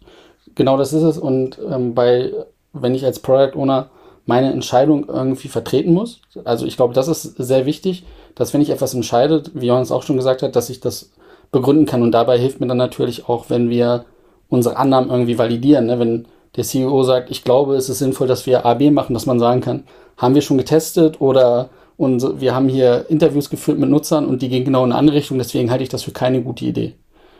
genau 0.55 0.77
das 0.77 0.93
ist 0.93 1.03
es. 1.03 1.17
Und 1.17 1.59
ähm, 1.69 1.93
bei, 1.93 2.31
wenn 2.73 2.95
ich 2.95 3.05
als 3.05 3.19
Product 3.19 3.57
Owner 3.57 3.89
meine 4.25 4.51
Entscheidung 4.51 5.07
irgendwie 5.07 5.47
vertreten 5.47 5.93
muss. 5.93 6.21
Also 6.43 6.65
ich 6.65 6.77
glaube, 6.77 6.93
das 6.93 7.07
ist 7.07 7.23
sehr 7.37 7.65
wichtig, 7.65 8.05
dass 8.35 8.53
wenn 8.53 8.61
ich 8.61 8.69
etwas 8.69 8.93
entscheide, 8.93 9.43
wie 9.53 9.67
Johannes 9.67 9.91
auch 9.91 10.03
schon 10.03 10.17
gesagt 10.17 10.41
hat, 10.41 10.55
dass 10.55 10.69
ich 10.69 10.79
das 10.79 11.11
begründen 11.51 11.85
kann. 11.85 12.01
Und 12.01 12.11
dabei 12.11 12.37
hilft 12.37 12.61
mir 12.61 12.67
dann 12.67 12.77
natürlich 12.77 13.27
auch, 13.27 13.49
wenn 13.49 13.69
wir 13.69 14.05
unsere 14.49 14.77
Annahmen 14.77 15.09
irgendwie 15.09 15.37
validieren. 15.37 15.87
Ne? 15.87 15.99
Wenn 15.99 16.27
der 16.55 16.63
CEO 16.63 17.03
sagt, 17.03 17.31
ich 17.31 17.43
glaube, 17.43 17.75
es 17.75 17.89
ist 17.89 17.99
sinnvoll, 17.99 18.27
dass 18.27 18.45
wir 18.45 18.65
AB 18.65 18.91
machen, 18.91 19.13
dass 19.13 19.25
man 19.25 19.39
sagen 19.39 19.61
kann, 19.61 19.83
haben 20.17 20.35
wir 20.35 20.41
schon 20.41 20.57
getestet 20.57 21.19
oder 21.21 21.69
und 21.97 22.41
wir 22.41 22.55
haben 22.55 22.67
hier 22.67 23.05
Interviews 23.09 23.49
geführt 23.51 23.77
mit 23.77 23.89
Nutzern 23.89 24.25
und 24.25 24.41
die 24.41 24.49
gehen 24.49 24.65
genau 24.65 24.83
in 24.83 24.91
eine 24.91 24.97
andere 24.97 25.17
Richtung, 25.17 25.37
deswegen 25.37 25.69
halte 25.69 25.83
ich 25.83 25.89
das 25.89 26.01
für 26.01 26.11
keine 26.11 26.41
gute 26.41 26.65
Idee. 26.65 26.95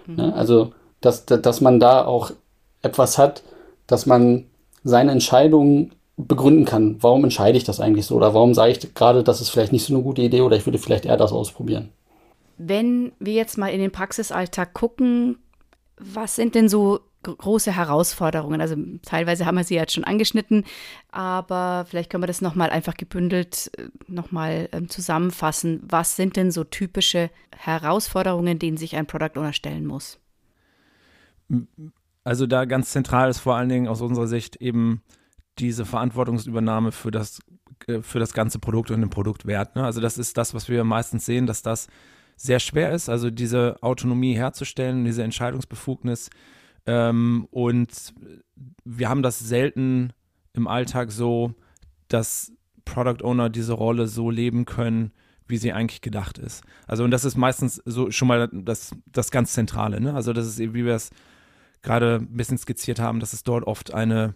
Mhm. 0.06 0.16
Ne? 0.16 0.34
Also, 0.36 0.74
dass, 1.00 1.26
dass 1.26 1.62
man 1.62 1.80
da 1.80 2.06
auch 2.06 2.32
etwas 2.84 3.18
hat, 3.18 3.42
dass 3.88 4.06
man 4.06 4.46
seine 4.84 5.12
Entscheidungen 5.12 5.94
begründen 6.28 6.66
kann. 6.66 6.98
Warum 7.02 7.24
entscheide 7.24 7.58
ich 7.58 7.64
das 7.64 7.80
eigentlich 7.80 8.06
so? 8.06 8.16
Oder 8.16 8.34
warum 8.34 8.54
sage 8.54 8.72
ich 8.72 8.94
gerade, 8.94 9.24
das 9.24 9.42
ist 9.42 9.50
vielleicht 9.50 9.72
nicht 9.72 9.86
so 9.86 9.94
eine 9.94 10.04
gute 10.04 10.22
Idee 10.22 10.42
oder 10.42 10.58
ich 10.58 10.66
würde 10.66 10.78
vielleicht 10.78 11.06
eher 11.06 11.18
das 11.18 11.32
ausprobieren? 11.32 11.90
Wenn 12.58 13.12
wir 13.20 13.34
jetzt 13.34 13.58
mal 13.58 13.70
in 13.70 13.80
den 13.80 13.92
Praxisalltag 13.92 14.74
gucken, 14.74 15.38
was 15.98 16.36
sind 16.36 16.56
denn 16.56 16.70
so 16.70 17.00
große 17.24 17.76
Herausforderungen? 17.76 18.62
Also 18.62 18.76
teilweise 19.04 19.46
haben 19.46 19.58
wir 19.58 19.64
sie 19.64 19.76
jetzt 19.76 19.94
schon 19.94 20.04
angeschnitten, 20.04 20.64
aber 21.12 21.86
vielleicht 21.88 22.10
können 22.10 22.24
wir 22.24 22.28
das 22.28 22.42
nochmal 22.42 22.70
einfach 22.70 22.96
gebündelt 22.96 23.72
äh, 23.78 23.90
nochmal 24.08 24.70
ähm, 24.72 24.90
zusammenfassen. 24.90 25.82
Was 25.88 26.16
sind 26.16 26.36
denn 26.36 26.52
so 26.52 26.64
typische 26.64 27.30
Herausforderungen, 27.56 28.60
denen 28.60 28.78
sich 28.78 28.96
ein 28.96 29.06
Product 29.06 29.38
Owner 29.38 29.54
stellen 29.54 29.86
muss? 29.86 30.20
Also 32.24 32.48
da 32.48 32.66
ganz 32.66 32.92
zentral 32.92 33.30
ist 33.30 33.40
vor 33.40 33.56
allen 33.56 33.70
Dingen 33.70 33.88
aus 33.88 34.02
unserer 34.02 34.28
Sicht 34.28 34.58
eben 34.58 35.02
diese 35.60 35.86
Verantwortungsübernahme 35.86 36.91
für 36.91 37.12
das, 37.12 37.39
äh, 37.88 38.02
für 38.02 38.20
das 38.20 38.34
ganze 38.34 38.60
Produkt 38.60 38.91
und 38.91 39.02
den 39.02 39.10
Produktwert. 39.10 39.76
Ne? 39.76 39.84
Also 39.84 40.02
das 40.02 40.18
ist 40.18 40.38
das, 40.38 40.54
was 40.54 40.70
wir 40.70 40.84
meistens 40.84 41.26
sehen, 41.26 41.47
dass 41.47 41.62
das 41.62 41.88
sehr 42.36 42.60
schwer 42.60 42.91
ist, 42.91 43.10
also 43.10 43.30
diese 43.30 43.78
Autonomie 43.82 44.34
herzustellen, 44.34 45.06
diese 45.06 45.24
Entscheidungsbefugnis. 45.24 46.30
Ähm, 46.86 47.47
und 47.52 48.14
wir 48.84 49.10
haben 49.10 49.22
das 49.22 49.39
selten 49.39 50.14
im 50.54 50.68
Alltag 50.68 51.12
so, 51.12 51.54
dass 52.08 52.52
Product 52.86 53.24
Owner 53.24 53.49
diese 53.49 53.74
Rolle 53.74 54.08
so 54.08 54.32
leben 54.32 54.66
können, 54.66 55.12
wie 55.47 55.58
sie 55.58 55.74
eigentlich 55.74 56.02
gedacht 56.02 56.38
ist. 56.38 56.64
Also 56.88 57.04
und 57.04 57.12
das 57.12 57.26
ist 57.26 57.38
meistens 57.38 57.82
so 57.86 58.10
schon 58.10 58.28
mal 58.28 58.49
das, 58.52 58.95
das 59.06 59.32
ganz 59.32 59.54
Zentrale. 59.54 60.02
Ne? 60.02 60.14
Also 60.14 60.34
das 60.34 60.47
ist 60.47 60.60
eben, 60.60 60.74
wie 60.74 60.86
wir 60.86 60.95
es 60.95 61.12
gerade 61.84 62.16
ein 62.16 62.38
bisschen 62.38 62.58
skizziert 62.58 62.99
haben, 62.99 63.20
dass 63.20 63.34
es 63.34 63.43
dort 63.43 63.66
oft 63.66 63.93
eine, 63.93 64.36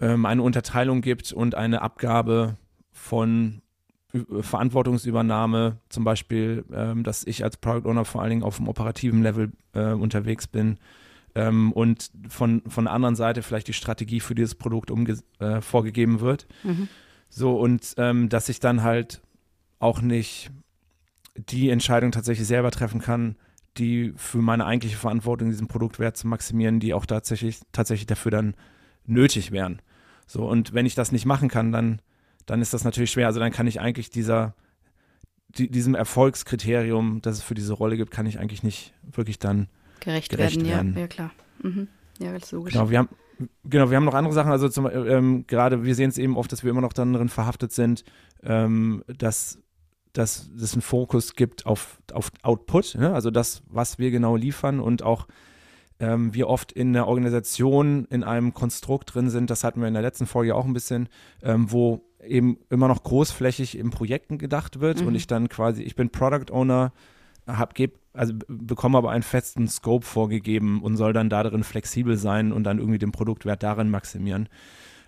ähm, 0.00 0.26
eine 0.26 0.42
Unterteilung 0.42 1.00
gibt 1.00 1.32
und 1.32 1.54
eine 1.54 1.82
Abgabe 1.82 2.56
von 2.92 3.62
Verantwortungsübernahme, 4.40 5.78
zum 5.88 6.04
Beispiel, 6.04 6.64
ähm, 6.72 7.04
dass 7.04 7.24
ich 7.24 7.44
als 7.44 7.56
Product 7.56 7.88
Owner 7.88 8.04
vor 8.04 8.22
allen 8.22 8.30
Dingen 8.30 8.42
auf 8.42 8.56
dem 8.56 8.68
operativen 8.68 9.22
Level 9.22 9.52
äh, 9.72 9.92
unterwegs 9.92 10.48
bin 10.48 10.78
ähm, 11.34 11.72
und 11.72 12.10
von, 12.28 12.62
von 12.66 12.84
der 12.84 12.92
anderen 12.92 13.14
Seite 13.14 13.42
vielleicht 13.42 13.68
die 13.68 13.72
Strategie 13.72 14.20
für 14.20 14.34
dieses 14.34 14.56
Produkt 14.56 14.90
äh, 15.38 15.60
vorgegeben 15.60 16.20
wird. 16.20 16.46
Mhm. 16.64 16.88
So, 17.28 17.56
und 17.56 17.94
ähm, 17.98 18.28
dass 18.28 18.48
ich 18.48 18.58
dann 18.58 18.82
halt 18.82 19.22
auch 19.78 20.00
nicht 20.00 20.50
die 21.36 21.70
Entscheidung 21.70 22.10
tatsächlich 22.10 22.48
selber 22.48 22.72
treffen 22.72 23.00
kann, 23.00 23.36
die 23.78 24.12
für 24.16 24.38
meine 24.38 24.66
eigentliche 24.66 24.96
Verantwortung, 24.96 25.48
diesen 25.48 25.68
Produktwert 25.68 26.16
zu 26.16 26.26
maximieren, 26.26 26.80
die 26.80 26.92
auch 26.92 27.06
tatsächlich, 27.06 27.60
tatsächlich 27.70 28.06
dafür 28.06 28.32
dann 28.32 28.54
nötig 29.06 29.52
wären. 29.52 29.80
So, 30.30 30.48
und 30.48 30.72
wenn 30.72 30.86
ich 30.86 30.94
das 30.94 31.10
nicht 31.10 31.26
machen 31.26 31.48
kann, 31.48 31.72
dann, 31.72 32.00
dann 32.46 32.62
ist 32.62 32.72
das 32.72 32.84
natürlich 32.84 33.10
schwer. 33.10 33.26
Also 33.26 33.40
dann 33.40 33.50
kann 33.50 33.66
ich 33.66 33.80
eigentlich 33.80 34.10
dieser, 34.10 34.54
die, 35.48 35.68
diesem 35.68 35.96
Erfolgskriterium, 35.96 37.20
das 37.20 37.38
es 37.38 37.42
für 37.42 37.54
diese 37.54 37.72
Rolle 37.72 37.96
gibt, 37.96 38.12
kann 38.12 38.26
ich 38.26 38.38
eigentlich 38.38 38.62
nicht 38.62 38.94
wirklich 39.02 39.40
dann 39.40 39.66
gerecht, 39.98 40.30
gerecht 40.30 40.64
werden. 40.64 40.68
werden. 40.68 40.94
Ja, 40.94 41.00
ja 41.00 41.06
klar. 41.08 41.30
Mhm. 41.64 41.88
Ja, 42.20 42.30
ganz 42.30 42.52
logisch. 42.52 42.74
Genau, 42.74 42.90
wir 42.90 42.98
haben, 42.98 43.08
genau, 43.64 43.90
wir 43.90 43.96
haben 43.96 44.04
noch 44.04 44.14
andere 44.14 44.32
Sachen, 44.32 44.52
also 44.52 44.68
zum, 44.68 44.88
ähm, 44.88 45.48
gerade, 45.48 45.82
wir 45.82 45.96
sehen 45.96 46.10
es 46.10 46.16
eben 46.16 46.36
oft, 46.36 46.52
dass 46.52 46.62
wir 46.62 46.70
immer 46.70 46.80
noch 46.80 46.92
darin 46.92 47.28
verhaftet 47.28 47.72
sind, 47.72 48.04
ähm, 48.44 49.02
dass 49.08 49.58
dass 50.12 50.50
es 50.60 50.72
einen 50.72 50.82
Fokus 50.82 51.34
gibt 51.34 51.66
auf, 51.66 52.00
auf 52.12 52.32
Output, 52.42 52.96
ne? 52.96 53.14
also 53.14 53.30
das, 53.30 53.62
was 53.68 54.00
wir 54.00 54.10
genau 54.10 54.34
liefern 54.34 54.80
und 54.80 55.04
auch 55.04 55.28
ähm, 56.00 56.34
wir 56.34 56.48
oft 56.48 56.72
in 56.72 56.92
der 56.92 57.06
Organisation 57.06 58.06
in 58.06 58.24
einem 58.24 58.54
Konstrukt 58.54 59.14
drin 59.14 59.30
sind, 59.30 59.50
das 59.50 59.62
hatten 59.62 59.80
wir 59.80 59.88
in 59.88 59.94
der 59.94 60.02
letzten 60.02 60.26
Folge 60.26 60.54
auch 60.54 60.64
ein 60.64 60.72
bisschen, 60.72 61.08
ähm, 61.42 61.70
wo 61.70 62.02
eben 62.24 62.58
immer 62.70 62.88
noch 62.88 63.02
großflächig 63.02 63.78
in 63.78 63.90
Projekten 63.90 64.38
gedacht 64.38 64.80
wird 64.80 65.02
mhm. 65.02 65.08
und 65.08 65.14
ich 65.14 65.26
dann 65.26 65.48
quasi, 65.48 65.82
ich 65.82 65.94
bin 65.94 66.10
Product 66.10 66.52
Owner, 66.52 66.92
hab, 67.46 67.74
geb, 67.74 67.98
also 68.12 68.34
bekomme 68.48 68.98
aber 68.98 69.10
einen 69.10 69.22
festen 69.22 69.68
Scope 69.68 70.06
vorgegeben 70.06 70.82
und 70.82 70.96
soll 70.96 71.12
dann 71.12 71.28
darin 71.28 71.64
flexibel 71.64 72.16
sein 72.16 72.52
und 72.52 72.64
dann 72.64 72.78
irgendwie 72.78 72.98
den 72.98 73.12
Produktwert 73.12 73.62
darin 73.62 73.90
maximieren. 73.90 74.48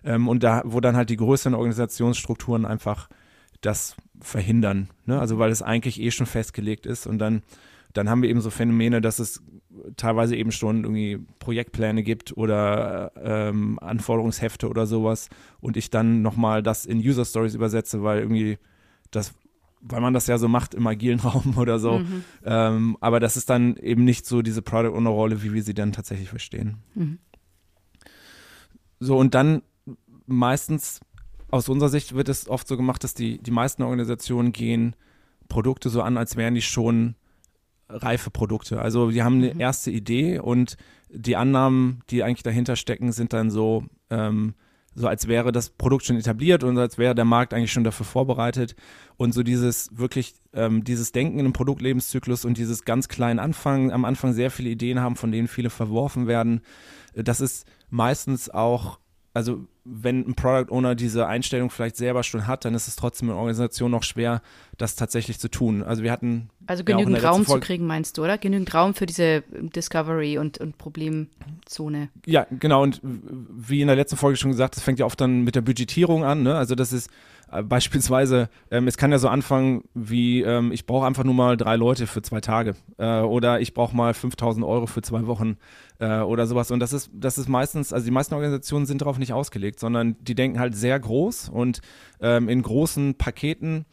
Ähm, 0.04 0.28
und 0.28 0.42
da, 0.42 0.62
wo 0.64 0.80
dann 0.80 0.96
halt 0.96 1.10
die 1.10 1.16
größeren 1.16 1.54
Organisationsstrukturen 1.54 2.64
einfach 2.64 3.08
das 3.60 3.96
verhindern. 4.20 4.88
Ne? 5.06 5.18
Also 5.18 5.38
weil 5.38 5.50
es 5.50 5.62
eigentlich 5.62 6.00
eh 6.00 6.10
schon 6.10 6.26
festgelegt 6.26 6.86
ist 6.86 7.06
und 7.06 7.18
dann, 7.18 7.42
dann 7.92 8.08
haben 8.08 8.22
wir 8.22 8.30
eben 8.30 8.40
so 8.40 8.50
Phänomene, 8.50 9.00
dass 9.00 9.18
es 9.18 9.42
teilweise 9.96 10.36
eben 10.36 10.52
schon 10.52 10.84
irgendwie 10.84 11.18
Projektpläne 11.38 12.02
gibt 12.02 12.36
oder 12.36 13.12
ähm, 13.16 13.78
Anforderungshefte 13.80 14.68
oder 14.68 14.86
sowas 14.86 15.28
und 15.60 15.76
ich 15.76 15.90
dann 15.90 16.22
nochmal 16.22 16.62
das 16.62 16.84
in 16.86 16.98
User 16.98 17.24
Stories 17.24 17.54
übersetze, 17.54 18.02
weil 18.02 18.20
irgendwie 18.20 18.58
das, 19.10 19.34
weil 19.80 20.00
man 20.00 20.14
das 20.14 20.26
ja 20.26 20.38
so 20.38 20.48
macht 20.48 20.74
im 20.74 20.86
agilen 20.86 21.20
Raum 21.24 21.56
oder 21.56 21.78
so. 21.78 22.00
Mhm. 22.00 22.24
Ähm, 22.44 22.96
aber 23.00 23.20
das 23.20 23.36
ist 23.36 23.50
dann 23.50 23.76
eben 23.76 24.04
nicht 24.04 24.26
so 24.26 24.42
diese 24.42 24.62
Product 24.62 24.94
Owner 24.96 25.10
Rolle, 25.10 25.42
wie 25.42 25.52
wir 25.52 25.62
sie 25.62 25.74
dann 25.74 25.92
tatsächlich 25.92 26.28
verstehen. 26.28 26.78
Mhm. 26.94 27.18
So 29.00 29.16
und 29.18 29.34
dann 29.34 29.62
meistens 30.26 31.00
aus 31.50 31.68
unserer 31.68 31.90
Sicht 31.90 32.14
wird 32.14 32.28
es 32.28 32.48
oft 32.48 32.66
so 32.66 32.76
gemacht, 32.76 33.04
dass 33.04 33.14
die, 33.14 33.38
die 33.38 33.50
meisten 33.50 33.82
Organisationen 33.82 34.52
gehen 34.52 34.96
Produkte 35.48 35.90
so 35.90 36.00
an, 36.00 36.16
als 36.16 36.36
wären 36.36 36.54
die 36.54 36.62
schon 36.62 37.14
reife 37.88 38.30
Produkte. 38.30 38.80
Also 38.80 39.10
die 39.10 39.22
haben 39.22 39.36
eine 39.36 39.54
mhm. 39.54 39.60
erste 39.60 39.90
Idee 39.90 40.38
und 40.38 40.76
die 41.10 41.36
Annahmen, 41.36 42.02
die 42.10 42.22
eigentlich 42.22 42.42
dahinter 42.42 42.76
stecken, 42.76 43.12
sind 43.12 43.32
dann 43.32 43.50
so, 43.50 43.84
ähm, 44.10 44.54
so 44.94 45.08
als 45.08 45.28
wäre 45.28 45.52
das 45.52 45.70
Produkt 45.70 46.04
schon 46.04 46.16
etabliert 46.16 46.64
und 46.64 46.78
als 46.78 46.98
wäre 46.98 47.14
der 47.14 47.24
Markt 47.24 47.54
eigentlich 47.54 47.72
schon 47.72 47.84
dafür 47.84 48.06
vorbereitet. 48.06 48.76
Und 49.16 49.32
so 49.32 49.42
dieses 49.42 49.90
wirklich, 49.96 50.34
ähm, 50.52 50.84
dieses 50.84 51.12
Denken 51.12 51.38
im 51.40 51.52
Produktlebenszyklus 51.52 52.44
und 52.44 52.56
dieses 52.56 52.84
ganz 52.84 53.08
kleinen 53.08 53.38
Anfang, 53.38 53.92
am 53.92 54.04
Anfang 54.04 54.32
sehr 54.32 54.50
viele 54.50 54.70
Ideen 54.70 55.00
haben, 55.00 55.16
von 55.16 55.32
denen 55.32 55.48
viele 55.48 55.70
verworfen 55.70 56.26
werden, 56.26 56.60
das 57.14 57.40
ist 57.40 57.66
meistens 57.90 58.48
auch 58.48 58.98
also 59.34 59.66
wenn 59.84 60.20
ein 60.28 60.34
Product 60.34 60.70
Owner 60.70 60.94
diese 60.94 61.26
Einstellung 61.26 61.68
vielleicht 61.68 61.96
selber 61.96 62.22
schon 62.22 62.46
hat, 62.46 62.64
dann 62.64 62.74
ist 62.74 62.86
es 62.86 62.94
trotzdem 62.94 63.28
in 63.28 63.34
der 63.34 63.38
Organisation 63.38 63.90
noch 63.90 64.04
schwer, 64.04 64.40
das 64.78 64.94
tatsächlich 64.94 65.40
zu 65.40 65.48
tun. 65.48 65.82
Also 65.82 66.02
wir 66.02 66.12
hatten. 66.12 66.50
Also 66.66 66.84
genügend 66.84 67.20
ja 67.20 67.28
Raum 67.28 67.44
zu 67.44 67.58
kriegen, 67.58 67.86
meinst 67.86 68.16
du, 68.16 68.22
oder? 68.22 68.38
Genügend 68.38 68.72
Raum 68.74 68.94
für 68.94 69.06
diese 69.06 69.42
Discovery 69.50 70.38
und, 70.38 70.58
und 70.58 70.78
Problemzone. 70.78 72.10
Ja, 72.26 72.46
genau. 72.50 72.82
Und 72.82 73.00
wie 73.02 73.80
in 73.80 73.88
der 73.88 73.96
letzten 73.96 74.16
Folge 74.16 74.36
schon 74.36 74.52
gesagt, 74.52 74.76
das 74.76 74.84
fängt 74.84 75.00
ja 75.00 75.06
oft 75.06 75.20
dann 75.20 75.42
mit 75.42 75.56
der 75.56 75.62
Budgetierung 75.62 76.24
an. 76.24 76.44
Ne? 76.44 76.54
Also 76.54 76.76
das 76.76 76.92
ist 76.92 77.10
beispielsweise, 77.60 78.48
ähm, 78.70 78.88
es 78.88 78.96
kann 78.96 79.12
ja 79.12 79.18
so 79.18 79.28
anfangen 79.28 79.84
wie, 79.94 80.40
ähm, 80.42 80.72
ich 80.72 80.86
brauche 80.86 81.06
einfach 81.06 81.24
nur 81.24 81.34
mal 81.34 81.56
drei 81.56 81.76
Leute 81.76 82.06
für 82.06 82.22
zwei 82.22 82.40
Tage 82.40 82.74
äh, 82.96 83.20
oder 83.20 83.60
ich 83.60 83.74
brauche 83.74 83.94
mal 83.94 84.14
5000 84.14 84.64
Euro 84.64 84.86
für 84.86 85.02
zwei 85.02 85.26
Wochen 85.26 85.58
äh, 85.98 86.20
oder 86.20 86.46
sowas. 86.46 86.70
Und 86.70 86.80
das 86.80 86.92
ist, 86.92 87.10
das 87.12 87.36
ist 87.36 87.48
meistens, 87.48 87.92
also 87.92 88.04
die 88.04 88.10
meisten 88.10 88.34
Organisationen 88.34 88.86
sind 88.86 89.02
darauf 89.02 89.18
nicht 89.18 89.34
ausgelegt, 89.34 89.80
sondern 89.80 90.16
die 90.20 90.34
denken 90.34 90.58
halt 90.58 90.74
sehr 90.74 90.98
groß 90.98 91.50
und 91.50 91.80
ähm, 92.20 92.48
in 92.48 92.62
großen 92.62 93.16
Paketen 93.16 93.84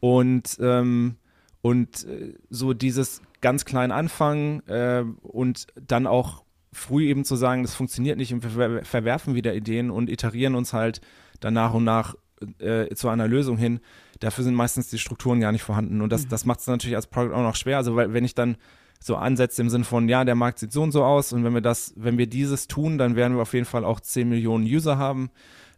und, 0.00 0.56
ähm, 0.60 1.16
und 1.60 2.04
äh, 2.04 2.34
so 2.48 2.72
dieses 2.72 3.20
ganz 3.42 3.66
klein 3.66 3.92
anfangen 3.92 4.66
äh, 4.68 5.04
und 5.22 5.66
dann 5.74 6.06
auch 6.06 6.44
früh 6.72 7.04
eben 7.08 7.24
zu 7.24 7.36
sagen, 7.36 7.62
das 7.62 7.74
funktioniert 7.74 8.16
nicht 8.16 8.32
und 8.32 8.56
wir 8.56 8.84
verwerfen 8.84 9.34
wieder 9.34 9.54
Ideen 9.54 9.90
und 9.90 10.08
iterieren 10.08 10.54
uns 10.54 10.72
halt 10.72 11.02
dann 11.40 11.54
nach 11.54 11.74
und 11.74 11.84
nach 11.84 12.14
äh, 12.58 12.94
zu 12.94 13.08
einer 13.08 13.28
Lösung 13.28 13.56
hin, 13.56 13.80
dafür 14.20 14.44
sind 14.44 14.54
meistens 14.54 14.88
die 14.88 14.98
Strukturen 14.98 15.40
gar 15.40 15.52
nicht 15.52 15.62
vorhanden. 15.62 16.00
Und 16.00 16.10
das, 16.10 16.24
mhm. 16.24 16.28
das 16.30 16.44
macht 16.44 16.60
es 16.60 16.66
natürlich 16.66 16.96
als 16.96 17.06
Product 17.06 17.34
auch 17.34 17.42
noch 17.42 17.56
schwer. 17.56 17.76
Also, 17.76 17.96
weil, 17.96 18.12
wenn 18.12 18.24
ich 18.24 18.34
dann 18.34 18.56
so 19.00 19.16
ansetze 19.16 19.60
im 19.62 19.68
Sinn 19.68 19.84
von, 19.84 20.08
ja, 20.08 20.24
der 20.24 20.34
Markt 20.34 20.58
sieht 20.58 20.72
so 20.72 20.82
und 20.82 20.92
so 20.92 21.04
aus 21.04 21.32
und 21.32 21.44
wenn 21.44 21.54
wir 21.54 21.60
das, 21.60 21.92
wenn 21.96 22.18
wir 22.18 22.26
dieses 22.26 22.68
tun, 22.68 22.98
dann 22.98 23.16
werden 23.16 23.36
wir 23.36 23.42
auf 23.42 23.54
jeden 23.54 23.66
Fall 23.66 23.84
auch 23.84 24.00
10 24.00 24.28
Millionen 24.28 24.64
User 24.64 24.96
haben. 24.96 25.30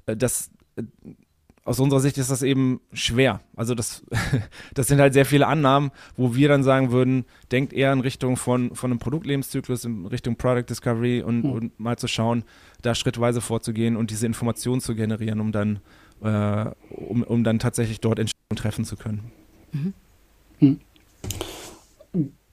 Äh, 0.07 0.17
das, 0.17 0.51
äh, 0.77 0.83
aus 1.65 1.81
unserer 1.81 2.01
Sicht 2.01 2.19
ist 2.19 2.31
das 2.31 2.43
eben 2.43 2.81
schwer. 2.93 3.41
Also 3.57 3.75
das, 3.75 4.05
das 4.75 4.87
sind 4.87 5.01
halt 5.01 5.15
sehr 5.15 5.25
viele 5.25 5.47
Annahmen, 5.47 5.91
wo 6.17 6.35
wir 6.35 6.49
dann 6.49 6.62
sagen 6.62 6.93
würden, 6.93 7.25
denkt 7.51 7.73
eher 7.73 7.93
in 7.93 8.01
Richtung 8.01 8.37
von, 8.37 8.75
von 8.75 8.91
einem 8.91 8.99
Produktlebenszyklus, 8.99 9.87
in 9.87 10.07
Richtung 10.07 10.37
Product 10.37 10.67
Discovery 10.69 11.23
und, 11.23 11.45
mhm. 11.45 11.51
und 11.51 11.81
mal 11.81 11.97
zu 11.97 12.07
schauen, 12.07 12.45
da 12.83 12.95
schrittweise 12.95 13.41
vorzugehen 13.41 13.97
und 13.97 14.11
diese 14.11 14.27
Informationen 14.27 14.83
zu 14.83 14.95
generieren, 14.95 15.41
um 15.41 15.53
dann 15.53 15.81
äh, 16.23 16.65
um, 16.91 17.23
um 17.23 17.45
dann 17.45 17.59
tatsächlich 17.59 18.01
dort 18.01 18.19
Entscheidungen 18.19 18.57
treffen 18.57 18.85
zu 18.85 18.97
können. 18.97 19.33
Mhm. 19.73 19.93
Hm. 20.59 20.81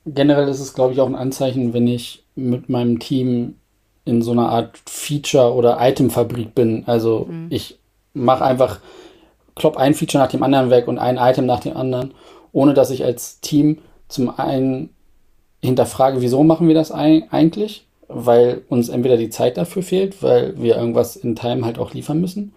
Generell 0.06 0.48
ist 0.48 0.60
es, 0.60 0.74
glaube 0.74 0.94
ich, 0.94 1.00
auch 1.00 1.08
ein 1.08 1.16
Anzeichen, 1.16 1.74
wenn 1.74 1.88
ich 1.88 2.24
mit 2.36 2.70
meinem 2.70 3.00
Team 3.00 3.56
in 4.04 4.22
so 4.22 4.32
einer 4.32 4.50
Art 4.50 4.80
Feature- 4.88 5.54
oder 5.54 5.78
Itemfabrik 5.80 6.56
bin. 6.56 6.84
Also 6.88 7.28
mhm. 7.30 7.48
ich 7.50 7.78
mache 8.14 8.44
einfach, 8.44 8.80
klopp 9.56 9.78
ein 9.78 9.94
Feature 9.94 10.24
nach 10.24 10.32
dem 10.32 10.44
anderen 10.44 10.70
weg 10.72 10.88
und 10.88 10.98
ein 10.98 11.18
Item 11.18 11.46
nach 11.46 11.60
dem 11.60 11.78
anderen, 11.78 12.14
ohne 12.52 12.74
dass 12.74 12.90
ich 12.90 13.04
als 13.04 13.42
Team 13.42 13.78
zum 14.08 14.40
einen 14.40 14.90
hinterfrage, 15.62 16.22
wieso 16.22 16.44
machen 16.44 16.68
wir 16.68 16.74
das 16.74 16.92
eigentlich? 16.92 17.86
weil 18.14 18.64
uns 18.70 18.90
entweder 18.90 19.18
die 19.18 19.30
Zeit 19.30 19.58
dafür 19.58 19.84
fehlt, 19.84 20.22
weil 20.22 20.62
wir 20.62 20.76
irgendwas 20.76 21.16
in 21.16 21.36
Time 21.36 21.66
halt 21.66 21.80
auch 21.80 21.94
liefern 21.94 22.20
müssen, 22.20 22.54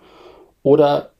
oder 0.64 1.10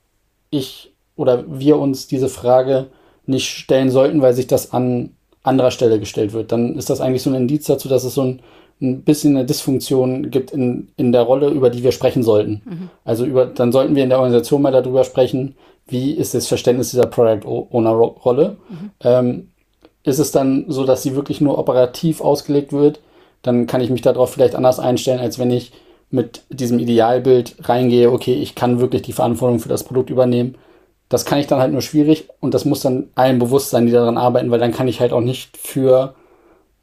ich 0.51 0.93
oder 1.15 1.45
wir 1.47 1.79
uns 1.79 2.09
diese 2.09 2.29
Frage 2.29 2.87
nicht 3.27 3.49
stellen 3.49 3.91
sollten, 3.91 4.21
weil 4.21 4.35
sich 4.35 4.49
das 4.49 4.73
an 4.73 5.11
anderer 5.45 5.71
Stelle 5.71 6.01
gestellt 6.01 6.33
wird. 6.33 6.51
Dann 6.51 6.77
ist 6.77 6.91
das 6.91 7.01
eigentlich 7.01 7.23
so 7.23 7.31
ein 7.31 7.37
Indiz 7.37 7.67
dazu, 7.67 7.89
dass 7.89 8.03
es 8.03 8.15
so 8.15 8.23
ein, 8.23 8.41
ein 8.81 9.03
bisschen 9.03 9.37
eine 9.37 9.47
Dysfunktion 9.47 10.31
gibt 10.31 10.51
in, 10.51 10.89
in 10.97 11.13
der 11.13 11.23
Rolle, 11.23 11.51
über 11.51 11.71
die 11.71 11.85
wir 11.85 11.93
sprechen 11.93 12.25
sollten. 12.25 12.63
Mhm. 12.65 12.91
Also 13.05 13.25
über, 13.25 13.47
dann 13.47 13.71
sollten 13.71 13.95
wir 13.95 14.03
in 14.03 14.09
der 14.09 14.19
Organisation 14.19 14.63
mal 14.63 14.73
darüber 14.73 15.05
sprechen, 15.05 15.55
wie 15.87 16.13
ist 16.13 16.35
das 16.35 16.49
Verständnis 16.49 16.91
dieser 16.91 17.07
Product 17.07 17.47
Owner 17.47 17.91
Rolle. 17.91 18.57
Mhm. 18.69 18.91
Ähm, 19.01 19.49
ist 20.03 20.19
es 20.19 20.33
dann 20.33 20.65
so, 20.69 20.85
dass 20.85 21.03
sie 21.03 21.15
wirklich 21.15 21.41
nur 21.41 21.59
operativ 21.59 22.21
ausgelegt 22.21 22.73
wird, 22.73 23.01
dann 23.43 23.67
kann 23.67 23.81
ich 23.81 23.91
mich 23.91 24.03
darauf 24.03 24.33
vielleicht 24.33 24.55
anders 24.55 24.79
einstellen, 24.79 25.21
als 25.21 25.39
wenn 25.39 25.51
ich 25.51 25.73
mit 26.15 26.43
diesem 26.49 26.79
Idealbild 26.79 27.57
reingehe, 27.69 28.13
okay, 28.13 28.35
ich 28.35 28.55
kann 28.55 28.79
wirklich 28.79 29.03
die 29.03 29.13
Verantwortung 29.13 29.59
für 29.59 29.69
das 29.69 29.83
Produkt 29.83 30.11
übernehmen. 30.11 30.55
Das 31.09 31.25
kann 31.25 31.39
ich 31.39 31.49
dann 31.49 31.59
halt 31.59 31.73
nur 31.73 31.83
schwierig 31.83 32.29
und 32.41 32.55
das 32.55 32.65
muss 32.65 32.81
dann 32.81 33.09
allen 33.17 33.41
bewusst 33.41 33.71
sein, 33.71 33.87
die 33.87 33.93
daran 33.93 34.17
arbeiten, 34.17 34.51
weil 34.51 34.61
dann 34.61 34.73
kann 34.73 34.87
ich 34.87 35.01
halt 35.01 35.13
auch 35.13 35.21
nicht 35.21 35.57
für 35.57 36.15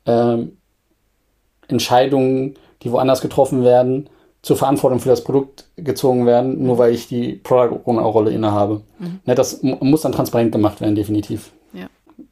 ähm, 0.05 0.57
Entscheidungen, 1.69 2.55
die 2.83 2.91
woanders 2.91 3.21
getroffen 3.21 3.63
werden, 3.63 4.09
zur 4.41 4.57
Verantwortung 4.57 4.99
für 4.99 5.09
das 5.09 5.23
Produkt 5.23 5.65
gezogen 5.77 6.25
werden, 6.25 6.63
nur 6.63 6.77
weil 6.77 6.93
ich 6.93 7.07
die 7.07 7.33
Product 7.33 7.79
Owner 7.85 8.01
Rolle 8.01 8.31
innehabe. 8.31 8.81
Mhm. 8.99 9.19
Ne, 9.25 9.35
das 9.35 9.61
muss 9.61 10.01
dann 10.01 10.11
transparent 10.11 10.51
gemacht 10.51 10.81
werden, 10.81 10.95
definitiv. 10.95 11.51
Ja. 11.73 11.87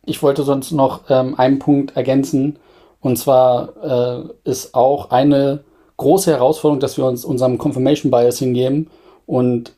Ich 0.06 0.22
wollte 0.22 0.44
sonst 0.44 0.72
noch 0.72 1.04
ähm, 1.10 1.36
einen 1.40 1.60
Punkt 1.60 1.96
ergänzen, 1.96 2.58
und 3.00 3.18
zwar 3.18 4.26
äh, 4.46 4.50
ist 4.50 4.76
auch 4.76 5.12
eine 5.12 5.64
große 6.00 6.32
Herausforderung, 6.32 6.80
dass 6.80 6.98
wir 6.98 7.06
uns 7.06 7.24
unserem 7.24 7.58
Confirmation 7.58 8.10
Bias 8.10 8.40
hingeben 8.40 8.90
und 9.28 9.74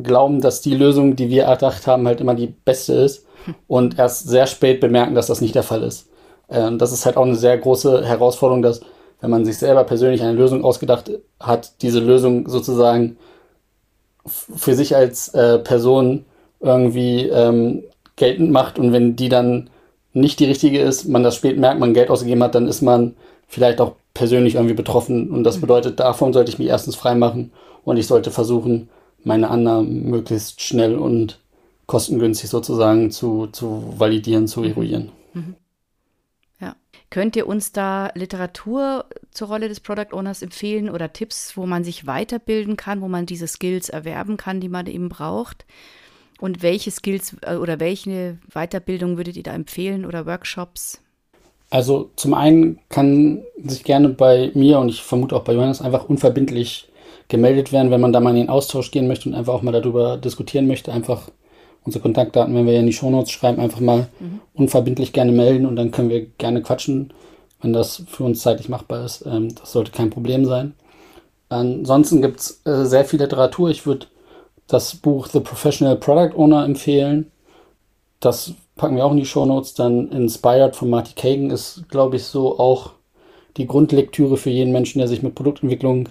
glauben, 0.00 0.40
dass 0.40 0.60
die 0.60 0.74
Lösung, 0.74 1.16
die 1.16 1.30
wir 1.30 1.44
erdacht 1.44 1.86
haben, 1.86 2.06
halt 2.06 2.20
immer 2.20 2.34
die 2.34 2.46
beste 2.46 2.92
ist 2.92 3.26
und 3.66 3.98
erst 3.98 4.28
sehr 4.28 4.46
spät 4.46 4.80
bemerken, 4.80 5.14
dass 5.14 5.26
das 5.26 5.40
nicht 5.40 5.54
der 5.54 5.62
Fall 5.62 5.82
ist. 5.82 6.08
Äh, 6.48 6.76
das 6.76 6.92
ist 6.92 7.06
halt 7.06 7.16
auch 7.16 7.24
eine 7.24 7.34
sehr 7.34 7.58
große 7.58 8.04
Herausforderung, 8.04 8.62
dass 8.62 8.80
wenn 9.20 9.30
man 9.30 9.44
sich 9.44 9.58
selber 9.58 9.84
persönlich 9.84 10.22
eine 10.22 10.32
Lösung 10.32 10.64
ausgedacht 10.64 11.10
hat, 11.40 11.82
diese 11.82 12.00
Lösung 12.00 12.48
sozusagen 12.48 13.16
für 14.26 14.74
sich 14.74 14.94
als 14.94 15.28
äh, 15.28 15.58
Person 15.58 16.24
irgendwie 16.60 17.28
ähm, 17.28 17.82
geltend 18.16 18.50
macht 18.50 18.78
und 18.78 18.92
wenn 18.92 19.16
die 19.16 19.28
dann 19.28 19.70
nicht 20.12 20.38
die 20.38 20.44
richtige 20.44 20.80
ist, 20.80 21.08
man 21.08 21.22
das 21.22 21.36
spät 21.36 21.58
merkt, 21.58 21.80
man 21.80 21.94
Geld 21.94 22.10
ausgegeben 22.10 22.42
hat, 22.42 22.54
dann 22.54 22.68
ist 22.68 22.82
man 22.82 23.16
vielleicht 23.48 23.80
auch 23.80 23.92
persönlich 24.14 24.54
irgendwie 24.54 24.74
betroffen. 24.74 25.30
Und 25.30 25.44
das 25.44 25.56
mhm. 25.56 25.62
bedeutet, 25.62 26.00
davon 26.00 26.32
sollte 26.32 26.50
ich 26.50 26.58
mich 26.58 26.68
erstens 26.68 26.96
freimachen 26.96 27.52
und 27.84 27.96
ich 27.96 28.06
sollte 28.06 28.30
versuchen, 28.30 28.88
meine 29.24 29.50
Annahmen 29.50 30.10
möglichst 30.10 30.60
schnell 30.60 30.96
und 30.96 31.38
kostengünstig 31.86 32.50
sozusagen 32.50 33.10
zu, 33.10 33.48
zu 33.48 33.94
validieren, 33.96 34.48
zu 34.48 34.60
mhm. 34.60 34.66
eruieren. 34.66 35.12
Mhm. 35.34 35.56
Ja. 36.60 36.76
Könnt 37.10 37.36
ihr 37.36 37.46
uns 37.46 37.72
da 37.72 38.10
Literatur 38.14 39.04
zur 39.30 39.48
Rolle 39.48 39.68
des 39.68 39.80
Product 39.80 40.12
Owners 40.12 40.42
empfehlen 40.42 40.90
oder 40.90 41.12
Tipps, 41.12 41.56
wo 41.56 41.66
man 41.66 41.84
sich 41.84 42.06
weiterbilden 42.06 42.76
kann, 42.76 43.00
wo 43.00 43.08
man 43.08 43.26
diese 43.26 43.46
Skills 43.46 43.88
erwerben 43.88 44.36
kann, 44.36 44.60
die 44.60 44.68
man 44.68 44.86
eben 44.86 45.08
braucht? 45.08 45.66
Und 46.40 46.62
welche 46.62 46.90
Skills 46.90 47.36
äh, 47.42 47.56
oder 47.56 47.78
welche 47.78 48.38
Weiterbildung 48.52 49.16
würdet 49.16 49.36
ihr 49.36 49.44
da 49.44 49.52
empfehlen 49.52 50.04
oder 50.04 50.26
Workshops? 50.26 51.00
Also 51.72 52.10
zum 52.16 52.34
einen 52.34 52.80
kann 52.90 53.44
sich 53.64 53.82
gerne 53.82 54.10
bei 54.10 54.50
mir 54.52 54.78
und 54.78 54.90
ich 54.90 55.02
vermute 55.02 55.34
auch 55.34 55.42
bei 55.42 55.54
Johannes 55.54 55.80
einfach 55.80 56.06
unverbindlich 56.06 56.90
gemeldet 57.28 57.72
werden, 57.72 57.90
wenn 57.90 58.00
man 58.02 58.12
da 58.12 58.20
mal 58.20 58.28
in 58.28 58.36
den 58.36 58.50
Austausch 58.50 58.90
gehen 58.90 59.08
möchte 59.08 59.30
und 59.30 59.34
einfach 59.34 59.54
auch 59.54 59.62
mal 59.62 59.72
darüber 59.72 60.18
diskutieren 60.18 60.66
möchte. 60.66 60.92
Einfach 60.92 61.30
unsere 61.82 62.02
Kontaktdaten, 62.02 62.54
wenn 62.54 62.66
wir 62.66 62.74
ja 62.74 62.80
in 62.80 62.86
die 62.88 62.92
Shownotes 62.92 63.30
schreiben, 63.30 63.58
einfach 63.58 63.80
mal 63.80 64.08
mhm. 64.20 64.40
unverbindlich 64.52 65.14
gerne 65.14 65.32
melden 65.32 65.64
und 65.64 65.76
dann 65.76 65.92
können 65.92 66.10
wir 66.10 66.26
gerne 66.36 66.60
quatschen, 66.60 67.14
wenn 67.62 67.72
das 67.72 68.04
für 68.06 68.24
uns 68.24 68.42
zeitlich 68.42 68.68
machbar 68.68 69.06
ist. 69.06 69.24
Ähm, 69.24 69.54
das 69.54 69.72
sollte 69.72 69.92
kein 69.92 70.10
Problem 70.10 70.44
sein. 70.44 70.74
Ansonsten 71.48 72.20
gibt 72.20 72.40
es 72.40 72.60
äh, 72.66 72.84
sehr 72.84 73.06
viel 73.06 73.18
Literatur. 73.18 73.70
Ich 73.70 73.86
würde 73.86 74.08
das 74.66 74.94
Buch 74.94 75.26
The 75.26 75.40
Professional 75.40 75.96
Product 75.96 76.36
Owner 76.36 76.66
empfehlen. 76.66 77.32
Das 78.20 78.52
packen 78.76 78.96
wir 78.96 79.04
auch 79.04 79.12
in 79.12 79.18
die 79.18 79.26
Show 79.26 79.44
Notes. 79.44 79.74
Dann 79.74 80.08
Inspired 80.10 80.76
von 80.76 80.90
Marty 80.90 81.14
Kagan 81.14 81.50
ist, 81.50 81.84
glaube 81.88 82.16
ich, 82.16 82.24
so 82.24 82.58
auch 82.58 82.92
die 83.56 83.66
Grundlektüre 83.66 84.36
für 84.36 84.50
jeden 84.50 84.72
Menschen, 84.72 84.98
der 84.98 85.08
sich 85.08 85.22
mit 85.22 85.34
Produktentwicklung 85.34 86.08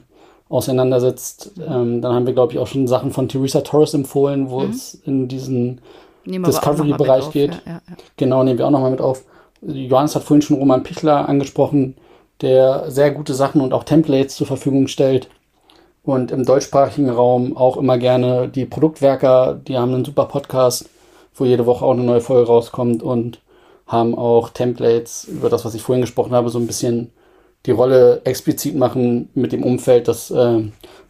auseinandersetzt. 0.50 1.54
Ähm, 1.66 2.02
dann 2.02 2.14
haben 2.14 2.26
wir, 2.26 2.34
glaube 2.34 2.54
ich, 2.54 2.60
auch 2.60 2.68
schon 2.68 2.88
Sachen 2.88 3.12
von 3.12 3.28
Theresa 3.28 3.62
Torres 3.62 3.94
empfohlen, 3.94 4.50
wo 4.50 4.60
mhm. 4.60 4.70
es 4.70 4.96
in 5.06 5.28
diesen 5.28 5.82
Discovery-Bereich 6.26 7.32
geht. 7.32 7.54
Ja, 7.54 7.62
ja, 7.66 7.82
ja. 7.88 7.96
Genau, 8.18 8.44
nehmen 8.44 8.60
wir 8.60 8.68
auch 8.68 8.72
nochmal 8.72 8.92
mit 8.92 9.02
auf. 9.02 9.24
Johannes 9.62 10.16
hat 10.16 10.24
vorhin 10.24 10.42
schon 10.42 10.58
Roman 10.58 10.84
Pichler 10.84 11.30
angesprochen, 11.30 11.96
der 12.42 12.90
sehr 12.90 13.12
gute 13.12 13.34
Sachen 13.34 13.62
und 13.62 13.74
auch 13.74 13.84
Templates 13.84 14.36
zur 14.36 14.48
Verfügung 14.48 14.88
stellt 14.88 15.30
und 16.04 16.32
im 16.32 16.46
deutschsprachigen 16.46 17.10
Raum 17.10 17.56
auch 17.56 17.78
immer 17.78 17.98
gerne 17.98 18.48
die 18.48 18.66
Produktwerker, 18.66 19.54
die 19.68 19.78
haben 19.78 19.94
einen 19.94 20.06
super 20.06 20.26
Podcast, 20.26 20.90
wo 21.36 21.46
jede 21.46 21.66
Woche 21.66 21.86
auch 21.86 21.92
eine 21.92 22.04
neue 22.04 22.22
Folge 22.22 22.48
rauskommt 22.48 23.04
und 23.04 23.42
haben 23.88 24.16
auch 24.16 24.50
Templates 24.50 25.26
über 25.26 25.50
das, 25.50 25.66
was 25.66 25.76
ich 25.76 25.82
vorhin 25.82 26.02
gesprochen 26.02 26.34
habe, 26.34 26.50
so 26.50 26.60
ein 26.60 26.68
bisschen 26.68 27.12
die 27.66 27.72
Rolle 27.72 28.22
explizit 28.24 28.76
machen 28.76 29.30
mit 29.34 29.52
dem 29.52 29.64
Umfeld, 29.64 30.08
das 30.08 30.32
äh, 30.32 30.62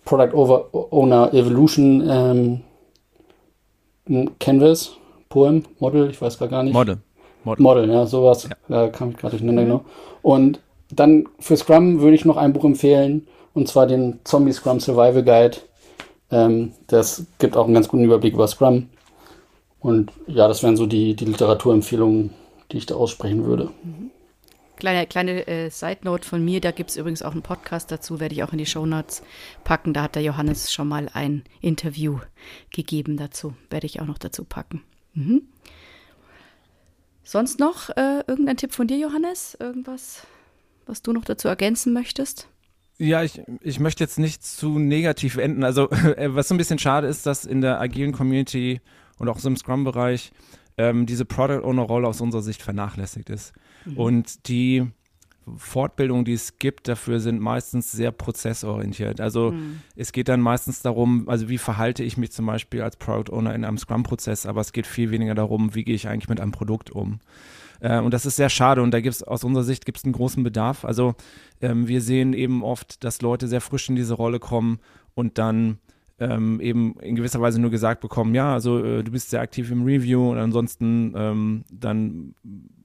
Product 0.03 0.33
Over 0.33 0.69
Owner 0.91 1.33
Evolution 1.33 2.61
ähm, 4.07 4.31
Canvas, 4.39 4.93
Poem, 5.29 5.63
Model, 5.79 6.09
ich 6.09 6.21
weiß 6.21 6.37
gar 6.39 6.63
nicht. 6.63 6.73
Model. 6.73 6.97
Model, 7.43 7.63
Model 7.63 7.89
ja, 7.89 8.05
sowas. 8.05 8.43
Ja. 8.43 8.55
Da 8.67 8.87
kam 8.89 9.11
ich 9.11 9.17
gerade 9.17 9.31
durcheinander, 9.31 9.61
mhm. 9.61 9.65
genau. 9.65 9.85
Und 10.21 10.59
dann 10.91 11.29
für 11.39 11.55
Scrum 11.55 12.01
würde 12.01 12.15
ich 12.15 12.25
noch 12.25 12.37
ein 12.37 12.53
Buch 12.53 12.65
empfehlen, 12.65 13.27
und 13.53 13.67
zwar 13.67 13.87
den 13.87 14.19
Zombie 14.23 14.51
Scrum 14.51 14.79
Survival 14.79 15.23
Guide. 15.23 15.57
Ähm, 16.31 16.73
das 16.87 17.25
gibt 17.39 17.55
auch 17.55 17.65
einen 17.65 17.73
ganz 17.73 17.87
guten 17.87 18.03
Überblick 18.03 18.33
über 18.33 18.47
Scrum. 18.47 18.89
Und 19.81 20.11
ja, 20.27 20.47
das 20.47 20.63
wären 20.63 20.77
so 20.77 20.85
die, 20.85 21.15
die 21.15 21.25
Literaturempfehlungen, 21.25 22.29
die 22.71 22.77
ich 22.77 22.85
da 22.85 22.95
aussprechen 22.95 23.45
würde. 23.45 23.71
Mhm. 23.83 24.11
Kleine, 24.77 25.05
kleine 25.05 25.47
äh, 25.47 25.69
Side-Note 25.69 26.27
von 26.27 26.43
mir, 26.43 26.59
da 26.59 26.71
gibt 26.71 26.89
es 26.89 26.97
übrigens 26.97 27.21
auch 27.21 27.33
einen 27.33 27.43
Podcast 27.43 27.91
dazu, 27.91 28.19
werde 28.19 28.33
ich 28.33 28.43
auch 28.43 28.51
in 28.51 28.57
die 28.57 28.65
Show 28.65 28.85
Notes 28.85 29.21
packen. 29.63 29.93
Da 29.93 30.03
hat 30.03 30.15
der 30.15 30.23
Johannes 30.23 30.71
schon 30.71 30.87
mal 30.87 31.09
ein 31.13 31.43
Interview 31.61 32.19
gegeben 32.71 33.17
dazu. 33.17 33.53
Werde 33.69 33.85
ich 33.85 34.01
auch 34.01 34.07
noch 34.07 34.17
dazu 34.17 34.43
packen. 34.43 34.81
Mhm. 35.13 35.43
Sonst 37.23 37.59
noch 37.59 37.89
äh, 37.91 38.23
irgendein 38.27 38.57
Tipp 38.57 38.73
von 38.73 38.87
dir, 38.87 38.97
Johannes? 38.97 39.55
Irgendwas, 39.59 40.25
was 40.85 41.01
du 41.01 41.13
noch 41.13 41.25
dazu 41.25 41.47
ergänzen 41.47 41.93
möchtest? 41.93 42.47
Ja, 42.97 43.23
ich, 43.23 43.41
ich 43.61 43.79
möchte 43.79 44.03
jetzt 44.03 44.19
nicht 44.19 44.43
zu 44.43 44.79
negativ 44.79 45.37
enden. 45.37 45.63
Also, 45.63 45.89
äh, 45.91 46.33
was 46.35 46.47
so 46.47 46.55
ein 46.55 46.57
bisschen 46.57 46.79
schade 46.79 47.07
ist, 47.07 47.25
dass 47.25 47.45
in 47.45 47.61
der 47.61 47.79
agilen 47.79 48.13
Community 48.13 48.81
und 49.21 49.29
auch 49.29 49.37
so 49.37 49.47
im 49.47 49.55
Scrum-Bereich 49.55 50.31
ähm, 50.77 51.05
diese 51.05 51.25
Product 51.25 51.63
Owner-Rolle 51.63 52.07
aus 52.07 52.21
unserer 52.21 52.41
Sicht 52.41 52.61
vernachlässigt 52.63 53.29
ist. 53.29 53.53
Mhm. 53.85 53.97
Und 53.97 54.47
die 54.47 54.87
Fortbildungen, 55.57 56.25
die 56.25 56.33
es 56.33 56.57
gibt, 56.57 56.87
dafür 56.87 57.19
sind 57.19 57.39
meistens 57.39 57.91
sehr 57.91 58.11
prozessorientiert. 58.11 59.21
Also 59.21 59.51
mhm. 59.51 59.81
es 59.95 60.11
geht 60.11 60.27
dann 60.27 60.41
meistens 60.41 60.81
darum, 60.81 61.29
also 61.29 61.49
wie 61.49 61.59
verhalte 61.59 62.03
ich 62.03 62.17
mich 62.17 62.31
zum 62.31 62.47
Beispiel 62.47 62.81
als 62.81 62.97
Product 62.97 63.31
Owner 63.31 63.53
in 63.53 63.63
einem 63.63 63.77
Scrum-Prozess, 63.77 64.47
aber 64.47 64.61
es 64.61 64.71
geht 64.71 64.87
viel 64.87 65.11
weniger 65.11 65.35
darum, 65.35 65.75
wie 65.75 65.83
gehe 65.83 65.95
ich 65.95 66.07
eigentlich 66.07 66.29
mit 66.29 66.39
einem 66.39 66.51
Produkt 66.51 66.89
um. 66.89 67.19
Äh, 67.79 67.99
und 67.99 68.13
das 68.13 68.25
ist 68.25 68.37
sehr 68.37 68.49
schade 68.49 68.81
und 68.81 68.91
da 68.91 69.01
gibt 69.01 69.15
es 69.15 69.23
aus 69.23 69.43
unserer 69.43 69.63
Sicht 69.63 69.85
gibt's 69.85 70.03
einen 70.03 70.13
großen 70.13 70.41
Bedarf. 70.41 70.83
Also 70.83 71.13
ähm, 71.61 71.87
wir 71.87 72.01
sehen 72.01 72.33
eben 72.33 72.63
oft, 72.63 73.03
dass 73.03 73.21
Leute 73.21 73.47
sehr 73.47 73.61
frisch 73.61 73.87
in 73.87 73.95
diese 73.95 74.15
Rolle 74.15 74.39
kommen 74.39 74.79
und 75.13 75.37
dann 75.37 75.77
ähm, 76.21 76.61
eben 76.61 76.93
in 77.01 77.15
gewisser 77.15 77.41
Weise 77.41 77.59
nur 77.59 77.71
gesagt 77.71 77.99
bekommen, 77.99 78.35
ja, 78.35 78.53
also 78.53 78.83
äh, 78.83 79.03
du 79.03 79.11
bist 79.11 79.31
sehr 79.31 79.41
aktiv 79.41 79.71
im 79.71 79.83
Review 79.83 80.31
und 80.31 80.37
ansonsten 80.37 81.13
ähm, 81.15 81.63
dann 81.71 82.35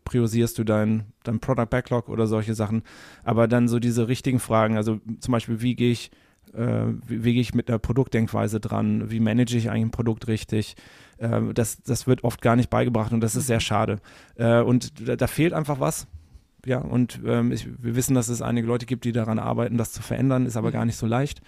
priorisierst 0.04 0.56
du 0.58 0.64
dein, 0.64 1.04
dein 1.22 1.38
Product 1.38 1.66
Backlog 1.68 2.08
oder 2.08 2.26
solche 2.26 2.54
Sachen. 2.54 2.82
Aber 3.24 3.46
dann 3.46 3.68
so 3.68 3.78
diese 3.78 4.08
richtigen 4.08 4.38
Fragen, 4.38 4.78
also 4.78 5.00
zum 5.20 5.32
Beispiel, 5.32 5.60
wie 5.60 5.74
gehe 5.74 5.92
ich, 5.92 6.10
äh, 6.54 6.86
wie, 7.06 7.24
wie 7.24 7.32
gehe 7.34 7.42
ich 7.42 7.54
mit 7.54 7.68
der 7.68 7.78
Produktdenkweise 7.78 8.58
dran, 8.58 9.10
wie 9.10 9.20
manage 9.20 9.56
ich 9.56 9.68
eigentlich 9.68 9.84
ein 9.84 9.90
Produkt 9.90 10.28
richtig, 10.28 10.76
äh, 11.18 11.42
das, 11.52 11.82
das 11.82 12.06
wird 12.06 12.24
oft 12.24 12.40
gar 12.40 12.56
nicht 12.56 12.70
beigebracht 12.70 13.12
und 13.12 13.20
das 13.20 13.36
ist 13.36 13.48
sehr 13.48 13.60
schade. 13.60 13.98
Äh, 14.36 14.62
und 14.62 15.06
da, 15.06 15.16
da, 15.16 15.26
fehlt 15.26 15.52
einfach 15.52 15.78
was. 15.78 16.06
Ja, 16.64 16.78
und 16.78 17.20
ähm, 17.26 17.52
ich, 17.52 17.68
wir 17.80 17.96
wissen, 17.96 18.14
dass 18.14 18.28
es 18.28 18.40
einige 18.40 18.66
Leute 18.66 18.86
gibt, 18.86 19.04
die 19.04 19.12
daran 19.12 19.38
arbeiten, 19.38 19.76
das 19.76 19.92
zu 19.92 20.02
verändern, 20.02 20.46
ist 20.46 20.56
aber 20.56 20.68
mhm. 20.68 20.72
gar 20.72 20.84
nicht 20.86 20.96
so 20.96 21.06
leicht. 21.06 21.42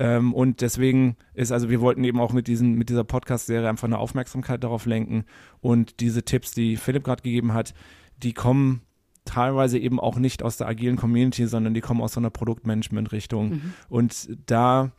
Ähm, 0.00 0.32
und 0.32 0.62
deswegen 0.62 1.16
ist, 1.34 1.52
also 1.52 1.68
wir 1.68 1.82
wollten 1.82 2.02
eben 2.04 2.20
auch 2.20 2.32
mit, 2.32 2.46
diesen, 2.46 2.74
mit 2.74 2.88
dieser 2.88 3.04
Podcast-Serie 3.04 3.68
einfach 3.68 3.86
eine 3.86 3.98
Aufmerksamkeit 3.98 4.64
darauf 4.64 4.86
lenken. 4.86 5.24
Und 5.60 6.00
diese 6.00 6.24
Tipps, 6.24 6.52
die 6.52 6.78
Philipp 6.78 7.04
gerade 7.04 7.22
gegeben 7.22 7.52
hat, 7.52 7.74
die 8.16 8.32
kommen 8.32 8.80
teilweise 9.26 9.78
eben 9.78 10.00
auch 10.00 10.16
nicht 10.16 10.42
aus 10.42 10.56
der 10.56 10.68
agilen 10.68 10.96
Community, 10.96 11.46
sondern 11.46 11.74
die 11.74 11.82
kommen 11.82 12.00
aus 12.00 12.14
so 12.14 12.20
einer 12.20 12.30
Produktmanagement-Richtung. 12.30 13.50
Mhm. 13.50 13.74
Und 13.90 14.30
da 14.46 14.92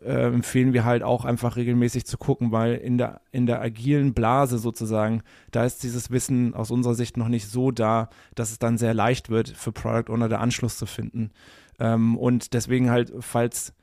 äh, 0.00 0.26
empfehlen 0.28 0.72
wir 0.72 0.84
halt 0.84 1.02
auch 1.02 1.24
einfach 1.24 1.56
regelmäßig 1.56 2.06
zu 2.06 2.16
gucken, 2.16 2.52
weil 2.52 2.74
in 2.74 2.96
der, 2.96 3.22
in 3.32 3.46
der 3.46 3.60
agilen 3.60 4.14
Blase 4.14 4.58
sozusagen, 4.58 5.22
da 5.50 5.64
ist 5.64 5.82
dieses 5.82 6.12
Wissen 6.12 6.54
aus 6.54 6.70
unserer 6.70 6.94
Sicht 6.94 7.16
noch 7.16 7.28
nicht 7.28 7.48
so 7.48 7.72
da, 7.72 8.08
dass 8.36 8.52
es 8.52 8.60
dann 8.60 8.78
sehr 8.78 8.94
leicht 8.94 9.30
wird, 9.30 9.48
für 9.48 9.72
Product 9.72 10.12
Owner 10.12 10.28
der 10.28 10.40
Anschluss 10.40 10.78
zu 10.78 10.86
finden. 10.86 11.32
Ähm, 11.80 12.16
und 12.16 12.54
deswegen 12.54 12.90
halt, 12.90 13.12
falls 13.18 13.74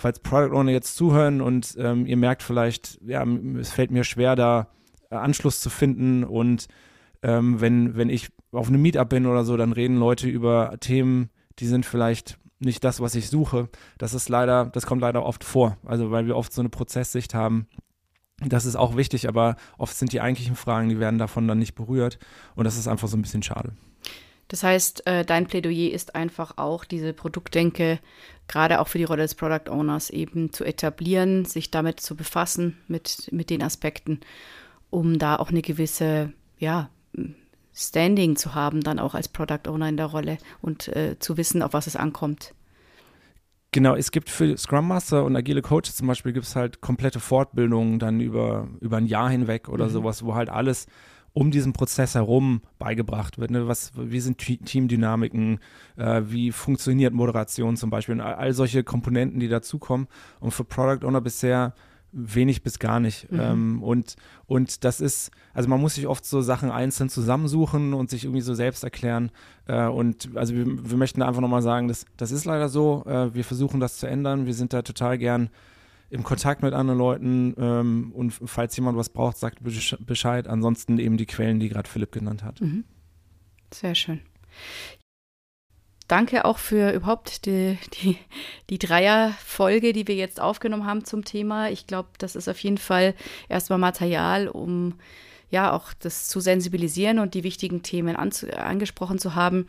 falls 0.00 0.20
Product 0.20 0.54
Owner 0.56 0.72
jetzt 0.72 0.96
zuhören 0.96 1.40
und 1.40 1.76
ähm, 1.78 2.06
ihr 2.06 2.16
merkt 2.16 2.42
vielleicht, 2.42 2.98
ja, 3.04 3.24
es 3.58 3.70
fällt 3.70 3.90
mir 3.90 4.04
schwer, 4.04 4.34
da 4.34 4.68
äh, 5.10 5.16
Anschluss 5.16 5.60
zu 5.60 5.68
finden 5.68 6.24
und 6.24 6.68
ähm, 7.22 7.60
wenn, 7.60 7.96
wenn 7.96 8.08
ich 8.08 8.30
auf 8.50 8.68
einem 8.68 8.80
Meetup 8.80 9.10
bin 9.10 9.26
oder 9.26 9.44
so, 9.44 9.56
dann 9.56 9.72
reden 9.72 9.98
Leute 9.98 10.28
über 10.28 10.74
Themen, 10.80 11.28
die 11.58 11.66
sind 11.66 11.84
vielleicht 11.84 12.38
nicht 12.60 12.82
das, 12.82 13.00
was 13.00 13.14
ich 13.14 13.28
suche. 13.28 13.68
Das 13.98 14.14
ist 14.14 14.28
leider, 14.28 14.66
das 14.66 14.86
kommt 14.86 15.02
leider 15.02 15.24
oft 15.24 15.44
vor. 15.44 15.76
Also 15.84 16.10
weil 16.10 16.26
wir 16.26 16.36
oft 16.36 16.52
so 16.52 16.62
eine 16.62 16.70
Prozesssicht 16.70 17.34
haben. 17.34 17.66
Das 18.42 18.64
ist 18.64 18.76
auch 18.76 18.96
wichtig, 18.96 19.28
aber 19.28 19.56
oft 19.76 19.94
sind 19.94 20.12
die 20.12 20.22
eigentlichen 20.22 20.56
Fragen, 20.56 20.88
die 20.88 20.98
werden 20.98 21.18
davon 21.18 21.46
dann 21.46 21.58
nicht 21.58 21.74
berührt. 21.74 22.18
Und 22.54 22.64
das 22.64 22.78
ist 22.78 22.88
einfach 22.88 23.08
so 23.08 23.18
ein 23.18 23.22
bisschen 23.22 23.42
schade. 23.42 23.72
Das 24.50 24.64
heißt, 24.64 25.06
äh, 25.06 25.24
dein 25.24 25.46
Plädoyer 25.46 25.92
ist 25.92 26.16
einfach 26.16 26.58
auch, 26.58 26.84
diese 26.84 27.12
Produktdenke, 27.12 28.00
gerade 28.48 28.80
auch 28.80 28.88
für 28.88 28.98
die 28.98 29.04
Rolle 29.04 29.22
des 29.22 29.36
Product 29.36 29.70
Owners 29.70 30.10
eben 30.10 30.52
zu 30.52 30.64
etablieren, 30.64 31.44
sich 31.44 31.70
damit 31.70 32.00
zu 32.00 32.16
befassen, 32.16 32.76
mit, 32.88 33.28
mit 33.30 33.48
den 33.48 33.62
Aspekten, 33.62 34.18
um 34.90 35.20
da 35.20 35.36
auch 35.36 35.50
eine 35.50 35.62
gewisse, 35.62 36.32
ja, 36.58 36.90
Standing 37.72 38.34
zu 38.34 38.56
haben, 38.56 38.80
dann 38.80 38.98
auch 38.98 39.14
als 39.14 39.28
Product 39.28 39.68
Owner 39.68 39.88
in 39.88 39.96
der 39.96 40.06
Rolle 40.06 40.38
und 40.60 40.88
äh, 40.88 41.16
zu 41.20 41.36
wissen, 41.36 41.62
auf 41.62 41.72
was 41.72 41.86
es 41.86 41.94
ankommt. 41.94 42.52
Genau, 43.70 43.94
es 43.94 44.10
gibt 44.10 44.28
für 44.30 44.56
Scrum 44.58 44.88
Master 44.88 45.22
und 45.22 45.36
agile 45.36 45.62
Coaches 45.62 45.94
zum 45.94 46.08
Beispiel 46.08 46.32
gibt 46.32 46.46
es 46.46 46.56
halt 46.56 46.80
komplette 46.80 47.20
Fortbildungen 47.20 48.00
dann 48.00 48.20
über, 48.20 48.66
über 48.80 48.96
ein 48.96 49.06
Jahr 49.06 49.30
hinweg 49.30 49.68
oder 49.68 49.86
mhm. 49.86 49.90
sowas, 49.90 50.24
wo 50.24 50.34
halt 50.34 50.50
alles 50.50 50.88
um 51.32 51.50
diesen 51.50 51.72
Prozess 51.72 52.14
herum 52.14 52.62
beigebracht 52.78 53.38
wird. 53.38 53.50
Ne? 53.50 53.68
Was, 53.68 53.92
wie 53.96 54.20
sind 54.20 54.38
Teamdynamiken, 54.38 55.60
äh, 55.96 56.22
wie 56.26 56.52
funktioniert 56.52 57.14
Moderation 57.14 57.76
zum 57.76 57.90
Beispiel 57.90 58.16
und 58.16 58.20
all, 58.20 58.34
all 58.34 58.52
solche 58.52 58.82
Komponenten, 58.82 59.40
die 59.40 59.48
dazukommen. 59.48 60.08
Und 60.40 60.50
für 60.52 60.64
Product 60.64 61.06
Owner 61.06 61.20
bisher 61.20 61.74
wenig 62.12 62.62
bis 62.62 62.78
gar 62.78 62.98
nicht. 63.00 63.30
Mhm. 63.30 63.40
Ähm, 63.40 63.82
und, 63.82 64.16
und 64.46 64.84
das 64.84 65.00
ist, 65.00 65.30
also 65.54 65.68
man 65.68 65.80
muss 65.80 65.94
sich 65.94 66.06
oft 66.06 66.24
so 66.24 66.40
Sachen 66.40 66.70
einzeln 66.70 67.08
zusammensuchen 67.08 67.94
und 67.94 68.10
sich 68.10 68.24
irgendwie 68.24 68.40
so 68.40 68.54
selbst 68.54 68.82
erklären. 68.82 69.30
Äh, 69.66 69.86
und 69.86 70.30
also 70.34 70.54
wir, 70.54 70.90
wir 70.90 70.96
möchten 70.96 71.22
einfach 71.22 71.40
nochmal 71.40 71.62
sagen, 71.62 71.88
das, 71.88 72.06
das 72.16 72.32
ist 72.32 72.44
leider 72.44 72.68
so. 72.68 73.04
Äh, 73.06 73.34
wir 73.34 73.44
versuchen 73.44 73.80
das 73.80 73.98
zu 73.98 74.06
ändern. 74.06 74.46
Wir 74.46 74.54
sind 74.54 74.72
da 74.72 74.82
total 74.82 75.18
gern 75.18 75.50
im 76.10 76.24
Kontakt 76.24 76.62
mit 76.62 76.74
anderen 76.74 76.98
Leuten 76.98 77.54
ähm, 77.56 78.12
und 78.12 78.32
falls 78.32 78.76
jemand 78.76 78.98
was 78.98 79.08
braucht, 79.08 79.36
sagt 79.36 79.60
Bescheid. 79.62 80.48
Ansonsten 80.48 80.98
eben 80.98 81.16
die 81.16 81.26
Quellen, 81.26 81.60
die 81.60 81.68
gerade 81.68 81.88
Philipp 81.88 82.12
genannt 82.12 82.42
hat. 82.42 82.60
Mhm. 82.60 82.84
Sehr 83.72 83.94
schön. 83.94 84.20
Danke 86.08 86.44
auch 86.44 86.58
für 86.58 86.92
überhaupt 86.92 87.46
die, 87.46 87.78
die, 88.02 88.18
die 88.68 88.78
Dreierfolge, 88.78 89.92
die 89.92 90.08
wir 90.08 90.16
jetzt 90.16 90.40
aufgenommen 90.40 90.84
haben 90.84 91.04
zum 91.04 91.24
Thema. 91.24 91.70
Ich 91.70 91.86
glaube, 91.86 92.08
das 92.18 92.34
ist 92.34 92.48
auf 92.48 92.58
jeden 92.58 92.78
Fall 92.78 93.14
erstmal 93.48 93.78
Material, 93.78 94.48
um 94.48 94.94
ja 95.50 95.72
auch 95.72 95.92
das 95.92 96.26
zu 96.26 96.40
sensibilisieren 96.40 97.20
und 97.20 97.34
die 97.34 97.44
wichtigen 97.44 97.84
Themen 97.84 98.16
angesprochen 98.16 99.20
zu 99.20 99.36
haben. 99.36 99.68